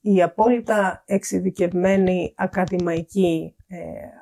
οι 0.00 0.22
απόλυτα 0.22 1.02
εξειδικευμένοι 1.06 2.32
ακαδημαϊκοί 2.36 3.54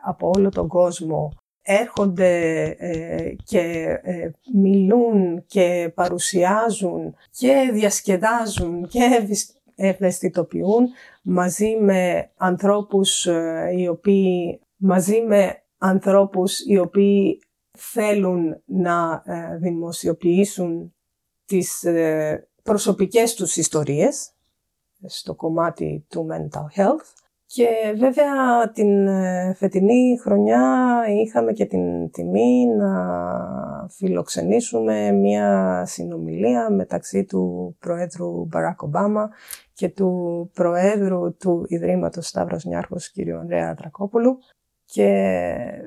από 0.05 0.31
όλο 0.37 0.49
τον 0.49 0.69
κόσμο 0.69 1.33
έρχονται 1.67 2.65
ε, 2.79 3.35
και 3.45 3.61
ε, 4.03 4.31
μιλούν 4.55 5.45
και 5.47 5.93
παρουσιάζουν 5.95 7.15
και 7.31 7.71
διασκεδάζουν 7.73 8.89
και 8.89 9.27
ευαισθητοποιούν 9.75 10.89
μαζί 11.23 11.77
με 11.81 12.31
ανθρώπους 12.37 13.27
ε, 13.27 13.73
οι 13.77 13.89
οποίοι 13.89 14.61
μαζί 14.77 15.21
με 15.21 15.63
ανθρώπους 15.79 16.61
οι 16.67 16.79
οποίοι 16.79 17.41
θέλουν 17.79 18.63
να 18.65 19.23
δημοσιοποιήσουν 19.61 20.95
τις 21.45 21.85
προσωπικές 22.63 23.35
τους 23.35 23.57
ιστορίες 23.57 24.31
στο 25.07 25.35
κομμάτι 25.35 26.07
του 26.09 26.27
mental 26.31 26.81
health 26.81 27.26
και 27.47 27.69
βέβαια 27.99 28.71
την 28.73 29.07
ε, 29.07 29.55
φετινή 29.55 30.19
χρονιά 30.23 31.03
είχαμε 31.23 31.53
και 31.53 31.67
την 31.67 32.11
τιμή 32.11 32.67
να 32.67 33.89
φιλοξενήσουμε 33.91 35.13
μια 35.13 35.83
συνομιλία 35.87 36.71
μεταξύ 36.71 37.25
του 37.25 37.77
Προέδρου 37.79 38.45
Μπαράκ 38.45 38.83
Ομπάμα 38.83 39.31
και 39.73 39.89
του 39.89 40.51
Προέδρου 40.55 41.37
του 41.37 41.65
Ιδρύματος 41.69 42.27
Σταύρος 42.29 42.65
Νιάρχος 42.65 43.13
κ. 43.13 43.29
Ανδρέα 43.41 43.75
Τρακόπουλου 43.75 44.39
και 44.85 45.09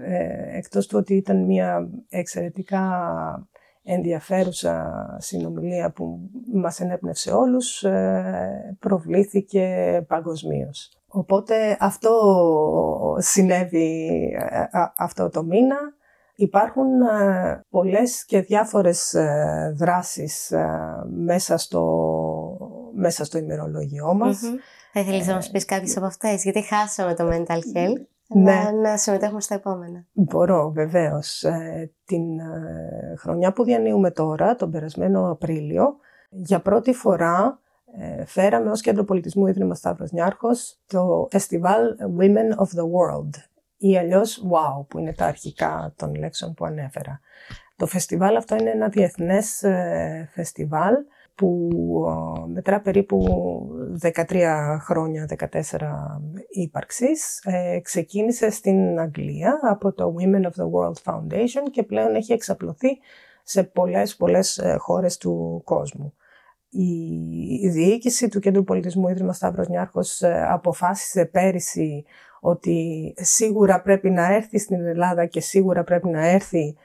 ε, 0.06 0.58
εκτός 0.58 0.88
του 0.88 0.98
ότι 0.98 1.16
ήταν 1.16 1.46
μια 1.46 1.90
εξαιρετικά 2.10 2.84
ενδιαφέρουσα 3.84 5.06
συνομιλία 5.20 5.92
που 5.92 6.30
μας 6.54 6.80
ενέπνευσε 6.80 7.32
όλους, 7.32 7.84
ε, 7.84 8.78
προβλήθηκε 8.80 10.06
παγκοσμίως. 10.08 10.99
Οπότε 11.12 11.78
αυτό 11.80 12.12
συνέβη 13.18 14.08
ε, 14.40 14.80
αυτό 14.98 15.30
το 15.30 15.44
μήνα. 15.44 15.78
Υπάρχουν 16.36 17.02
ε, 17.02 17.66
πολλές 17.70 18.26
και 18.26 18.40
διάφορες 18.42 19.14
ε, 19.14 19.74
δράσεις 19.78 20.54
μέσα 21.10 21.58
στο, 21.58 21.84
μέσα 22.96 23.26
στο 23.26 23.38
ημερολόγιό 23.38 24.14
μας. 24.14 24.40
Θα 24.94 25.00
ήθελες 25.00 25.28
να 25.28 25.34
μας 25.34 25.50
πεις 25.52 25.66
κάποιες 25.66 25.98
από 25.98 26.06
αυτές, 26.06 26.44
γιατί 26.44 26.62
χάσαμε 26.62 27.14
το 27.14 27.28
mental 27.32 27.78
health. 27.78 28.06
Ναι. 28.28 28.54
Να, 28.54 28.72
να 28.72 28.98
συμμετέχουμε 28.98 29.42
στα 29.42 29.56
επόμενα. 29.56 30.06
Μπορώ, 30.12 30.72
βεβαίως. 30.72 31.46
την 32.06 32.24
χρονιά 33.18 33.54
που 33.54 33.64
διανύουμε 33.64 34.12
τώρα, 34.12 34.56
τον 34.56 34.72
περασμένο 34.72 35.32
Απρίλιο, 35.32 35.96
για 36.30 36.62
πρώτη 36.62 36.94
φορά 36.94 37.60
ε, 37.62 37.69
φέραμε 38.26 38.72
ως 38.72 38.82
Κέντρο 38.82 39.04
Πολιτισμού 39.04 39.48
Ίδρυμα 39.48 39.76
Σταύρος 39.76 40.12
Νιάρχος 40.12 40.80
το 40.88 41.28
φεστιβάλ 41.32 41.96
Women 42.20 42.64
of 42.64 42.80
the 42.80 42.84
World 42.84 43.30
ή 43.78 43.98
αλλιώς 43.98 44.46
WOW 44.52 44.86
που 44.88 45.00
είναι 45.00 45.14
τα 45.14 45.26
αρχικά 45.26 45.94
των 45.96 46.16
λέξεων 46.16 46.54
που 46.54 46.66
ανέφερα. 46.66 47.20
Το 47.76 47.86
φεστιβάλ 47.86 48.36
αυτό 48.36 48.56
είναι 48.56 48.70
ένα 48.70 48.90
διεθνές 48.90 49.64
ε, 49.64 50.30
φεστιβάλ 50.32 50.96
που 51.36 51.70
μετρά 52.48 52.82
περίπου 52.82 53.28
13 54.02 54.78
χρόνια, 54.80 55.28
14 55.52 55.62
ύπαρξης. 56.50 57.42
Ε, 57.44 57.80
ξεκίνησε 57.80 58.50
στην 58.50 59.00
Αγγλία 59.00 59.60
από 59.62 59.94
το 59.94 60.16
Women 60.20 60.42
of 60.42 60.62
the 60.62 60.70
World 60.72 60.98
Foundation 61.04 61.64
και 61.72 61.84
πλέον 61.84 62.16
έχει 62.16 62.34
εξαπλωθεί 62.34 63.00
σε 63.44 63.64
πολλές, 63.64 64.16
πολλές 64.16 64.58
ε, 64.58 64.76
χώρες 64.80 65.18
του 65.18 65.62
κόσμου. 65.66 66.14
Η 66.70 67.70
διοίκηση 67.70 68.28
του 68.28 68.40
Κέντρου 68.40 68.64
Πολιτισμού 68.64 69.08
Ίδρυμα 69.08 69.34
Σταύρος 69.34 69.68
Νιάρχος 69.68 70.22
ε, 70.22 70.46
αποφάσισε 70.50 71.26
πέρυσι 71.26 72.06
ότι 72.40 73.14
σίγουρα 73.18 73.82
πρέπει 73.82 74.10
να 74.10 74.34
έρθει 74.34 74.60
στην 74.60 74.86
Ελλάδα 74.86 75.26
και 75.26 75.42
σίγουρα 75.42 75.84
πρέπει 75.84 76.08
να 76.08 76.28
έρθει 76.28 76.76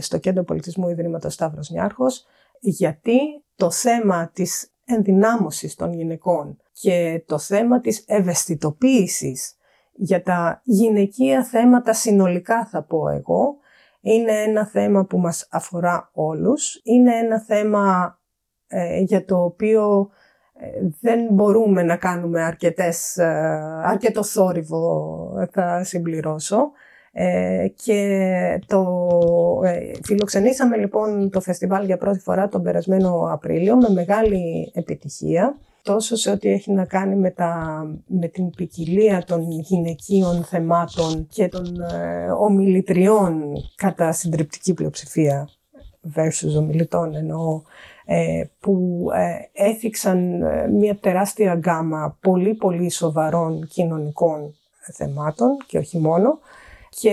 στο 0.00 0.18
Κέντρο 0.18 0.44
Πολιτισμού 0.44 0.88
Ιδρύματος 0.88 1.34
Σταύρος 1.34 1.70
Νιάρχος 1.70 2.26
γιατί 2.60 3.18
το 3.56 3.70
θέμα 3.70 4.30
της 4.32 4.72
ενδυνάμωσης 4.84 5.74
των 5.74 5.92
γυναικών 5.92 6.56
και 6.72 7.22
το 7.26 7.38
θέμα 7.38 7.80
της 7.80 8.04
ευαισθητοποίησης 8.06 9.56
για 9.92 10.22
τα 10.22 10.60
γυναικεία 10.64 11.44
θέματα 11.44 11.92
συνολικά 11.92 12.66
θα 12.66 12.82
πω 12.82 13.08
εγώ, 13.08 13.56
είναι 14.00 14.32
ένα 14.32 14.66
θέμα 14.66 15.04
που 15.04 15.18
μας 15.18 15.48
αφορά 15.50 16.10
όλους. 16.12 16.80
Είναι 16.82 17.16
ένα 17.16 17.40
θέμα 17.40 18.12
ε, 18.12 18.17
για 19.04 19.24
το 19.24 19.42
οποίο 19.42 20.10
ε, 20.60 20.88
δεν 21.00 21.28
μπορούμε 21.30 21.82
να 21.82 21.96
κάνουμε 21.96 22.42
αρκετές, 22.42 23.16
ε, 23.16 23.24
αρκετό 23.84 24.24
θόρυβο, 24.24 25.48
θα 25.52 25.84
συμπληρώσω. 25.84 26.70
Ε, 27.12 27.66
και 27.84 28.60
το 28.66 29.10
ε, 29.64 29.90
φιλοξενήσαμε 30.04 30.76
λοιπόν 30.76 31.30
το 31.30 31.40
φεστιβάλ 31.40 31.84
για 31.84 31.96
πρώτη 31.96 32.18
φορά 32.18 32.48
τον 32.48 32.62
περασμένο 32.62 33.28
Απρίλιο 33.32 33.76
με 33.76 33.88
μεγάλη 33.88 34.72
επιτυχία 34.74 35.56
τόσο 35.82 36.16
σε 36.16 36.30
ό,τι 36.30 36.48
έχει 36.48 36.72
να 36.72 36.84
κάνει 36.84 37.16
με, 37.16 37.30
τα, 37.30 37.82
με 38.06 38.28
την 38.28 38.50
ποικιλία 38.50 39.24
των 39.26 39.50
γυναικείων 39.50 40.44
θεμάτων 40.44 41.26
και 41.30 41.48
των 41.48 41.80
ε, 41.80 42.30
ομιλητριών 42.38 43.52
κατά 43.74 44.12
συντριπτική 44.12 44.74
πλειοψηφία 44.74 45.48
versus 46.14 46.58
ομιλητών 46.58 47.14
εννοώ 47.14 47.62
ε, 47.97 47.97
που 48.60 49.06
ε, 49.14 49.64
έθιξαν 49.68 50.42
μια 50.72 50.96
τεράστια 50.96 51.54
γκάμα 51.54 52.16
πολύ 52.20 52.54
πολύ 52.54 52.90
σοβαρών 52.90 53.66
κοινωνικών 53.68 54.54
θεμάτων 54.92 55.56
και 55.66 55.78
όχι 55.78 55.98
μόνο 55.98 56.38
και 56.90 57.10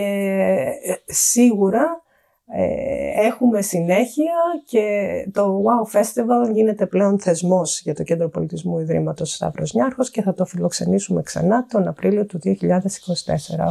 ε, 0.84 1.14
σίγουρα 1.14 2.04
ε, 2.48 3.26
έχουμε 3.26 3.62
συνέχεια 3.62 4.34
και 4.66 4.88
το 5.34 5.64
Wow 5.64 5.98
Festival 6.00 6.54
γίνεται 6.54 6.86
πλέον 6.86 7.20
θεσμός 7.20 7.82
για 7.82 7.96
το 7.96 8.04
Κέντρο 8.04 8.30
Πολιτισμού 8.30 8.80
Ιδρύματος 8.80 9.34
Σταύρος 9.34 9.74
Νιάρχος 9.74 10.10
και 10.10 10.22
θα 10.22 10.34
το 10.34 10.46
φιλοξενήσουμε 10.46 11.22
ξανά 11.22 11.66
τον 11.66 11.88
Απρίλιο 11.88 12.26
του 12.26 12.40
2024. 12.44 12.52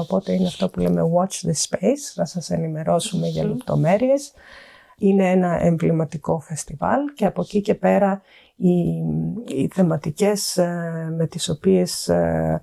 Οπότε 0.00 0.32
είναι 0.32 0.46
αυτό 0.46 0.68
που 0.68 0.80
λέμε 0.80 1.02
Watch 1.14 1.48
the 1.48 1.52
Space, 1.68 2.12
θα 2.14 2.24
σας 2.24 2.50
ενημερώσουμε 2.50 3.26
για 3.26 3.44
λεπτομέρειες. 3.44 4.32
Είναι 4.98 5.30
ένα 5.30 5.64
εμβληματικό 5.64 6.40
φεστιβάλ 6.40 7.00
και 7.14 7.26
από 7.26 7.40
εκεί 7.40 7.60
και 7.60 7.74
πέρα 7.74 8.22
οι, 8.56 8.70
οι 9.46 9.68
θεματικές 9.72 10.56
ε, 10.56 11.12
με 11.16 11.26
τις 11.26 11.48
οποίες 11.48 12.08
ε, 12.08 12.62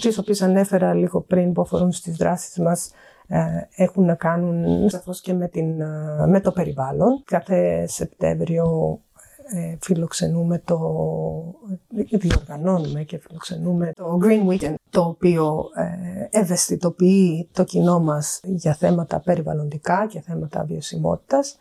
τις 0.00 0.18
οποίες 0.18 0.42
ανέφερα 0.42 0.94
λίγο 0.94 1.20
πριν 1.20 1.52
που 1.52 1.60
αφορούν 1.60 1.92
στις 1.92 2.16
δράσεις 2.16 2.58
μας 2.58 2.90
ε, 3.28 3.42
έχουν 3.76 4.04
να 4.04 4.14
κάνουν 4.14 4.88
σαφώς 4.88 5.20
και 5.20 5.32
με, 5.32 5.48
την, 5.48 5.80
ε, 5.80 6.26
με 6.26 6.40
το 6.40 6.52
περιβάλλον. 6.52 7.22
Κάθε 7.24 7.86
Σεπτέμβριο 7.86 8.98
φιλοξενούμε 9.80 10.58
το, 10.58 10.78
διοργανώνουμε 12.10 13.02
και 13.02 13.18
φιλοξενούμε 13.18 13.92
το 13.94 14.18
Green 14.22 14.48
Weekend, 14.48 14.74
το 14.90 15.00
οποίο 15.00 15.68
ευαισθητοποιεί 16.30 17.48
το 17.52 17.64
κοινό 17.64 18.00
μας 18.00 18.40
για 18.42 18.74
θέματα 18.74 19.20
περιβαλλοντικά 19.20 20.06
και 20.06 20.20
θέματα 20.20 20.64
βιωσιμότητας. 20.64 21.58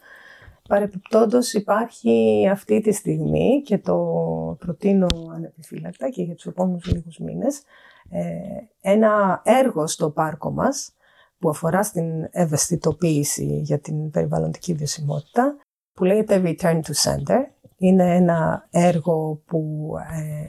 Παρεπιπτόντως 0.67 1.53
υπάρχει 1.53 2.47
αυτή 2.51 2.81
τη 2.81 2.91
στιγμή 2.91 3.61
και 3.61 3.77
το 3.77 3.97
προτείνω 4.59 5.07
ανεπιφύλακτα 5.33 6.09
και 6.09 6.21
για 6.21 6.35
τους 6.35 6.45
επόμενους 6.45 6.85
λίγους 6.85 7.17
μήνες 7.17 7.61
ε, 8.09 8.21
ένα 8.81 9.41
έργο 9.43 9.87
στο 9.87 10.09
πάρκο 10.09 10.51
μας 10.51 10.93
που 11.39 11.49
αφορά 11.49 11.83
στην 11.83 12.27
ευαισθητοποίηση 12.31 13.45
για 13.45 13.79
την 13.79 14.09
περιβαλλοντική 14.09 14.73
βιωσιμότητα 14.73 15.57
που 15.93 16.03
λέγεται 16.03 16.41
Return 16.45 16.79
to 16.81 16.93
Center. 17.03 17.39
Είναι 17.83 18.15
ένα 18.15 18.67
έργο 18.69 19.41
που 19.45 19.91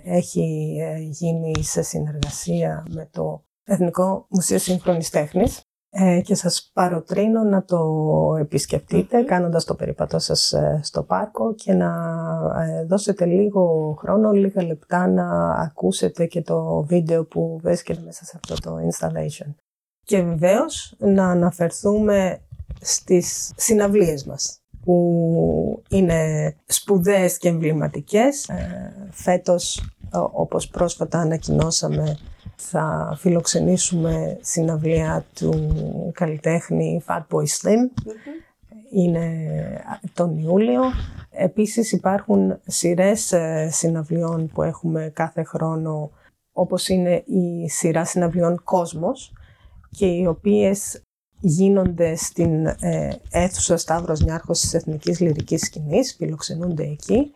ε, 0.04 0.16
έχει 0.16 0.76
ε, 0.80 0.98
γίνει 0.98 1.64
σε 1.64 1.82
συνεργασία 1.82 2.86
με 2.90 3.08
το 3.12 3.44
Εθνικό 3.64 4.26
Μουσείο 4.28 4.58
Σύγχρονης 4.58 5.10
Τέχνης. 5.10 5.62
Ε, 5.96 6.20
και 6.20 6.34
σας 6.34 6.70
παροτρύνω 6.72 7.42
να 7.42 7.64
το 7.64 7.80
επισκεφτείτε 8.40 9.22
κάνοντας 9.22 9.64
το 9.64 9.74
περίπατό 9.74 10.18
σας 10.18 10.52
ε, 10.52 10.80
στο 10.82 11.02
πάρκο 11.02 11.54
και 11.54 11.72
να 11.72 11.90
ε, 12.58 12.84
δώσετε 12.84 13.24
λίγο 13.24 13.94
χρόνο, 13.98 14.30
λίγα 14.30 14.62
λεπτά 14.62 15.08
να 15.08 15.50
ακούσετε 15.50 16.26
και 16.26 16.42
το 16.42 16.82
βίντεο 16.82 17.24
που 17.24 17.58
βρίσκεται 17.62 18.00
μέσα 18.04 18.24
σε 18.24 18.32
αυτό 18.44 18.54
το 18.54 18.76
installation. 18.76 19.54
Και 20.02 20.22
βεβαίως 20.22 20.94
να 20.98 21.30
αναφερθούμε 21.30 22.40
στις 22.80 23.52
συναυλίες 23.56 24.24
μας 24.24 24.63
που 24.84 25.82
είναι 25.88 26.54
σπουδαίες 26.66 27.38
και 27.38 27.48
εμβληματικές. 27.48 28.50
Φέτος, 29.10 29.84
όπως 30.32 30.68
πρόσφατα 30.68 31.18
ανακοινώσαμε, 31.18 32.18
θα 32.56 33.14
φιλοξενήσουμε 33.18 34.38
συναυλία 34.40 35.24
του 35.34 35.52
καλλιτέχνη 36.14 37.02
Fatboy 37.06 37.44
Slim. 37.60 38.02
Είναι 38.92 39.28
τον 40.14 40.38
Ιούλιο. 40.38 40.82
Επίσης 41.30 41.92
υπάρχουν 41.92 42.60
σειρές 42.66 43.32
ε, 43.32 43.68
συναυλιών 43.70 44.48
που 44.48 44.62
έχουμε 44.62 45.10
κάθε 45.14 45.42
χρόνο, 45.42 46.10
όπως 46.52 46.88
είναι 46.88 47.14
η 47.26 47.68
σειρά 47.68 48.04
συναυλιών 48.04 48.60
Κόσμος 48.64 49.32
και 49.90 50.06
οι 50.06 50.26
οποίες 50.26 51.03
γίνονται 51.46 52.16
στην 52.16 52.66
ε, 52.66 53.16
αίθουσα 53.30 53.76
Σταύρος 53.76 54.20
Νιάρχος 54.20 54.61
της 54.61 54.74
Εθνικής 54.74 55.20
Λυρικής 55.20 55.61
Σκηνής, 55.61 56.14
φιλοξενούνται 56.14 56.83
εκεί 56.83 57.35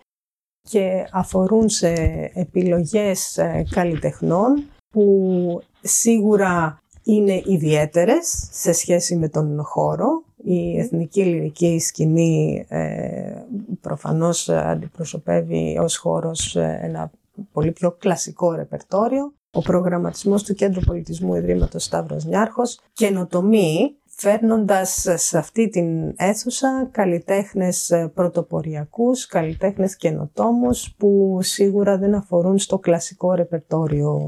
και 0.61 1.09
αφορούν 1.13 1.69
σε 1.69 1.93
επιλογές 2.35 3.39
ε, 3.39 3.65
καλλιτεχνών 3.71 4.65
που 4.91 5.61
σίγουρα 5.81 6.83
είναι 7.03 7.43
ιδιαίτερες 7.45 8.49
σε 8.51 8.73
σχέση 8.73 9.17
με 9.17 9.29
τον 9.29 9.63
χώρο. 9.65 10.23
Η 10.45 10.79
εθνική 10.79 11.25
λυρική 11.25 11.79
σκηνή 11.79 12.65
ε, 12.69 13.43
προφανώς 13.81 14.49
αντιπροσωπεύει 14.49 15.79
ως 15.81 15.97
χώρος 15.97 16.57
ε, 16.57 16.79
ένα 16.83 17.11
πολύ 17.53 17.73
πιο 17.73 17.91
κλασικό 17.91 18.53
ρεπερτόριο. 18.53 19.33
Ο 19.53 19.63
προγραμματισμός 19.63 20.43
του 20.43 20.55
Κέντρου 20.55 20.81
Πολιτισμού 20.81 21.35
Ιδρύματος 21.35 21.85
Σταύρος 21.85 22.25
Νιάρχος 22.25 22.81
καινοτομεί 22.93 23.97
φέρνοντας 24.21 25.07
σε 25.15 25.39
αυτή 25.39 25.69
την 25.69 26.15
αίθουσα 26.17 26.89
καλλιτέχνες 26.91 27.91
ε, 27.91 28.11
πρωτοποριακούς, 28.15 29.27
καλλιτέχνες 29.27 29.97
καινοτόμους 29.97 30.95
που 30.99 31.39
σίγουρα 31.43 31.99
δεν 31.99 32.15
αφορούν 32.15 32.59
στο 32.59 32.79
κλασικό 32.79 33.35
ρεπερτόριο, 33.35 34.21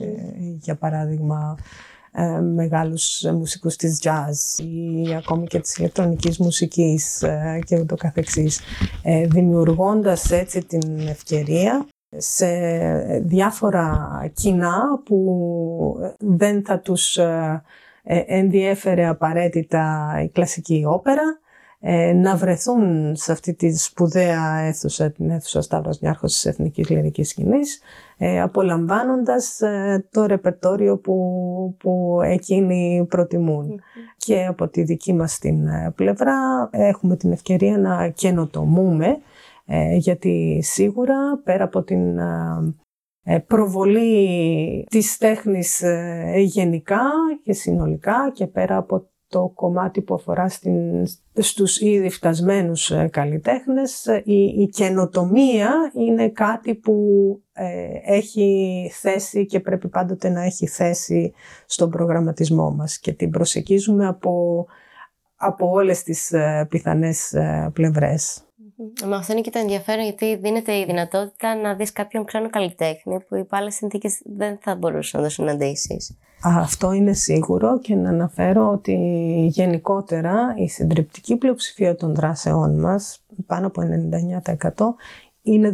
ε, 0.00 0.06
για 0.60 0.74
παράδειγμα 0.76 1.58
ε, 2.12 2.40
μεγάλους 2.40 3.24
μουσικούς 3.32 3.76
της 3.76 4.00
jazz 4.02 4.64
ή 4.64 5.14
ακόμη 5.14 5.46
και 5.46 5.60
της 5.60 5.76
ηλεκτρονικής 5.76 6.38
μουσικής 6.38 7.24
και 7.64 7.78
ούτω 7.78 7.94
καθεξής, 7.94 8.60
δημιουργώντας 9.28 10.30
έτσι 10.30 10.64
την 10.64 10.98
ευκαιρία 11.08 11.86
σε 12.16 12.48
διάφορα 13.18 14.08
κοινά 14.34 15.02
που 15.04 15.96
δεν 16.18 16.64
θα 16.64 16.78
τους 16.78 17.18
ε, 18.10 18.24
ενδιέφερε 18.26 19.06
απαραίτητα 19.06 20.14
η 20.24 20.28
κλασική 20.28 20.84
όπερα, 20.86 21.22
ε, 21.80 22.12
να 22.12 22.36
βρεθούν 22.36 23.16
σε 23.16 23.32
αυτή 23.32 23.54
τη 23.54 23.78
σπουδαία 23.78 24.58
αίθουσα, 24.58 25.10
την 25.10 25.30
αίθουσα 25.30 25.62
Σταύρος 25.62 26.00
Νιάρχος 26.00 26.32
της 26.32 26.46
Εθνικής 26.46 26.88
Λυρικής 26.88 27.28
Σκηνής, 27.28 27.80
ε, 28.16 28.40
απολαμβάνοντας 28.40 29.58
το 30.10 30.26
ρεπερτόριο 30.26 30.98
που, 30.98 31.76
που 31.78 32.20
εκείνοι 32.24 33.06
Και 34.16 34.46
από 34.46 34.68
τη 34.68 34.82
δική 34.82 35.12
μας 35.12 35.38
την 35.38 35.68
πλευρά 35.94 36.68
έχουμε 36.70 37.16
την 37.16 37.32
ευκαιρία 37.32 37.78
να 37.78 38.08
καινοτομούμε, 38.08 39.18
γιατί 39.96 40.60
σίγουρα 40.62 41.40
πέρα 41.44 41.64
από 41.64 41.82
την 41.82 42.18
ε, 43.30 43.38
προβολή 43.38 44.86
της 44.90 45.16
τέχνης 45.16 45.82
ε, 45.82 46.34
γενικά 46.36 47.02
και 47.42 47.52
συνολικά 47.52 48.30
και 48.34 48.46
πέρα 48.46 48.76
από 48.76 49.10
το 49.28 49.52
κομμάτι 49.54 50.02
που 50.02 50.14
αφορά 50.14 50.48
στην, 50.48 51.06
στους 51.34 51.80
ήδη 51.80 52.10
φτασμένους 52.10 52.90
ε, 52.90 53.08
καλλιτέχνες. 53.12 54.04
Η, 54.24 54.44
η 54.44 54.68
καινοτομία 54.68 55.72
είναι 55.94 56.28
κάτι 56.28 56.74
που 56.74 56.94
ε, 57.52 57.88
έχει 58.02 58.90
θέση 58.94 59.46
και 59.46 59.60
πρέπει 59.60 59.88
πάντοτε 59.88 60.28
να 60.28 60.42
έχει 60.42 60.66
θέση 60.66 61.32
στον 61.66 61.90
προγραμματισμό 61.90 62.70
μας 62.70 62.98
και 62.98 63.12
την 63.12 63.30
προσεγγίζουμε 63.30 64.06
από, 64.06 64.66
από 65.36 65.70
όλες 65.70 66.02
τις 66.02 66.32
ε, 66.32 66.66
πιθανές 66.70 67.32
ε, 67.32 67.70
πλευρές. 67.72 68.47
Με 69.04 69.16
αυτό 69.16 69.32
είναι 69.32 69.40
και 69.40 69.50
το 69.50 69.58
ενδιαφέρον 69.58 70.04
γιατί 70.04 70.36
δίνεται 70.36 70.78
η 70.78 70.84
δυνατότητα 70.84 71.54
να 71.54 71.74
δεις 71.74 71.92
κάποιον 71.92 72.24
ξένο 72.24 72.50
καλλιτέχνη 72.50 73.20
που 73.20 73.36
υπό 73.36 73.56
άλλες 73.56 73.74
συνθήκες 73.74 74.20
δεν 74.24 74.58
θα 74.60 74.74
μπορούσες 74.74 75.12
να 75.12 75.22
το 75.22 75.28
συναντήσεις. 75.28 76.16
Αυτό 76.42 76.92
είναι 76.92 77.12
σίγουρο 77.12 77.78
και 77.78 77.94
να 77.94 78.08
αναφέρω 78.08 78.70
ότι 78.70 78.94
γενικότερα 79.50 80.54
η 80.56 80.68
συντριπτική 80.68 81.36
πλειοψηφία 81.36 81.94
των 81.94 82.14
δράσεών 82.14 82.80
μας, 82.80 83.24
πάνω 83.46 83.66
από 83.66 83.82
99% 83.82 84.94
είναι 85.42 85.72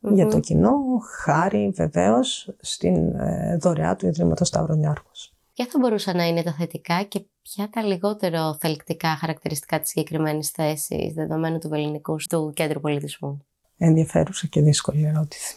για 0.00 0.26
το 0.26 0.40
κοινό, 0.40 0.74
χάρη 1.22 1.72
βεβαίως 1.74 2.54
στην 2.60 3.14
ε, 3.14 3.56
δωρεά 3.60 3.96
του 3.96 4.06
Ιδρύματος 4.06 4.48
Σταυρονιάρχος. 4.48 5.34
Ποια 5.54 5.66
θα 5.70 5.78
μπορούσαν 5.78 6.16
να 6.16 6.26
είναι 6.26 6.42
τα 6.42 6.52
θετικά 6.52 7.02
και 7.02 7.24
ποια 7.54 7.68
τα 7.70 7.82
λιγότερο 7.82 8.56
θελκτικά 8.60 9.16
χαρακτηριστικά 9.16 9.80
της 9.80 9.88
συγκεκριμένης 9.88 10.50
θέσης 10.50 11.12
δεδομένου 11.12 11.58
του 11.58 11.74
ελληνικού 11.74 12.16
του 12.28 12.52
Κέντρου 12.54 12.80
Πολιτισμού; 12.80 13.44
Ενδιαφέρουσα 13.76 14.46
και 14.46 14.60
δύσκολη 14.60 15.04
ερώτηση. 15.04 15.56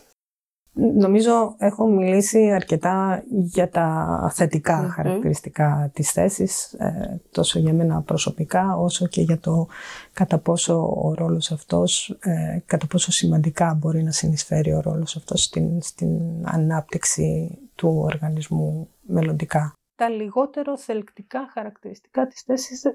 Νομίζω 0.73 1.55
έχω 1.57 1.87
μιλήσει 1.87 2.51
αρκετά 2.51 3.23
για 3.29 3.69
τα 3.69 4.31
θετικα 4.33 4.89
χαρακτηριστικά 4.95 5.91
της 5.93 6.11
θέσης, 6.11 6.73
ε, 6.73 7.21
τόσο 7.31 7.59
για 7.59 7.73
μένα 7.73 8.01
προσωπικά, 8.01 8.77
όσο 8.77 9.07
και 9.07 9.21
για 9.21 9.39
το 9.39 9.67
κατά 10.13 10.37
πόσο 10.37 10.99
ο 11.03 11.13
ρόλος 11.13 11.51
αυτός, 11.51 12.17
ε, 12.19 12.59
κατά 12.65 12.87
πόσο 12.87 13.11
σημαντικά 13.11 13.73
μπορεί 13.73 14.03
να 14.03 14.11
συνεισφέρει 14.11 14.73
ο 14.73 14.81
ρόλος 14.81 15.15
αυτός 15.15 15.43
στην, 15.43 15.81
στην 15.81 16.19
ανάπτυξη 16.43 17.57
του 17.75 17.95
οργανισμού 17.97 18.89
μελλοντικά. 19.01 19.73
Τα 20.03 20.09
λιγότερο 20.09 20.77
θελκτικά 20.77 21.49
χαρακτηριστικά 21.53 22.27
της 22.27 22.41
θέσης, 22.41 22.83
ε, 22.83 22.93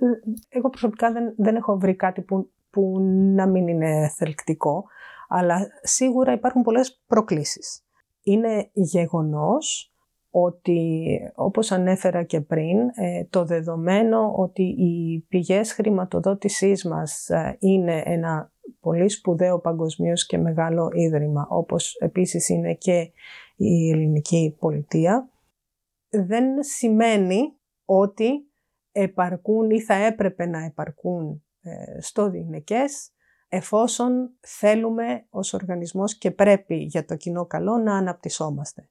εγώ 0.49 0.71
προσωπικά 0.71 1.13
δεν, 1.13 1.35
δεν 1.37 1.57
έχω 1.57 1.79
βρει 1.79 1.95
κάτι 1.95 2.21
που, 2.21 2.51
που 2.71 3.01
να 3.35 3.47
μην 3.47 3.69
είναι 3.69 4.13
θελκτικό 4.17 4.85
αλλά 5.29 5.67
σίγουρα 5.83 6.33
υπάρχουν 6.33 6.63
πολλές 6.63 7.03
προκλήσεις. 7.07 7.83
Είναι 8.23 8.71
γεγονός 8.73 9.93
ότι, 10.31 11.07
όπως 11.35 11.73
ανέφερα 11.73 12.23
και 12.23 12.41
πριν, 12.41 12.79
ε, 12.95 13.25
το 13.31 13.45
δεδομένο 13.45 14.33
ότι 14.37 14.63
οι 14.63 15.25
πηγές 15.29 15.73
χρηματοδότησής 15.73 16.85
μας 16.85 17.29
ε, 17.29 17.57
είναι 17.59 18.03
ένα 18.05 18.53
πολύ 18.81 19.09
σπουδαίο 19.09 19.59
παγκοσμίως 19.59 20.27
και 20.27 20.39
μεγάλο 20.39 20.91
ίδρυμα, 20.93 21.47
όπως 21.51 21.95
επίσης 21.95 22.49
είναι 22.49 22.75
και 22.75 23.11
η 23.57 23.91
ελληνική 23.91 24.57
πολιτεία, 24.59 25.29
δεν 26.09 26.63
σημαίνει 26.63 27.59
ότι 27.85 28.53
επαρκούν 28.93 29.71
ή 29.71 29.81
θα 29.81 29.95
έπρεπε 29.95 30.47
να 30.47 30.65
επαρκούν 30.65 31.45
ε, 31.61 32.01
στο 32.01 32.31
Δινεκές 32.31 33.13
εφόσον 33.49 34.31
θέλουμε 34.41 35.27
ως 35.31 35.53
οργανισμός 35.53 36.19
και 36.19 36.31
πρέπει 36.31 36.75
για 36.75 37.05
το 37.05 37.17
κοινό 37.17 37.47
καλό 37.47 37.77
να 37.77 37.97
αναπτυσσόμαστε. 37.97 38.89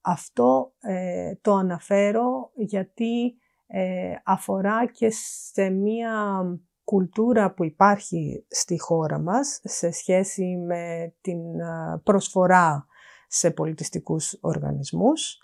Αυτό 0.00 0.72
ε, 0.78 1.34
το 1.40 1.54
αναφέρω 1.54 2.50
γιατί 2.54 3.38
ε, 3.66 4.14
αφορά 4.24 4.86
και 4.86 5.10
σε 5.52 5.70
μία 5.70 6.42
κουλτούρα 6.84 7.54
που 7.54 7.64
υπάρχει 7.64 8.46
στη 8.48 8.80
χώρα 8.80 9.18
μας 9.18 9.60
σε 9.64 9.90
σχέση 9.90 10.56
με 10.56 11.14
την 11.20 11.60
ε, 11.60 12.00
προσφορά 12.04 12.86
σε 13.28 13.50
πολιτιστικούς 13.50 14.38
οργανισμούς 14.40 15.38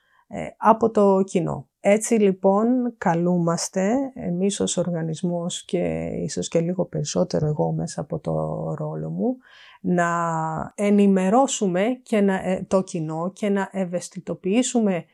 από 0.57 0.91
το 0.91 1.23
κοινό. 1.23 1.69
Έτσι 1.87 2.15
λοιπόν 2.15 2.95
καλούμαστε 2.99 4.13
εμείς 4.15 4.61
ως 4.61 4.77
οργανισμός 4.77 5.65
και 5.65 6.11
ίσως 6.23 6.49
και 6.49 6.61
λίγο 6.61 6.85
περισσότερο 6.85 7.47
εγώ 7.47 7.73
μέσα 7.73 8.01
από 8.01 8.19
το 8.19 8.33
ρόλο 8.79 9.11
μου 9.11 9.37
να 9.81 10.73
ενημερώσουμε 10.75 12.01
και 12.03 12.21
να, 12.21 12.35
ε, 12.35 12.65
το 12.69 12.83
κοινό 12.83 13.31
και 13.35 13.49
να 13.49 13.69
ευαισθητοποιήσουμε 13.73 15.05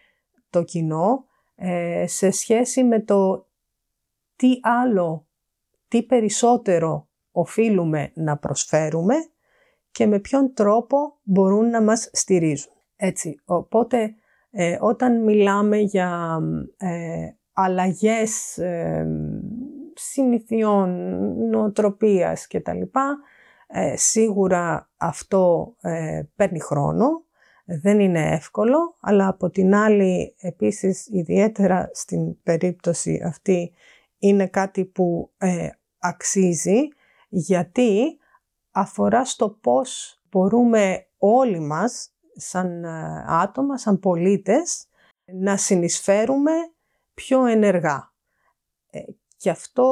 το 0.50 0.62
κοινό 0.62 1.24
ε, 1.56 2.04
σε 2.06 2.30
σχέση 2.30 2.84
με 2.84 3.00
το 3.00 3.46
τι 4.36 4.58
άλλο, 4.62 5.26
τι 5.88 6.02
περισσότερο 6.02 7.08
οφείλουμε 7.32 8.10
να 8.14 8.36
προσφέρουμε 8.36 9.14
και 9.90 10.06
με 10.06 10.18
ποιον 10.18 10.54
τρόπο 10.54 11.18
μπορούν 11.22 11.70
να 11.70 11.82
μας 11.82 12.10
στηρίζουν. 12.12 12.72
Έτσι, 12.96 13.40
οπότε 13.44 14.14
ε, 14.50 14.76
όταν 14.80 15.22
μιλάμε 15.24 15.76
για 15.76 16.38
ε, 16.76 17.28
αλλαγές 17.52 18.58
ε, 18.58 19.06
συνηθιών, 19.94 21.18
νοοτροπίας 21.50 22.46
κτλ. 22.46 22.82
Ε, 23.66 23.96
σίγουρα 23.96 24.90
αυτό 24.96 25.74
ε, 25.80 26.22
παίρνει 26.36 26.60
χρόνο, 26.60 27.24
δεν 27.64 28.00
είναι 28.00 28.30
εύκολο, 28.30 28.96
αλλά 29.00 29.28
από 29.28 29.50
την 29.50 29.74
άλλη 29.74 30.34
επίσης 30.40 31.06
ιδιαίτερα 31.06 31.90
στην 31.92 32.42
περίπτωση 32.42 33.22
αυτή 33.24 33.72
είναι 34.18 34.46
κάτι 34.46 34.84
που 34.84 35.30
αξίζει 35.98 36.88
γιατί 37.28 38.18
αφορά 38.70 39.24
στο 39.24 39.50
πώς 39.50 40.20
μπορούμε 40.30 41.06
όλοι 41.18 41.60
μας 41.60 42.14
σαν 42.34 42.84
ε, 42.84 43.24
άτομα, 43.26 43.78
σαν 43.78 43.98
πολίτες, 43.98 44.86
να 45.24 45.56
συνεισφέρουμε 45.56 46.52
πιο 47.14 47.44
ενεργά. 47.44 48.12
Ε, 48.90 49.00
και 49.36 49.50
αυτό 49.50 49.86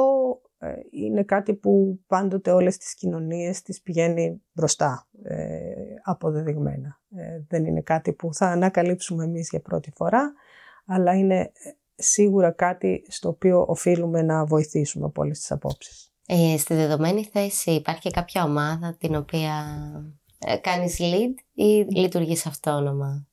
ε, 0.57 0.73
είναι 0.91 1.23
κάτι 1.23 1.53
που 1.53 1.99
πάντοτε 2.07 2.51
όλες 2.51 2.77
τις 2.77 2.95
κοινωνίες 2.95 3.61
τις 3.61 3.81
πηγαίνει 3.81 4.41
μπροστά, 4.51 5.07
αποδεδειγμένα. 6.03 7.01
Δεν 7.47 7.65
είναι 7.65 7.81
κάτι 7.81 8.13
που 8.13 8.33
θα 8.33 8.45
ανακαλύψουμε 8.47 9.23
εμείς 9.23 9.49
για 9.49 9.61
πρώτη 9.61 9.91
φορά, 9.95 10.33
αλλά 10.85 11.13
είναι 11.13 11.51
σίγουρα 11.95 12.51
κάτι 12.51 13.05
στο 13.07 13.29
οποίο 13.29 13.65
οφείλουμε 13.67 14.21
να 14.21 14.45
βοηθήσουμε 14.45 15.05
από 15.05 15.21
όλες 15.21 15.39
τις 15.39 15.51
απόψεις. 15.51 16.09
Ε, 16.31 16.57
στη 16.57 16.73
δεδομένη 16.73 17.25
θέση 17.25 17.71
υπάρχει 17.71 18.11
κάποια 18.11 18.43
ομάδα 18.43 18.95
την 18.99 19.15
οποία 19.15 19.53
ε, 20.39 20.57
κάνεις 20.57 20.97
lead 21.01 21.33
ή 21.53 21.85
λειτουργείς 21.89 22.45
αυτόνομα. 22.45 23.27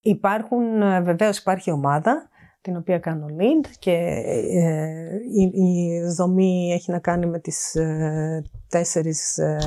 Υπάρχουν, 0.00 0.82
ε, 0.82 1.00
βεβαίως 1.00 1.38
υπάρχει 1.38 1.70
ομάδα 1.70 2.28
την 2.66 2.76
οποία 2.76 2.98
κάνω 2.98 3.26
lead 3.38 3.66
και 3.78 3.92
ε, 3.92 5.18
η, 5.52 6.00
δομή 6.16 6.72
έχει 6.72 6.90
να 6.90 6.98
κάνει 6.98 7.26
με 7.26 7.38
τις 7.38 7.74
ε, 7.74 8.42
τέσσερις 8.68 9.38
ε, 9.38 9.58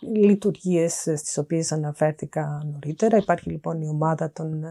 λειτουργίες 0.00 0.92
στις 0.94 1.38
οποίες 1.38 1.72
αναφέρθηκα 1.72 2.62
νωρίτερα. 2.72 3.16
Υπάρχει 3.16 3.50
λοιπόν 3.50 3.80
η 3.80 3.88
ομάδα 3.88 4.32
των, 4.32 4.64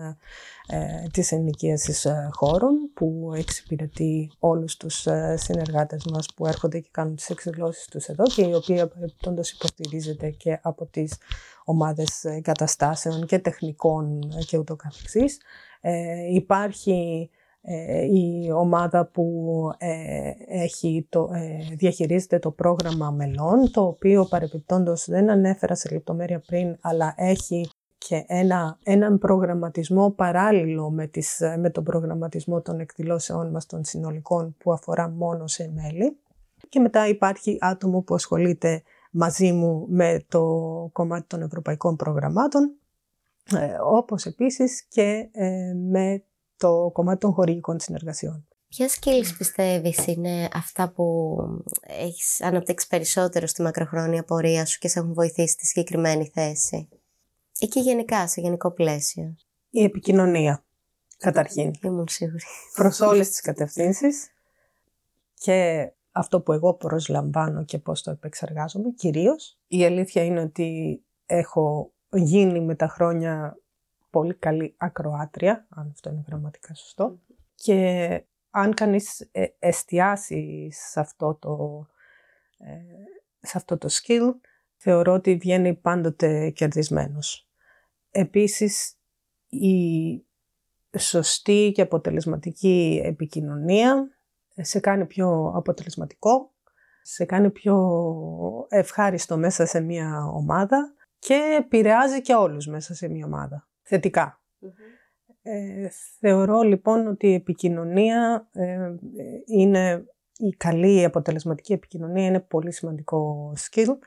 ε, 0.67 1.08
της 1.13 1.32
ενοικίασης 1.32 2.08
χώρων 2.32 2.91
που 2.93 3.32
εξυπηρετεί 3.36 4.32
όλους 4.39 4.78
τους 4.78 5.08
συνεργάτες 5.36 6.06
μας 6.12 6.28
που 6.36 6.45
έρχονται 6.45 6.80
και 6.80 6.89
κάνουν 6.91 7.15
τις 7.15 7.30
εξελώσεις 7.30 7.86
τους 7.86 8.06
εδώ 8.06 8.23
και 8.23 8.41
η 8.41 8.54
οποία 8.54 8.88
παρεπτόντως 8.88 9.52
υποστηρίζεται 9.52 10.30
και 10.30 10.60
από 10.62 10.86
τις 10.86 11.17
ομάδες 11.65 12.23
εγκαταστάσεων 12.23 13.26
και 13.26 13.39
τεχνικών 13.39 14.19
και 14.47 14.58
ούτω 14.58 14.76
καθεξής. 14.76 15.38
υπάρχει 16.32 17.30
ε, 17.65 18.06
η 18.06 18.52
ομάδα 18.52 19.06
που 19.06 19.54
ε, 19.78 20.32
έχει 20.47 21.08
το, 21.10 21.30
ε, 21.34 21.76
διαχειρίζεται 21.76 22.39
το 22.39 22.52
πρόγραμμα 22.52 23.12
μελών, 23.12 23.71
το 23.71 23.82
οποίο 23.82 24.26
παρεπιπτόντως 24.26 25.06
δεν 25.10 25.30
ανέφερα 25.30 25.76
σε 25.76 25.89
λεπτομέρεια 25.91 26.39
πριν, 26.39 26.78
αλλά 26.82 27.13
έχει 27.17 27.69
και 28.08 28.24
ένα, 28.28 28.78
έναν 28.84 29.18
προγραμματισμό 29.18 30.12
παράλληλο 30.12 30.89
με, 30.89 31.08
τις, 31.08 31.39
με 31.58 31.70
τον 31.70 31.84
προγραμματισμό 31.84 32.62
των 32.62 32.80
εκδηλώσεών 32.80 33.50
μας 33.50 33.66
των 33.66 33.84
συνολικών 33.84 34.56
που 34.58 34.74
αφορά 34.74 35.10
μόνο 35.10 35.48
σε 35.48 35.72
μέλη. 35.76 36.18
Και 36.70 36.80
μετά 36.80 37.08
υπάρχει 37.08 37.58
άτομο 37.60 38.02
που 38.02 38.16
ασχολείται 38.16 38.84
μαζί 39.12 39.52
μου 39.52 39.86
με 39.89 40.26
το 40.28 40.44
κομμάτι 40.92 41.28
των 41.28 41.42
ευρωπαϊκών 41.42 41.96
προγραμμάτων, 41.96 42.72
όπως 43.84 44.26
επίσης 44.26 44.84
και 44.89 45.30
με 45.89 46.24
το 46.58 46.89
κομμάτι 46.94 47.20
των 47.20 47.34
χορηγικών 47.34 47.80
συνεργασιών. 47.80 48.48
Ποια 48.68 48.88
skills 48.88 49.36
πιστεύεις 49.38 50.08
είναι 50.08 50.50
αυτά 50.54 50.92
που 50.92 51.38
έχεις 51.82 52.42
αναπτύξει 52.42 52.88
περισσότερο 52.88 53.48
στη 53.48 53.62
μακροχρόνια 53.62 54.23
πορεία 54.23 54.65
σου 54.65 54.80
και 54.80 54.88
σε 54.88 55.00
έχουν 55.00 55.13
βοηθήσει 55.13 55.54
στη 55.54 55.65
συγκεκριμένη 55.65 56.32
θέση; 56.34 56.90
Ή 57.64 57.68
και 57.68 57.80
γενικά, 57.80 58.28
σε 58.28 58.42
γενικό 58.42 58.72
πλαίσιο. 58.72 59.36
Η 59.70 59.84
επικοινωνία, 59.84 60.64
καταρχήν. 61.18 61.74
Ήμουν 61.82 62.08
σίγουρη. 62.08 62.44
Προς 62.74 63.00
όλες 63.00 63.30
τις 63.30 63.42
κατευθύνσεις. 63.42 64.30
και 65.34 65.90
αυτό 66.12 66.42
που 66.42 66.52
εγώ 66.52 66.74
προσλαμβάνω 66.74 67.64
και 67.64 67.80
πώς 67.80 68.02
το 68.02 68.12
επεξεργάζομαι 68.12 68.90
κυρίως. 68.90 69.58
Η 69.68 69.86
αλήθεια 69.86 70.24
είναι 70.24 70.42
ότι 70.42 71.02
έχω 71.26 71.92
γίνει 72.12 72.62
με 72.62 72.76
τα 72.76 72.88
χρόνια 72.88 73.58
πολύ 74.10 74.34
καλή 74.34 74.74
ακροάτρια, 74.78 75.68
αν 75.70 75.90
αυτό 75.92 76.10
είναι 76.10 76.24
γραμματικά 76.28 76.74
σωστό. 76.74 77.20
Και 77.56 78.24
αν 78.50 78.74
κανείς 78.74 79.30
ε, 79.32 79.46
εστιάσει 79.60 80.70
σε 80.72 81.00
αυτό 81.00 81.36
το, 81.36 81.86
ε, 82.58 83.48
σε 83.48 83.58
αυτό 83.58 83.78
το 83.78 83.90
skill, 83.92 84.34
θεωρώ 84.78 85.14
ότι 85.14 85.36
βγαίνει 85.36 85.74
πάντοτε 85.74 86.50
κερδισμένος. 86.50 87.48
Επίσης, 88.16 88.98
η 89.50 90.26
σωστή 90.98 91.72
και 91.74 91.82
αποτελεσματική 91.82 93.02
επικοινωνία 93.04 94.10
σε 94.56 94.80
κάνει 94.80 95.06
πιο 95.06 95.52
αποτελεσματικό, 95.56 96.52
σε 97.02 97.26
κάνει 97.26 97.50
πιο 97.50 97.78
ευχάριστο 98.70 99.38
μέσα 99.38 99.66
σε 99.66 99.80
μια 99.80 100.26
ομάδα 100.34 100.94
και 101.20 101.58
επηρεάζει 101.60 102.22
και 102.22 102.34
όλους 102.34 102.68
μέσα 102.68 102.94
σε 102.94 103.08
μια 103.08 103.26
ομάδα, 103.26 103.68
Ε, 105.42 105.88
θεωρώ 106.20 106.62
λοιπόν 106.62 107.08
ότι 107.08 107.28
η 107.28 107.34
επικοινωνία 107.34 108.48
ε, 108.52 108.96
είναι, 109.46 110.06
η 110.38 110.50
καλή 110.50 111.04
αποτελεσματική 111.04 111.74
επικοινωνία 111.74 112.26
είναι 112.26 112.40
πολύ 112.40 112.72
σημαντικό 112.72 113.54
skill 113.58 113.98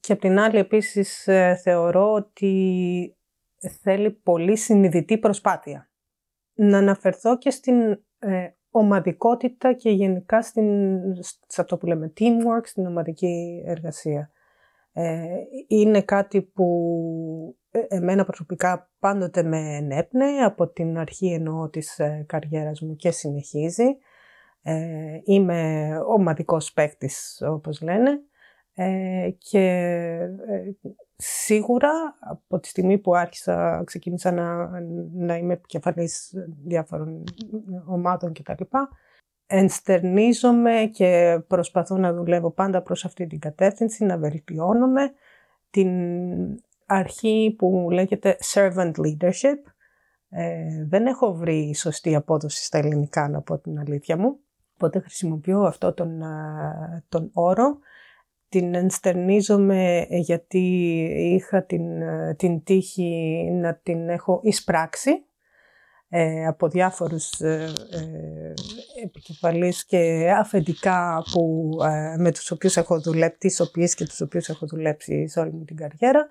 και 0.00 0.12
απ' 0.12 0.20
την 0.20 0.38
άλλη 0.38 0.58
επίσης 0.58 1.26
ε, 1.26 1.60
θεωρώ 1.62 2.12
ότι 2.12 3.16
θέλει 3.82 4.10
πολύ 4.10 4.56
συνειδητή 4.56 5.18
προσπάθεια. 5.18 5.90
Να 6.54 6.78
αναφερθώ 6.78 7.38
και 7.38 7.50
στην 7.50 7.80
ε, 8.18 8.48
ομαδικότητα 8.70 9.72
και 9.72 9.90
γενικά 9.90 10.42
στην, 10.42 11.00
σε 11.22 11.60
αυτό 11.60 11.76
που 11.76 11.86
λέμε 11.86 12.12
teamwork, 12.20 12.62
στην 12.62 12.86
ομαδική 12.86 13.62
εργασία. 13.66 14.30
Ε, 14.92 15.24
είναι 15.66 16.02
κάτι 16.02 16.42
που 16.42 16.66
ε, 17.70 17.80
εμένα 17.88 18.24
προσωπικά 18.24 18.90
πάντοτε 18.98 19.42
με 19.42 19.58
ενέπνεε 19.58 20.44
από 20.44 20.68
την 20.68 20.98
αρχή 20.98 21.32
εννοώ 21.32 21.68
της 21.68 21.98
ε, 21.98 22.24
καριέρας 22.28 22.80
μου 22.80 22.96
και 22.96 23.10
συνεχίζει. 23.10 23.96
Ε, 24.62 25.20
είμαι 25.24 25.90
ομαδικός 26.06 26.72
παίκτης 26.72 27.42
όπως 27.46 27.82
λένε 27.82 28.20
ε, 28.74 29.30
και 29.38 30.18
σίγουρα 31.16 31.90
από 32.20 32.58
τη 32.60 32.68
στιγμή 32.68 32.98
που 32.98 33.14
άρχισα, 33.14 33.82
ξεκίνησα 33.84 34.32
να, 34.32 34.80
να 35.14 35.36
είμαι 35.36 35.52
επικεφαλής 35.52 36.32
διάφορων 36.64 37.24
ομάδων 37.86 38.32
κτλ. 38.32 38.62
Ενστερνίζομαι 39.46 40.90
και 40.92 41.40
προσπαθώ 41.46 41.96
να 41.96 42.12
δουλεύω 42.12 42.50
πάντα 42.50 42.82
προς 42.82 43.04
αυτή 43.04 43.26
την 43.26 43.38
κατεύθυνση, 43.38 44.04
να 44.04 44.18
βελτιώνομαι 44.18 45.12
την 45.70 45.90
αρχή 46.86 47.54
που 47.58 47.88
λέγεται 47.90 48.36
servant 48.54 48.92
leadership. 48.96 49.58
Ε, 50.28 50.84
δεν 50.88 51.06
έχω 51.06 51.34
βρει 51.34 51.74
σωστή 51.74 52.14
απόδοση 52.14 52.64
στα 52.64 52.78
ελληνικά, 52.78 53.28
να 53.28 53.40
πω 53.40 53.58
την 53.58 53.78
αλήθεια 53.78 54.16
μου. 54.16 54.38
Οπότε 54.74 54.98
χρησιμοποιώ 54.98 55.60
αυτό 55.60 55.92
τον, 55.92 56.22
τον 57.08 57.30
όρο 57.32 57.78
την 58.54 58.74
ενστερνίζομαι 58.74 60.06
γιατί 60.10 60.58
είχα 61.34 61.64
την, 61.64 61.82
την 62.36 62.62
τύχη 62.62 63.48
να 63.52 63.74
την 63.74 64.08
έχω 64.08 64.40
εισπράξει 64.42 65.10
ε, 66.08 66.46
από 66.46 66.68
διάφορους 66.68 67.40
ε, 67.40 67.72
ε, 67.90 68.52
επικεφαλείς 69.04 69.84
και 69.84 70.30
αφεντικά 70.38 71.22
που, 71.32 71.70
ε, 71.84 72.16
με 72.18 72.32
τους 72.32 72.50
οποίους 72.50 72.76
έχω 72.76 73.00
δουλέψει, 73.00 73.38
τις 73.38 73.60
οποίες 73.60 73.94
και 73.94 74.04
τους 74.04 74.20
οποίους 74.20 74.48
έχω 74.48 74.66
δουλέψει 74.66 75.28
σε 75.28 75.40
όλη 75.40 75.52
μου 75.52 75.64
την 75.64 75.76
καριέρα 75.76 76.26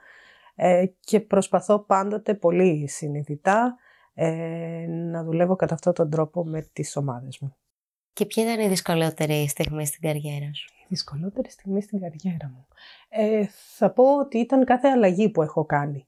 ε, 0.55 0.86
και 0.99 1.19
προσπαθώ 1.19 1.80
πάντοτε 1.80 2.34
πολύ 2.34 2.88
συνειδητά 2.89 3.76
να 5.11 5.24
δουλεύω 5.24 5.55
κατά 5.55 5.74
αυτόν 5.74 5.93
τον 5.93 6.09
τρόπο 6.09 6.45
με 6.45 6.69
τις 6.74 6.95
ομάδες 6.95 7.39
μου. 7.39 7.55
Και 8.13 8.26
ποια 8.26 8.43
ήταν 8.43 8.65
η 8.65 8.67
δυσκολότερη 8.67 9.47
στιγμή 9.47 9.86
στην 9.86 10.01
καριέρα 10.01 10.53
σου; 10.53 10.74
Η 10.94 10.96
δυσκολότερη 10.96 11.50
στιγμή 11.50 11.82
στην 11.82 12.00
καριέρα 12.00 12.52
μου. 12.54 12.68
Ε, 13.10 13.46
θα 13.76 13.91
πω 13.91 14.18
ότι 14.18 14.38
ήταν 14.38 14.66
κάθε 14.66 14.88
αλλαγή 14.88 15.30
που 15.30 15.41
έχω 15.41 15.66
κάνει. 15.66 16.08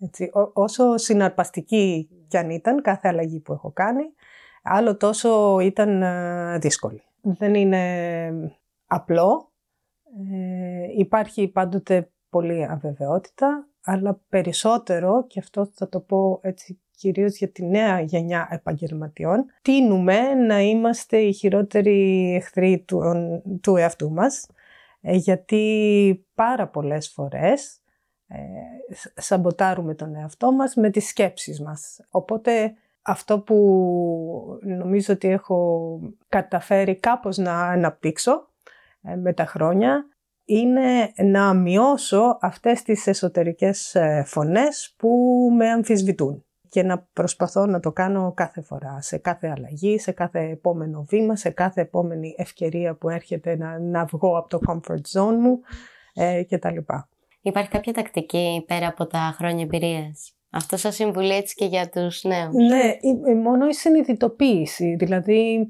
Έτσι, 0.00 0.30
όσο 0.52 0.96
συναρπαστική 0.96 2.08
κι 2.28 2.36
αν 2.36 2.50
ήταν 2.50 2.82
κάθε 2.82 3.08
αλλαγή 3.08 3.40
που 3.40 3.52
έχω 3.52 3.70
κάνει, 3.70 4.02
άλλο 4.62 4.96
τόσο 4.96 5.60
ήταν 5.60 6.02
ε, 6.02 6.58
δύσκολη. 6.58 7.02
Δεν 7.20 7.54
είναι 7.54 8.52
απλό. 8.86 9.52
Ε, 10.30 10.98
υπάρχει 10.98 11.48
πάντοτε 11.48 12.10
πολύ 12.30 12.64
αβεβαιότητα, 12.64 13.68
αλλά 13.84 14.20
περισσότερο, 14.28 15.26
και 15.26 15.38
αυτό 15.38 15.66
θα 15.66 15.88
το 15.88 16.00
πω 16.00 16.38
έτσι 16.42 16.80
κυρίως 16.98 17.36
για 17.36 17.48
τη 17.48 17.64
νέα 17.64 18.00
γενιά 18.00 18.48
επαγγελματιών, 18.50 19.44
τίνουμε 19.62 20.34
να 20.34 20.60
είμαστε 20.60 21.18
οι 21.18 21.32
χειρότεροι 21.32 22.34
εχθροί 22.34 22.84
του, 22.86 23.00
του 23.62 23.76
εαυτού 23.76 24.12
μας, 24.12 24.46
ε, 25.00 25.14
γιατί 25.14 26.26
πάρα 26.34 26.68
πολλές 26.68 27.08
φορές 27.08 27.80
ε, 28.26 28.38
σαμποτάρουμε 29.14 29.94
τον 29.94 30.14
εαυτό 30.14 30.52
μας 30.52 30.74
με 30.74 30.90
τις 30.90 31.08
σκέψεις 31.08 31.60
μας. 31.60 32.00
Οπότε 32.10 32.74
αυτό 33.02 33.40
που 33.40 33.56
νομίζω 34.62 35.14
ότι 35.14 35.28
έχω 35.28 36.00
καταφέρει 36.28 36.96
κάπως 37.00 37.36
να 37.36 37.60
αναπτύξω 37.60 38.48
ε, 39.02 39.14
με 39.14 39.32
τα 39.32 39.44
χρόνια 39.44 40.06
είναι 40.44 41.12
να 41.16 41.54
μειώσω 41.54 42.38
αυτές 42.40 42.82
τις 42.82 43.06
εσωτερικές 43.06 43.96
φωνές 44.24 44.94
που 44.96 45.08
με 45.56 45.68
αμφισβητούν 45.68 46.42
και 46.68 46.82
να 46.82 47.06
προσπαθώ 47.12 47.66
να 47.66 47.80
το 47.80 47.92
κάνω 47.92 48.32
κάθε 48.36 48.60
φορά, 48.60 49.00
σε 49.00 49.18
κάθε 49.18 49.48
αλλαγή, 49.56 49.98
σε 49.98 50.12
κάθε 50.12 50.40
επόμενο 50.40 51.04
βήμα, 51.08 51.36
σε 51.36 51.50
κάθε 51.50 51.80
επόμενη 51.80 52.34
ευκαιρία 52.38 52.94
που 52.94 53.08
έρχεται 53.08 53.56
να, 53.56 53.78
να 53.78 54.04
βγω 54.04 54.38
από 54.38 54.48
το 54.48 54.60
comfort 54.66 55.20
zone 55.20 55.36
μου 55.40 55.60
ε, 56.14 56.42
κτλ. 56.42 56.76
Υπάρχει 57.40 57.70
κάποια 57.70 57.92
τακτική 57.92 58.64
πέρα 58.66 58.86
από 58.86 59.06
τα 59.06 59.34
χρόνια 59.36 59.62
εμπειρίας; 59.62 60.32
Αυτό 60.50 60.76
σα 60.76 60.90
συμβουλή 60.90 61.34
έτσι 61.34 61.54
και 61.54 61.64
για 61.64 61.88
τους 61.88 62.24
νέους; 62.24 62.54
Ναι, 62.54 62.94
μόνο 63.34 63.66
η 63.66 63.74
συνειδητοποίηση. 63.74 64.94
Δηλαδή, 64.98 65.66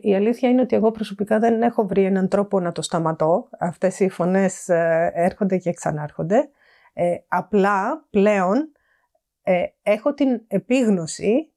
η 0.00 0.14
αλήθεια 0.14 0.48
είναι 0.48 0.60
ότι 0.60 0.76
εγώ 0.76 0.90
προσωπικά 0.90 1.38
δεν 1.38 1.62
έχω 1.62 1.86
βρει 1.86 2.04
έναν 2.04 2.28
τρόπο 2.28 2.60
να 2.60 2.72
το 2.72 2.82
σταματώ. 2.82 3.48
Αυτές 3.58 4.00
οι 4.00 4.08
φωνές 4.08 4.68
ε, 4.68 5.10
έρχονται 5.14 5.58
και 5.58 5.72
ξανάρχονται. 5.72 6.48
Ε, 6.92 7.16
απλά 7.28 8.06
πλέον 8.10 8.72
ε, 9.46 9.64
έχω 9.82 10.14
την 10.14 10.40
επίγνωση 10.46 11.52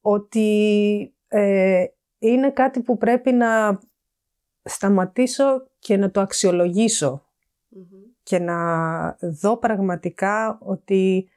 ότι 0.00 1.14
ε, 1.28 1.84
είναι 2.18 2.50
κάτι 2.50 2.80
που 2.80 2.98
πρέπει 2.98 3.32
να 3.32 3.80
σταματήσω 4.62 5.66
και 5.78 5.96
να 5.96 6.10
το 6.10 6.20
αξιολογησω 6.20 7.26
και 8.22 8.38
να 8.38 9.16
δω 9.20 9.56
πραγματικά 9.56 10.58
ότι 10.62 11.28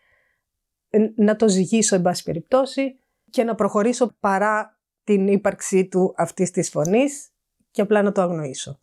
ε, 0.90 1.10
να 1.16 1.36
το 1.36 1.48
ζυγίσω 1.48 1.96
εν 1.96 2.02
πάση 2.02 2.24
περιπτώσει 2.24 3.00
και 3.30 3.44
να 3.44 3.56
προχωρήσω 3.56 4.16
παρά 4.20 4.80
την 5.04 5.28
ύπαρξή 5.28 5.88
του 5.88 6.14
αυτής 6.18 6.52
της 6.52 6.70
φωνής 6.70 7.30
και 7.72 7.82
απλά 7.82 8.02
να 8.02 8.12
το 8.12 8.22
αγνοησω 8.22 8.80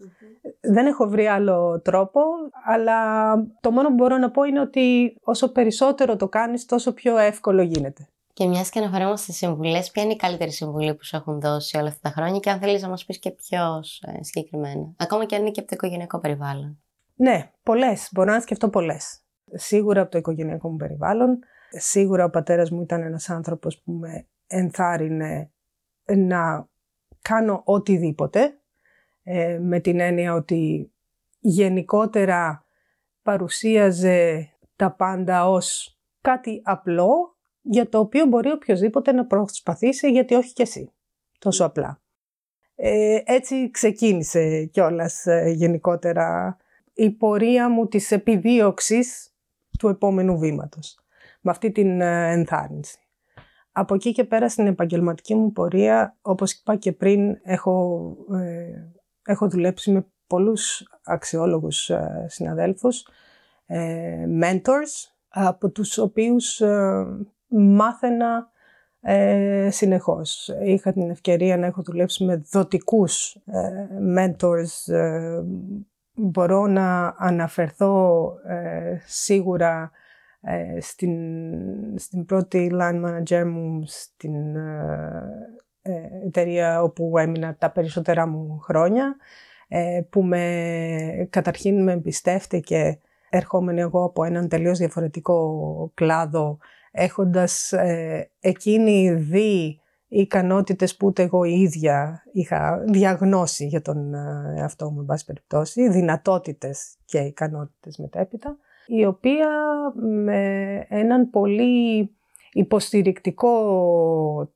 Δεν 0.64 0.86
έχω 0.86 1.08
βρει 1.08 1.26
άλλο 1.26 1.80
τρόπο, 1.80 2.20
αλλά 2.64 3.34
το 3.60 3.70
μόνο 3.70 3.88
που 3.88 3.94
μπορώ 3.94 4.16
να 4.16 4.30
πω 4.30 4.42
είναι 4.42 4.60
ότι 4.60 5.16
όσο 5.22 5.52
περισσότερο 5.52 6.16
το 6.16 6.28
κάνεις, 6.28 6.66
τόσο 6.66 6.92
πιο 6.92 7.16
εύκολο 7.18 7.62
γίνεται. 7.62 8.08
Και 8.32 8.46
μιας 8.46 8.70
και 8.70 8.78
αναφερόμαστε 8.78 9.22
στις 9.22 9.36
συμβουλές, 9.36 9.90
ποια 9.90 10.02
είναι 10.02 10.12
η 10.12 10.16
καλύτερη 10.16 10.50
συμβουλή 10.50 10.94
που 10.94 11.04
σου 11.04 11.16
έχουν 11.16 11.40
δώσει 11.40 11.76
όλα 11.76 11.88
αυτά 11.88 12.00
τα 12.02 12.14
χρόνια 12.14 12.40
και 12.40 12.50
αν 12.50 12.58
θέλεις 12.58 12.82
να 12.82 12.88
μας 12.88 13.04
πεις 13.04 13.18
και 13.18 13.30
πιο 13.30 13.82
ε, 14.00 14.22
συγκεκριμένα. 14.22 14.94
Ακόμα 14.96 15.24
και 15.24 15.34
αν 15.34 15.40
είναι 15.40 15.50
και 15.50 15.60
από 15.60 15.68
το 15.68 15.74
οικογενειακό 15.76 16.18
περιβάλλον. 16.18 16.82
Ναι, 17.14 17.50
πολλές. 17.62 18.08
Μπορώ 18.12 18.32
να 18.32 18.40
σκεφτώ 18.40 18.68
πολλές. 18.68 19.20
Σίγουρα 19.52 20.00
από 20.00 20.10
το 20.10 20.18
οικογενειακό 20.18 20.68
μου 20.70 20.76
περιβάλλον. 20.76 21.38
Σίγουρα 21.70 22.24
ο 22.24 22.30
πατέρας 22.30 22.70
μου 22.70 22.82
ήταν 22.82 23.02
ένας 23.02 23.30
άνθρωπος 23.30 23.78
που 23.78 23.92
με 23.92 24.26
ενθάρρυνε 24.46 25.50
να 26.16 26.68
κάνω 27.22 27.62
οτιδήποτε 27.64 28.61
ε, 29.22 29.58
με 29.58 29.80
την 29.80 30.00
έννοια 30.00 30.34
ότι 30.34 30.92
γενικότερα 31.38 32.64
παρουσίαζε 33.22 34.48
τα 34.76 34.92
πάντα 34.92 35.48
ως 35.48 35.98
κάτι 36.20 36.60
απλό 36.64 37.36
για 37.62 37.88
το 37.88 37.98
οποίο 37.98 38.26
μπορεί 38.26 38.50
οποιοδήποτε 38.50 39.12
να 39.12 39.26
προσπαθήσει 39.26 40.10
γιατί 40.10 40.34
όχι 40.34 40.52
και 40.52 40.62
εσύ. 40.62 40.92
Τόσο 41.38 41.64
απλά. 41.64 42.00
Ε, 42.74 43.18
έτσι 43.24 43.70
ξεκίνησε 43.70 44.64
κιόλας 44.64 45.26
ε, 45.26 45.52
γενικότερα 45.56 46.56
η 46.94 47.10
πορεία 47.10 47.68
μου 47.68 47.86
της 47.86 48.10
επιδίωξης 48.10 49.34
του 49.78 49.88
επόμενου 49.88 50.38
βήματος. 50.38 50.98
Με 51.40 51.50
αυτή 51.50 51.72
την 51.72 52.00
ε, 52.00 52.32
ενθάρρυνση. 52.32 52.96
Από 53.72 53.94
εκεί 53.94 54.12
και 54.12 54.24
πέρα 54.24 54.48
στην 54.48 54.66
επαγγελματική 54.66 55.34
μου 55.34 55.52
πορεία, 55.52 56.16
όπως 56.22 56.52
είπα 56.52 56.76
και 56.76 56.92
πριν, 56.92 57.38
έχω, 57.42 58.16
ε, 58.32 58.91
έχω 59.24 59.48
δουλέψει 59.48 59.90
με 59.90 60.06
πολλούς 60.26 60.88
αξιόλογους 61.04 61.90
ε, 61.90 62.26
συναδέλφους, 62.28 63.06
ε, 63.66 64.26
mentors, 64.42 65.12
από 65.28 65.70
τους 65.70 65.98
οποίους 65.98 66.60
ε, 66.60 67.06
μάθαινα 67.46 68.50
ε, 69.00 69.68
συνεχώς. 69.70 70.50
Είχα 70.64 70.92
την 70.92 71.10
ευκαιρία 71.10 71.56
να 71.56 71.66
έχω 71.66 71.82
δουλέψει 71.82 72.24
με 72.24 72.42
δοτικούς 72.50 73.34
ε, 73.34 73.86
mentors. 74.16 74.92
Ε, 74.94 75.40
μπορώ 76.14 76.66
να 76.66 77.14
αναφερθώ 77.18 78.34
σίγουρα 79.06 79.90
στην, 80.80 81.12
στην 81.98 82.24
πρώτη 82.24 82.70
line 82.74 83.04
manager 83.04 83.44
μου 83.46 83.82
στην 83.86 84.56
εταιρεία 86.26 86.82
όπου 86.82 87.18
έμεινα 87.18 87.56
τα 87.58 87.70
περισσότερα 87.70 88.26
μου 88.26 88.58
χρόνια 88.58 89.16
που 90.10 90.22
με, 90.22 91.26
καταρχήν 91.30 91.82
με 91.82 91.92
εμπιστεύτηκε 91.92 92.98
ερχόμενη 93.30 93.80
εγώ 93.80 94.04
από 94.04 94.24
έναν 94.24 94.48
τελείως 94.48 94.78
διαφορετικό 94.78 95.90
κλάδο 95.94 96.58
έχοντας 96.92 97.72
ε, 97.72 98.30
εκείνη 98.40 99.14
δει 99.14 99.80
ικανότητες 100.08 100.96
που 100.96 101.06
ούτε 101.06 101.22
εγώ 101.22 101.44
η 101.44 101.60
ίδια 101.60 102.22
είχα 102.32 102.84
διαγνώσει 102.86 103.66
για 103.66 103.82
τον 103.82 104.14
ε, 104.14 104.54
εαυτό 104.56 104.90
μου, 104.90 105.00
εν 105.00 105.06
πάση 105.06 105.24
περιπτώσει, 105.24 105.88
δυνατότητες 105.88 106.94
και 107.04 107.18
ικανότητες 107.18 107.96
μετέπειτα, 107.96 108.56
η 108.86 109.04
οποία 109.04 109.48
με 110.00 110.86
έναν 110.88 111.30
πολύ 111.30 112.10
υποστηρικτικό 112.52 113.52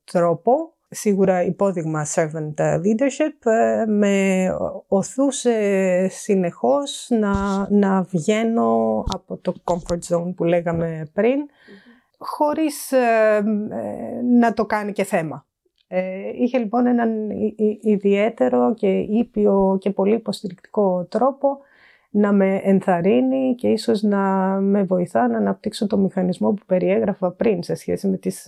τρόπο, 0.03 0.73
σίγουρα 0.89 1.43
υπόδειγμα 1.43 2.05
servant 2.15 2.53
leadership, 2.57 3.51
ε, 3.51 3.85
με 3.85 4.47
οθούσε 4.87 6.07
συνεχώς 6.07 7.07
να, 7.09 7.67
να 7.69 8.01
βγαίνω 8.01 9.03
από 9.13 9.37
το 9.37 9.53
comfort 9.63 10.15
zone 10.15 10.33
που 10.35 10.43
λέγαμε 10.43 11.09
πριν, 11.13 11.39
χωρίς 12.17 12.91
ε, 12.91 13.43
ε, 13.71 14.21
να 14.39 14.53
το 14.53 14.65
κάνει 14.65 14.91
και 14.91 15.03
θέμα. 15.03 15.45
Ε, 15.87 16.29
είχε 16.33 16.57
λοιπόν 16.57 16.85
έναν 16.85 17.29
ιδιαίτερο 17.81 18.73
και 18.73 18.87
ήπιο 18.97 19.77
και 19.79 19.89
πολύ 19.89 20.13
υποστηρικτικό 20.13 21.05
τρόπο 21.09 21.57
να 22.09 22.31
με 22.31 22.61
ενθαρρύνει 22.63 23.55
και 23.55 23.67
ίσως 23.67 24.01
να 24.01 24.19
με 24.61 24.83
βοηθά 24.83 25.27
να 25.27 25.37
αναπτύξω 25.37 25.87
το 25.87 25.97
μηχανισμό 25.97 26.51
που 26.51 26.65
περιέγραφα 26.65 27.31
πριν 27.31 27.63
σε 27.63 27.75
σχέση 27.75 28.07
με 28.07 28.17
τις, 28.17 28.47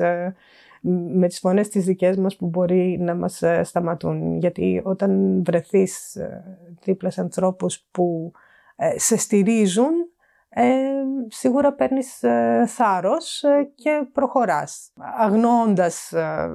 με 0.82 1.28
τις 1.28 1.40
φωνές 1.40 1.70
τις 1.70 1.86
δικές 1.86 2.18
μας 2.18 2.36
που 2.36 2.48
μπορεί 2.48 2.98
να 3.00 3.16
μας 3.16 3.44
σταματούν. 3.62 4.38
Γιατί 4.38 4.82
όταν 4.84 5.42
βρεθείς 5.46 6.18
δίπλα 6.84 7.10
σε 7.10 7.22
ανθρώπους 7.22 7.88
που 7.92 8.32
σε 8.96 9.18
στηρίζουν 9.18 9.92
ε, 10.50 11.04
σίγουρα 11.28 11.74
παίρνεις 11.74 12.24
ε, 12.24 12.64
θάρρος 12.68 13.44
ε, 13.44 13.72
και 13.76 14.08
προχωράς, 14.14 14.92
αγνώντας 15.18 16.12
ε, 16.12 16.50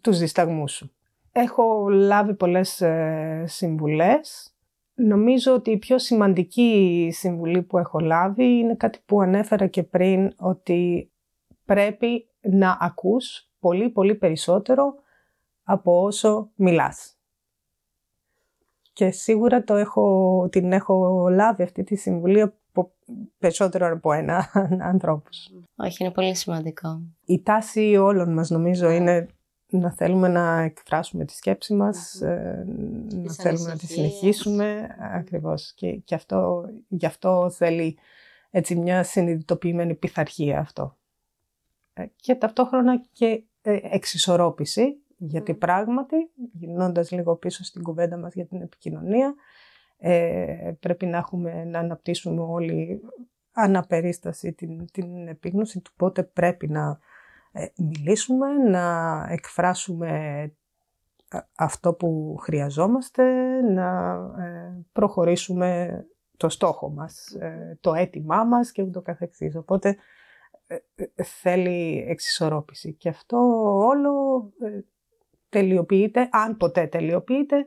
τους 0.00 0.18
δισταγμούς 0.18 0.72
σου. 0.72 0.92
Έχω 1.32 1.88
λάβει 1.88 2.34
πολλές 2.34 2.80
ε, 2.80 3.44
συμβουλές. 3.46 4.52
Νομίζω 4.94 5.54
ότι 5.54 5.70
η 5.70 5.78
πιο 5.78 5.98
σημαντική 5.98 7.10
συμβουλή 7.12 7.62
που 7.62 7.78
έχω 7.78 7.98
λάβει 7.98 8.58
είναι 8.58 8.74
κάτι 8.74 8.98
που 9.06 9.20
ανέφερα 9.20 9.66
και 9.66 9.82
πριν, 9.82 10.32
ότι 10.36 11.10
πρέπει 11.64 12.28
να 12.50 12.76
ακούς 12.80 13.48
πολύ 13.60 13.88
πολύ 13.88 14.14
περισσότερο 14.14 14.94
από 15.64 16.02
όσο 16.02 16.50
μιλάς. 16.54 17.12
Και 18.92 19.10
σίγουρα 19.10 19.64
το 19.64 19.74
έχω, 19.74 20.48
την 20.52 20.72
έχω 20.72 21.28
λάβει 21.28 21.62
αυτή 21.62 21.82
τη 21.82 21.96
συμβουλή 21.96 22.52
περισσότερο 23.38 23.92
από 23.92 24.12
ένα 24.12 24.50
ανθρώπους. 24.92 25.50
Όχι, 25.76 26.04
είναι 26.04 26.12
πολύ 26.12 26.34
σημαντικό. 26.34 27.00
Η 27.24 27.42
τάση 27.42 27.96
όλων 27.96 28.32
μας 28.32 28.50
νομίζω 28.50 28.90
είναι 28.90 29.28
να 29.70 29.92
θέλουμε 29.92 30.28
να 30.28 30.60
εκφράσουμε 30.60 31.24
τη 31.24 31.32
σκέψη 31.32 31.74
μας, 31.74 32.20
ε, 32.20 32.64
να 33.08 33.32
θέλουμε 33.32 33.68
να 33.68 33.76
τη 33.76 33.86
συνεχίσουμε. 33.86 34.96
Ακριβώς. 35.14 35.72
Και, 35.72 35.92
και 35.92 36.14
αυτό, 36.14 36.64
γι' 36.88 37.06
αυτό 37.06 37.50
θέλει 37.50 37.98
έτσι 38.50 38.76
μια 38.76 39.02
συνειδητοποιημένη 39.02 39.94
πειθαρχία 39.94 40.58
αυτό. 40.58 40.97
Ε, 41.98 42.06
και 42.16 42.34
ταυτόχρονα 42.34 43.02
και 43.12 43.44
ε, 43.62 43.78
εξισορρόπηση, 43.82 45.02
γιατί 45.16 45.54
πράγματι, 45.54 46.16
γυρνώντας 46.52 47.10
λίγο 47.10 47.36
πίσω 47.36 47.64
στην 47.64 47.82
κουβέντα 47.82 48.16
μας 48.16 48.34
για 48.34 48.46
την 48.46 48.60
επικοινωνία, 48.62 49.34
ε, 49.98 50.72
πρέπει 50.80 51.06
να, 51.06 51.16
έχουμε, 51.16 51.64
να 51.64 51.78
αναπτύσσουμε 51.78 52.40
όλοι 52.40 53.00
αναπερίσταση 53.52 54.52
την, 54.52 54.84
την 54.90 55.28
επίγνωση 55.28 55.80
του 55.80 55.92
πότε 55.96 56.22
πρέπει 56.22 56.68
να 56.68 56.98
ε, 57.52 57.66
μιλήσουμε, 57.76 58.52
να 58.52 59.26
εκφράσουμε 59.30 60.52
αυτό 61.56 61.94
που 61.94 62.36
χρειαζόμαστε, 62.40 63.22
να 63.60 64.14
ε, 64.38 64.84
προχωρήσουμε 64.92 66.02
το 66.36 66.48
στόχο 66.48 66.90
μας, 66.90 67.36
το 67.80 67.94
αίτημά 67.94 68.44
μας 68.44 68.72
και 68.72 68.82
ούτω 68.82 69.02
καθεξής. 69.02 69.56
Οπότε 69.56 69.96
θέλει 71.40 72.04
εξισορρόπηση. 72.08 72.92
Και 72.92 73.08
αυτό 73.08 73.36
όλο 73.86 74.44
τελειοποιείται, 75.48 76.28
αν 76.32 76.56
ποτέ 76.56 76.86
τελειοποιείται, 76.86 77.66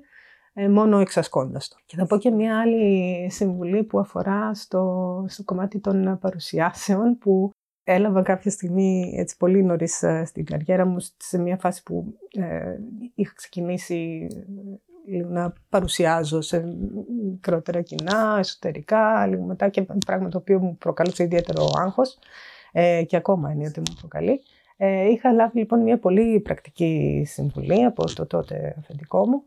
ε, 0.53 0.69
μόνο 0.69 0.99
εξασκώντας 0.99 1.67
το. 1.67 1.75
Και 1.85 1.95
θα 1.95 2.05
πω 2.05 2.17
και 2.17 2.31
μια 2.31 2.59
άλλη 2.59 3.29
συμβουλή 3.31 3.83
που 3.83 3.99
αφορά 3.99 4.53
στο, 4.53 5.25
στο 5.27 5.43
κομμάτι 5.43 5.79
των 5.79 6.17
παρουσιάσεων 6.21 7.17
που 7.17 7.49
έλαβα 7.83 8.21
κάποια 8.21 8.51
στιγμή 8.51 9.13
έτσι 9.17 9.37
πολύ 9.37 9.63
νωρίς 9.63 10.03
ε, 10.03 10.25
στην 10.25 10.45
καριέρα 10.45 10.85
μου 10.85 10.97
σε 11.17 11.37
μια 11.37 11.57
φάση 11.57 11.83
που 11.83 12.17
ε, 12.31 12.77
είχα 13.15 13.33
ξεκινήσει 13.35 14.27
λίγο 15.05 15.29
να 15.29 15.53
παρουσιάζω 15.69 16.41
σε 16.41 16.63
μικρότερα 17.23 17.81
κοινά, 17.81 18.35
εσωτερικά, 18.39 19.27
λίγο 19.27 19.43
μετά 19.43 19.69
και 19.69 19.85
πράγμα 20.05 20.29
το 20.29 20.37
οποίο 20.37 20.59
μου 20.59 20.77
προκαλούσε 20.77 21.23
ιδιαίτερο 21.23 21.71
άγχος 21.77 22.17
ε, 22.71 23.03
και 23.03 23.15
ακόμα 23.15 23.51
είναι 23.51 23.67
ότι 23.67 23.79
μου 23.79 23.95
προκαλεί. 23.99 24.41
Ε, 24.77 25.09
είχα 25.09 25.31
λάβει 25.31 25.59
λοιπόν 25.59 25.81
μια 25.81 25.99
πολύ 25.99 26.39
πρακτική 26.39 27.23
συμβουλή 27.27 27.83
από 27.85 28.13
το 28.13 28.27
τότε 28.27 28.75
αφεντικό 28.79 29.27
μου 29.27 29.43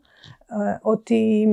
ε, 0.63 0.77
ότι 0.81 1.47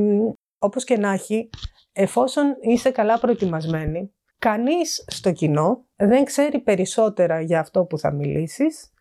όπως 0.58 0.84
και 0.84 0.98
να 0.98 1.12
έχει, 1.12 1.50
εφόσον 1.92 2.56
είσαι 2.60 2.90
καλά 2.90 3.18
προετοιμασμένη, 3.18 4.12
κανείς 4.38 5.04
στο 5.06 5.32
κοινό 5.32 5.86
δεν 5.96 6.24
ξέρει 6.24 6.60
περισσότερα 6.60 7.40
για 7.40 7.60
αυτό 7.60 7.84
που 7.84 7.98
θα 7.98 8.12
μιλήσεις 8.12 8.92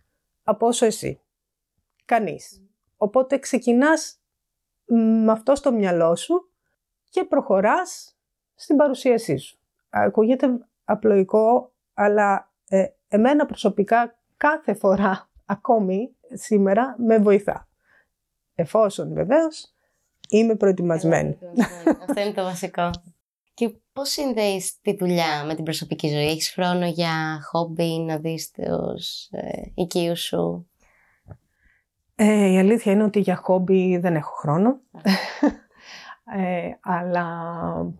από 0.44 0.68
όσο 0.68 0.86
εσύ. 0.86 1.22
Κανείς. 2.06 2.62
Οπότε 2.98 3.38
ξεκινάς 3.38 4.20
με 5.26 5.32
αυτό 5.32 5.56
στο 5.56 5.72
μυαλό 5.72 6.16
σου 6.16 6.52
και 7.10 7.24
προχωράς 7.24 8.18
στην 8.56 8.76
παρουσίασή 8.76 9.38
σου. 9.38 9.58
Ακούγεται 9.90 10.48
απλοϊκό, 10.84 11.72
αλλά 11.94 12.51
ε, 12.74 12.86
εμένα 13.08 13.46
προσωπικά 13.46 14.16
κάθε 14.38 14.74
φορά, 14.74 15.30
ακόμη 15.46 16.16
σήμερα, 16.34 16.96
με 16.98 17.18
βοηθά. 17.18 17.68
Εφόσον 18.56 19.14
βεβαίως 19.14 19.74
είμαι 20.30 20.56
προετοιμασμένη. 20.56 21.38
Αυτό 22.02 22.22
είναι 22.22 22.32
το 22.34 22.44
βασικό. 22.44 22.90
Και 23.54 23.76
πώς 23.94 24.10
συνδέεις 24.10 24.80
τη 24.82 24.96
δουλειά 24.96 25.44
με 25.46 25.56
την 25.56 25.64
προσωπική 25.64 26.08
ζωή; 26.08 26.28
Έχεις 26.28 26.52
χρόνο 26.52 26.86
για 26.86 27.42
χόμπι, 27.44 28.00
να 28.00 28.18
δεις 28.18 28.52
τους 28.52 29.28
ε, 29.32 29.72
οικείους 29.76 30.22
σου; 30.22 30.70
Ε, 32.16 32.52
η 32.52 32.60
αλήθεια 32.60 32.92
είναι 32.92 33.04
ότι 33.04 33.20
για 33.20 33.36
χόμπι 33.36 33.98
δεν 33.98 34.16
έχω 34.16 34.36
χρόνο. 34.36 34.80
ε, 36.38 36.70
αλλά 36.82 37.26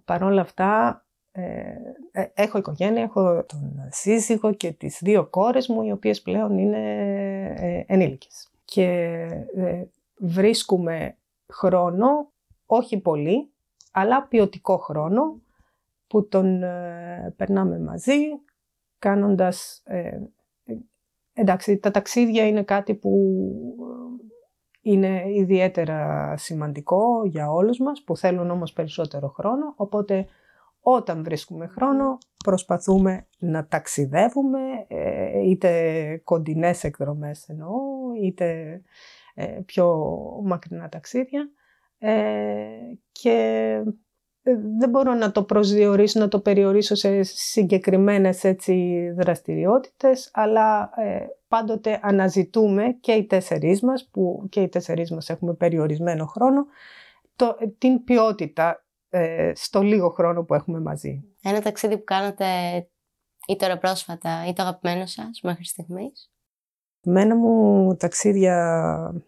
παρόλα 0.06 0.42
αυτά 0.42 1.06
ε, 1.32 1.74
ε, 2.12 2.26
έχω 2.34 2.58
οικογένεια, 2.58 3.02
έχω 3.02 3.46
τον 3.46 3.88
σύζυγο 3.90 4.54
και 4.54 4.72
τις 4.72 5.00
δύο 5.02 5.26
κόρες 5.26 5.68
μου 5.68 5.84
οι 5.84 5.92
οποίες 5.92 6.22
πλέον 6.22 6.58
είναι 6.58 7.06
ε, 7.58 7.84
ενήλικες. 7.88 8.50
Και 8.66 8.86
ε, 9.56 9.84
βρίσκουμε 10.18 11.18
χρόνο, 11.54 12.32
όχι 12.66 13.00
πολύ, 13.00 13.52
αλλά 13.92 14.28
ποιοτικό 14.28 14.78
χρόνο 14.78 15.42
που 16.08 16.28
τον 16.28 16.64
ε, 16.64 17.34
περνάμε 17.38 17.80
μαζί, 17.80 18.20
κάνοντας... 19.00 19.82
Ε, 19.86 20.20
εντάξει, 21.34 21.78
τα 21.78 21.92
ταξίδια 21.92 22.48
είναι 22.48 22.64
κάτι 22.64 22.96
που 22.96 23.36
είναι 24.82 25.24
ιδιαίτερα 25.36 26.34
σημαντικό 26.38 27.26
για 27.26 27.52
όλους 27.52 27.80
μας, 27.80 28.04
που 28.04 28.18
θέλουν 28.18 28.50
όμως 28.52 28.74
περισσότερο 28.74 29.28
χρόνο, 29.28 29.74
οπότε 29.76 30.28
όταν 30.82 31.24
βρίσκουμε 31.24 31.68
χρόνο 31.68 32.18
προσπαθούμε 32.44 33.28
να 33.40 33.68
ταξιδεύουμε, 33.68 34.60
ε, 34.88 35.40
είτε 35.50 36.22
κοντινές 36.24 36.84
εκδρομές 36.84 37.50
εννοώ, 37.50 37.72
είτε 38.22 38.82
ε, 39.36 39.60
πιο 39.66 40.16
μακρινά 40.44 40.90
ταξίδια 40.90 41.50
ε, 41.98 42.14
και 43.12 43.78
δεν 44.78 44.90
μπορώ 44.90 45.14
να 45.14 45.32
το 45.32 45.44
προσδιορίσω, 45.44 46.20
να 46.20 46.28
το 46.28 46.40
περιορίσω 46.40 46.96
σε 46.96 47.24
συγκεκριμένες 47.24 48.44
έτσι 48.44 49.06
δραστηριότητες, 49.18 50.30
αλλά 50.34 50.90
πάντοτε 51.48 52.00
αναζητούμε 52.04 52.98
και 53.02 53.12
οι 53.12 53.26
τέσσερις 53.26 53.82
μας, 53.82 54.10
που 54.12 54.48
και 54.50 54.62
οι 54.62 54.70
τέσσερις 54.70 55.12
μας 55.12 55.30
έχουμε 55.30 55.54
περιορισμένο 55.54 56.26
χρόνο, 56.26 56.66
το, 57.36 57.58
την 57.78 58.04
ποιότητα 58.04 58.86
ε, 59.14 59.52
στο 59.56 59.82
λίγο 59.82 60.10
χρόνο 60.10 60.44
που 60.44 60.54
έχουμε 60.54 60.80
μαζί. 60.80 61.24
Ένα 61.44 61.62
ταξίδι 61.62 61.98
που 61.98 62.04
κάνατε 62.04 62.46
ή 63.48 63.56
τώρα 63.56 63.78
πρόσφατα 63.78 64.46
ή 64.48 64.54
το 64.54 64.62
αγαπημένο 64.62 65.06
σας 65.06 65.42
μέχρι 65.44 65.66
στιγμής; 65.66 66.32
Μένα 67.04 67.36
μου 67.36 67.96
ταξίδια 67.96 69.24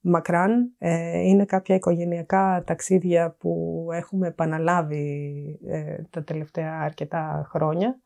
μακράν 0.00 0.74
ε, 0.78 1.18
είναι 1.18 1.44
κάποια 1.44 1.74
οικογενειακά 1.74 2.62
ταξίδια 2.66 3.36
που 3.38 3.86
έχουμε 3.92 4.26
επαναλάβει 4.26 5.58
ε, 5.66 6.02
τα 6.10 6.24
τελευταία 6.24 6.80
αρκετά 6.80 7.46
χρόνια 7.48 8.00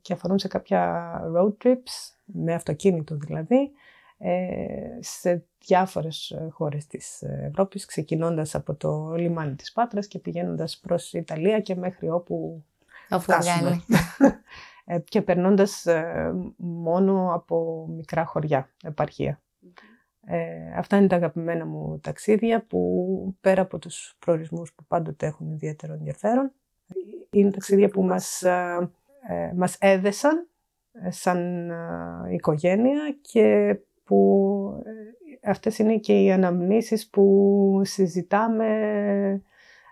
και 0.00 0.12
αφορούν 0.12 0.38
σε 0.38 0.48
κάποια 0.48 1.10
road 1.36 1.64
trips, 1.64 2.14
με 2.24 2.54
αυτοκίνητο 2.54 3.16
δηλαδή, 3.16 3.56
ε, 3.56 3.68
σε 5.00 5.44
διάφορες 5.58 6.30
ε, 6.30 6.48
χώρες 6.50 6.86
της 6.86 7.22
Ευρώπης, 7.22 7.84
ξεκινώντας 7.84 8.54
από 8.54 8.74
το 8.74 9.14
λιμάνι 9.14 9.54
της 9.54 9.72
Πάτρας 9.72 10.06
και 10.06 10.18
πηγαίνοντας 10.18 10.78
προς 10.78 11.12
Ιταλία 11.12 11.60
και 11.60 11.74
μέχρι 11.74 12.08
όπου 12.10 12.64
φτάσουμε. 13.18 13.80
Ε, 14.84 14.98
και 14.98 15.22
περνώντας 15.22 15.86
μόνο 16.56 17.34
από 17.34 17.86
μικρά 17.90 18.24
χωριά, 18.24 18.70
επαρχία. 18.82 19.40
αυτά 20.76 20.96
είναι 20.96 21.06
τα 21.06 21.16
αγαπημένα 21.16 21.66
μου 21.66 21.98
ταξίδια 22.02 22.64
που 22.66 23.36
πέρα 23.40 23.62
από 23.62 23.78
τους 23.78 24.16
προορισμούς 24.18 24.72
που 24.72 24.84
πάντοτε 24.84 25.26
έχουν 25.26 25.52
ιδιαίτερο 25.52 25.92
ενδιαφέρον 25.92 26.52
είναι 27.30 27.50
ταξίδια 27.50 27.88
που 27.88 28.02
μας, 28.02 28.42
μας 29.54 29.76
έδεσαν 29.80 30.48
σαν 31.08 31.70
οικογένεια 32.30 33.16
και 33.20 33.76
που 34.10 34.82
ε, 34.84 35.50
αυτές 35.50 35.78
είναι 35.78 35.96
και 35.96 36.22
οι 36.22 36.32
αναμνήσεις 36.32 37.08
που 37.08 37.80
συζητάμε 37.84 38.66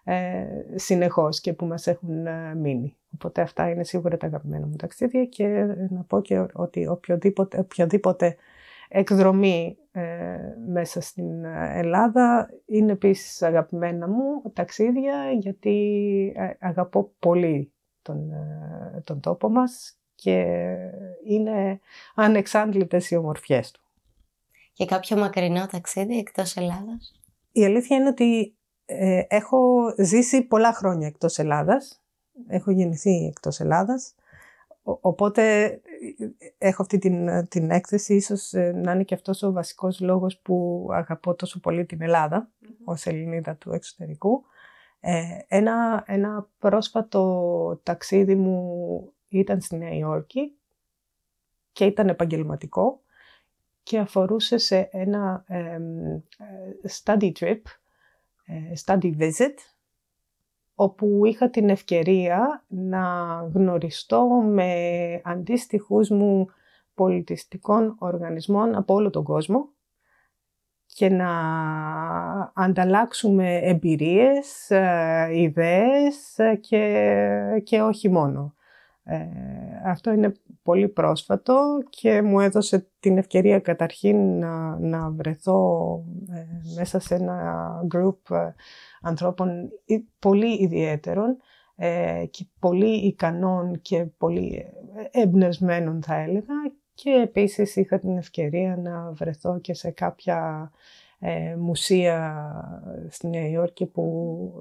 ε, 0.05 0.47
συνεχώς 0.75 1.41
και 1.41 1.53
που 1.53 1.67
μας 1.67 1.87
έχουν 1.87 2.27
ε, 2.27 2.55
μείνει. 2.55 2.97
Οπότε 3.15 3.41
αυτά 3.41 3.71
είναι 3.71 3.85
σίγουρα 3.85 4.17
τα 4.17 4.27
αγαπημένα 4.27 4.67
μου 4.67 4.77
ταξίδια 4.77 5.25
και 5.25 5.47
να 5.91 6.03
πω 6.03 6.21
και 6.21 6.47
ότι 6.53 6.87
οποιοδήποτε, 6.87 7.59
οποιοδήποτε 7.59 8.37
εκδρομή 8.89 9.77
μέσα 10.69 11.01
στην 11.01 11.45
Ελλάδα 11.75 12.51
είναι 12.67 12.93
επίσης 12.93 13.43
αγαπημένα 13.43 14.09
μου 14.09 14.53
ταξίδια 14.53 15.31
γιατί 15.39 16.35
αγαπώ 16.59 17.13
πολύ 17.19 17.73
τον, 18.03 18.33
τον 19.05 19.21
τόπο 19.21 19.49
μας 19.49 19.99
και 20.15 20.65
είναι 21.27 21.81
ανεξάντλητες 22.15 23.11
οι 23.11 23.17
ομορφιές 23.17 23.71
του 23.71 23.88
και 24.79 24.85
κάποιο 24.85 25.17
μακρινό 25.17 25.67
ταξίδι 25.67 26.19
εκτός 26.19 26.57
Ελλάδας; 26.57 27.21
Η 27.53 27.65
αλήθεια 27.65 27.97
είναι 27.97 28.09
ότι 28.09 28.57
ε, 28.85 29.23
έχω 29.29 29.59
ζήσει 29.99 30.43
πολλά 30.43 30.73
χρόνια 30.73 31.07
εκτός 31.07 31.39
Ελλάδας. 31.39 32.03
Έχω 32.47 32.71
γεννηθεί 32.71 33.27
εκτός 33.27 33.61
Ελλάδας. 33.61 34.15
οπότε 34.83 35.65
ε, 35.65 35.81
έχω 36.59 36.83
αυτή 36.83 36.99
την, 36.99 37.49
την 37.49 37.71
έκθεση, 37.71 38.15
ίσως 38.15 38.53
ε, 38.53 38.73
να 38.73 38.93
είναι 38.93 39.03
και 39.03 39.15
αυτός 39.15 39.43
ο 39.43 39.53
βασικός 39.53 40.01
λόγος 40.01 40.39
που 40.39 40.87
αγαπώ 40.93 41.35
τόσο 41.35 41.61
πολύ 41.61 41.85
την 41.85 42.03
Ελλάδα, 42.03 42.51
mm 42.63 42.67
ως 42.85 43.07
Ελληνίδα 43.07 43.55
του 43.55 43.73
εξωτερικού. 43.73 44.45
ένα, 45.49 46.05
ένα 46.07 46.49
πρόσφατο 46.59 47.81
ταξίδι 47.83 48.35
μου 48.35 49.13
ήταν 49.29 49.61
στη 49.61 49.77
Νέα 49.77 49.95
Υόρκη 49.95 50.53
και 51.73 51.85
ήταν 51.85 52.09
επαγγελματικό 52.09 53.01
και 53.89 53.99
αφορούσε 53.99 54.59
σε 54.59 54.89
ένα 54.93 55.45
ε, 55.47 55.79
study 57.05 57.33
trip, 57.39 57.61
ε, 58.45 58.73
study 58.85 59.17
visit, 59.19 59.55
όπου 60.75 61.25
είχα 61.25 61.51
την 61.51 61.69
ευκαιρία 61.69 62.65
να 62.67 63.03
γνωριστώ 63.55 64.27
με 64.29 64.73
αντίστοιχους 65.25 66.09
μου 66.09 66.47
πολιτιστικών 66.95 67.97
οργανισμών 67.99 68.75
από 68.75 68.95
όλο 68.95 69.11
τον 69.11 69.25
κόσμο 69.25 69.69
και 70.87 71.09
να 71.09 71.31
ανταλλάξουμε 72.55 73.57
εμπειρίες, 73.57 74.71
ε, 74.71 75.29
ιδέες 75.33 76.37
και, 76.61 77.63
και 77.65 77.81
όχι 77.81 78.09
μόνο. 78.09 78.55
αυτό 79.85 80.11
είναι 80.11 80.33
πολύ 80.69 80.89
πρόσφατο 80.89 81.79
και 81.91 82.23
μου 82.23 82.41
έδωσε 82.41 82.89
την 83.01 83.19
ευκαιρία 83.19 83.61
καταρχήν 83.61 84.39
να, 84.39 84.79
να 84.79 85.11
βρεθώ 85.11 85.61
ε, 86.31 86.45
μέσα 86.77 86.99
σε 86.99 87.15
ένα 87.15 87.69
group 87.95 88.37
ε, 88.37 88.55
ανθρώπων 89.01 89.71
πολύ 90.19 90.63
ιδιαίτερων 90.63 91.37
ε, 91.77 92.25
και 92.31 92.47
πολύ 92.59 93.07
ικανών 93.07 93.81
και 93.81 94.05
πολύ 94.05 94.65
εμπνευσμένων 95.11 96.03
θα 96.03 96.15
έλεγα 96.15 96.55
και 96.95 97.11
επίσης 97.11 97.77
είχα 97.77 97.99
την 97.99 98.17
ευκαιρία 98.17 98.77
να 98.77 99.13
βρεθώ 99.13 99.61
και 99.61 99.75
σε 99.75 99.91
κάποια 99.91 100.71
μουσεία 101.59 102.45
στη 103.09 103.29
Νέα 103.29 103.49
Υόρκη 103.49 103.87
που 103.87 104.53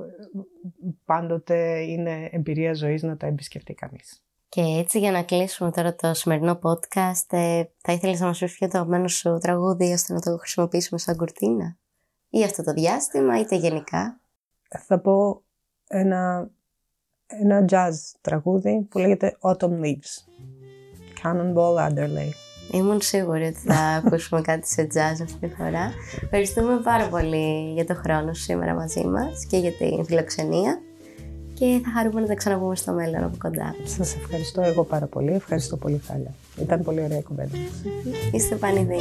πάντοτε 1.05 1.80
είναι 1.80 2.30
εμπειρία 2.32 2.74
ζωής 2.74 3.03
να 3.03 3.18
τα 3.18 3.28
εμπισκεφτεί 3.28 3.74
κανείς. 3.74 4.26
Και 4.50 4.62
έτσι 4.62 5.00
για 5.00 5.12
να 5.12 5.24
κλείσουμε 5.24 5.72
τώρα 5.72 5.95
το 5.95 6.14
σημερινό 6.14 6.60
podcast, 6.64 7.26
ε, 7.30 7.64
θα 7.78 7.93
ήθελες 7.93 8.20
να 8.20 8.26
μας 8.26 8.39
πεις 8.39 8.58
ποιο 8.58 8.68
το 8.68 8.78
αγαπημένο 8.78 9.08
σου 9.08 9.38
τραγούδι 9.41 9.93
ώστε 9.93 10.14
να 10.14 10.20
το 10.20 10.38
χρησιμοποιήσουμε 10.38 11.00
σαν 11.00 11.16
κουρτίνα; 11.16 11.78
Ή 12.30 12.43
αυτό 12.43 12.64
το 12.64 12.74
διάστημα 12.74 13.39
είτε 13.39 13.56
γενικά; 13.56 14.20
Θα 14.86 15.00
πω 15.00 15.41
ένα, 15.88 16.50
ένα 17.28 17.66
jazz 17.70 17.93
τραγούδι 18.22 18.88
που 18.89 18.98
λέγεται 18.98 19.38
Autumn 19.41 19.80
Leaves. 19.82 20.24
Cannonball 21.24 21.89
Adderley. 21.89 22.30
Ήμουν 22.72 23.02
σίγουρη 23.02 23.45
ότι 23.45 23.60
θα 23.60 23.80
ακούσουμε 24.06 24.41
κάτι 24.41 24.68
σε 24.68 24.88
jazz 24.93 25.22
αυτή 25.24 25.48
τη 25.48 25.48
φορά. 25.48 25.91
Ευχαριστούμε 26.24 26.80
πάρα 26.84 27.10
πολύ 27.10 27.72
για 27.74 27.86
το 27.86 27.93
χρόνο 27.93 28.34
σου 28.34 28.41
σήμερα 28.41 28.74
μαζί 28.74 29.06
μας 29.06 29.45
και 29.45 29.58
για 29.58 29.72
την 29.72 30.06
φιλοξενία 30.06 30.82
και 31.60 31.82
θα 31.84 31.91
χαρούμε 31.95 32.22
να 32.22 32.28
τα 32.28 32.34
ξαναπούμε 32.36 32.76
στο 32.76 32.91
μέλλον 32.91 33.24
από 33.24 33.38
κοντά. 33.38 33.76
Σας 33.84 34.16
ευχαριστώ 34.16 34.62
εγώ 34.62 34.84
πάρα 34.84 35.05
πολύ. 35.05 35.34
Ευχαριστώ 35.34 35.78
πολύ, 35.78 36.01
Χάλια. 36.08 36.34
Ήταν 36.62 36.84
πολύ 36.84 37.01
ωραία 37.03 37.18
η 37.18 37.24
κουβέντα. 37.24 37.58
Είστε 38.32 38.55
πανηδοί. 38.55 38.99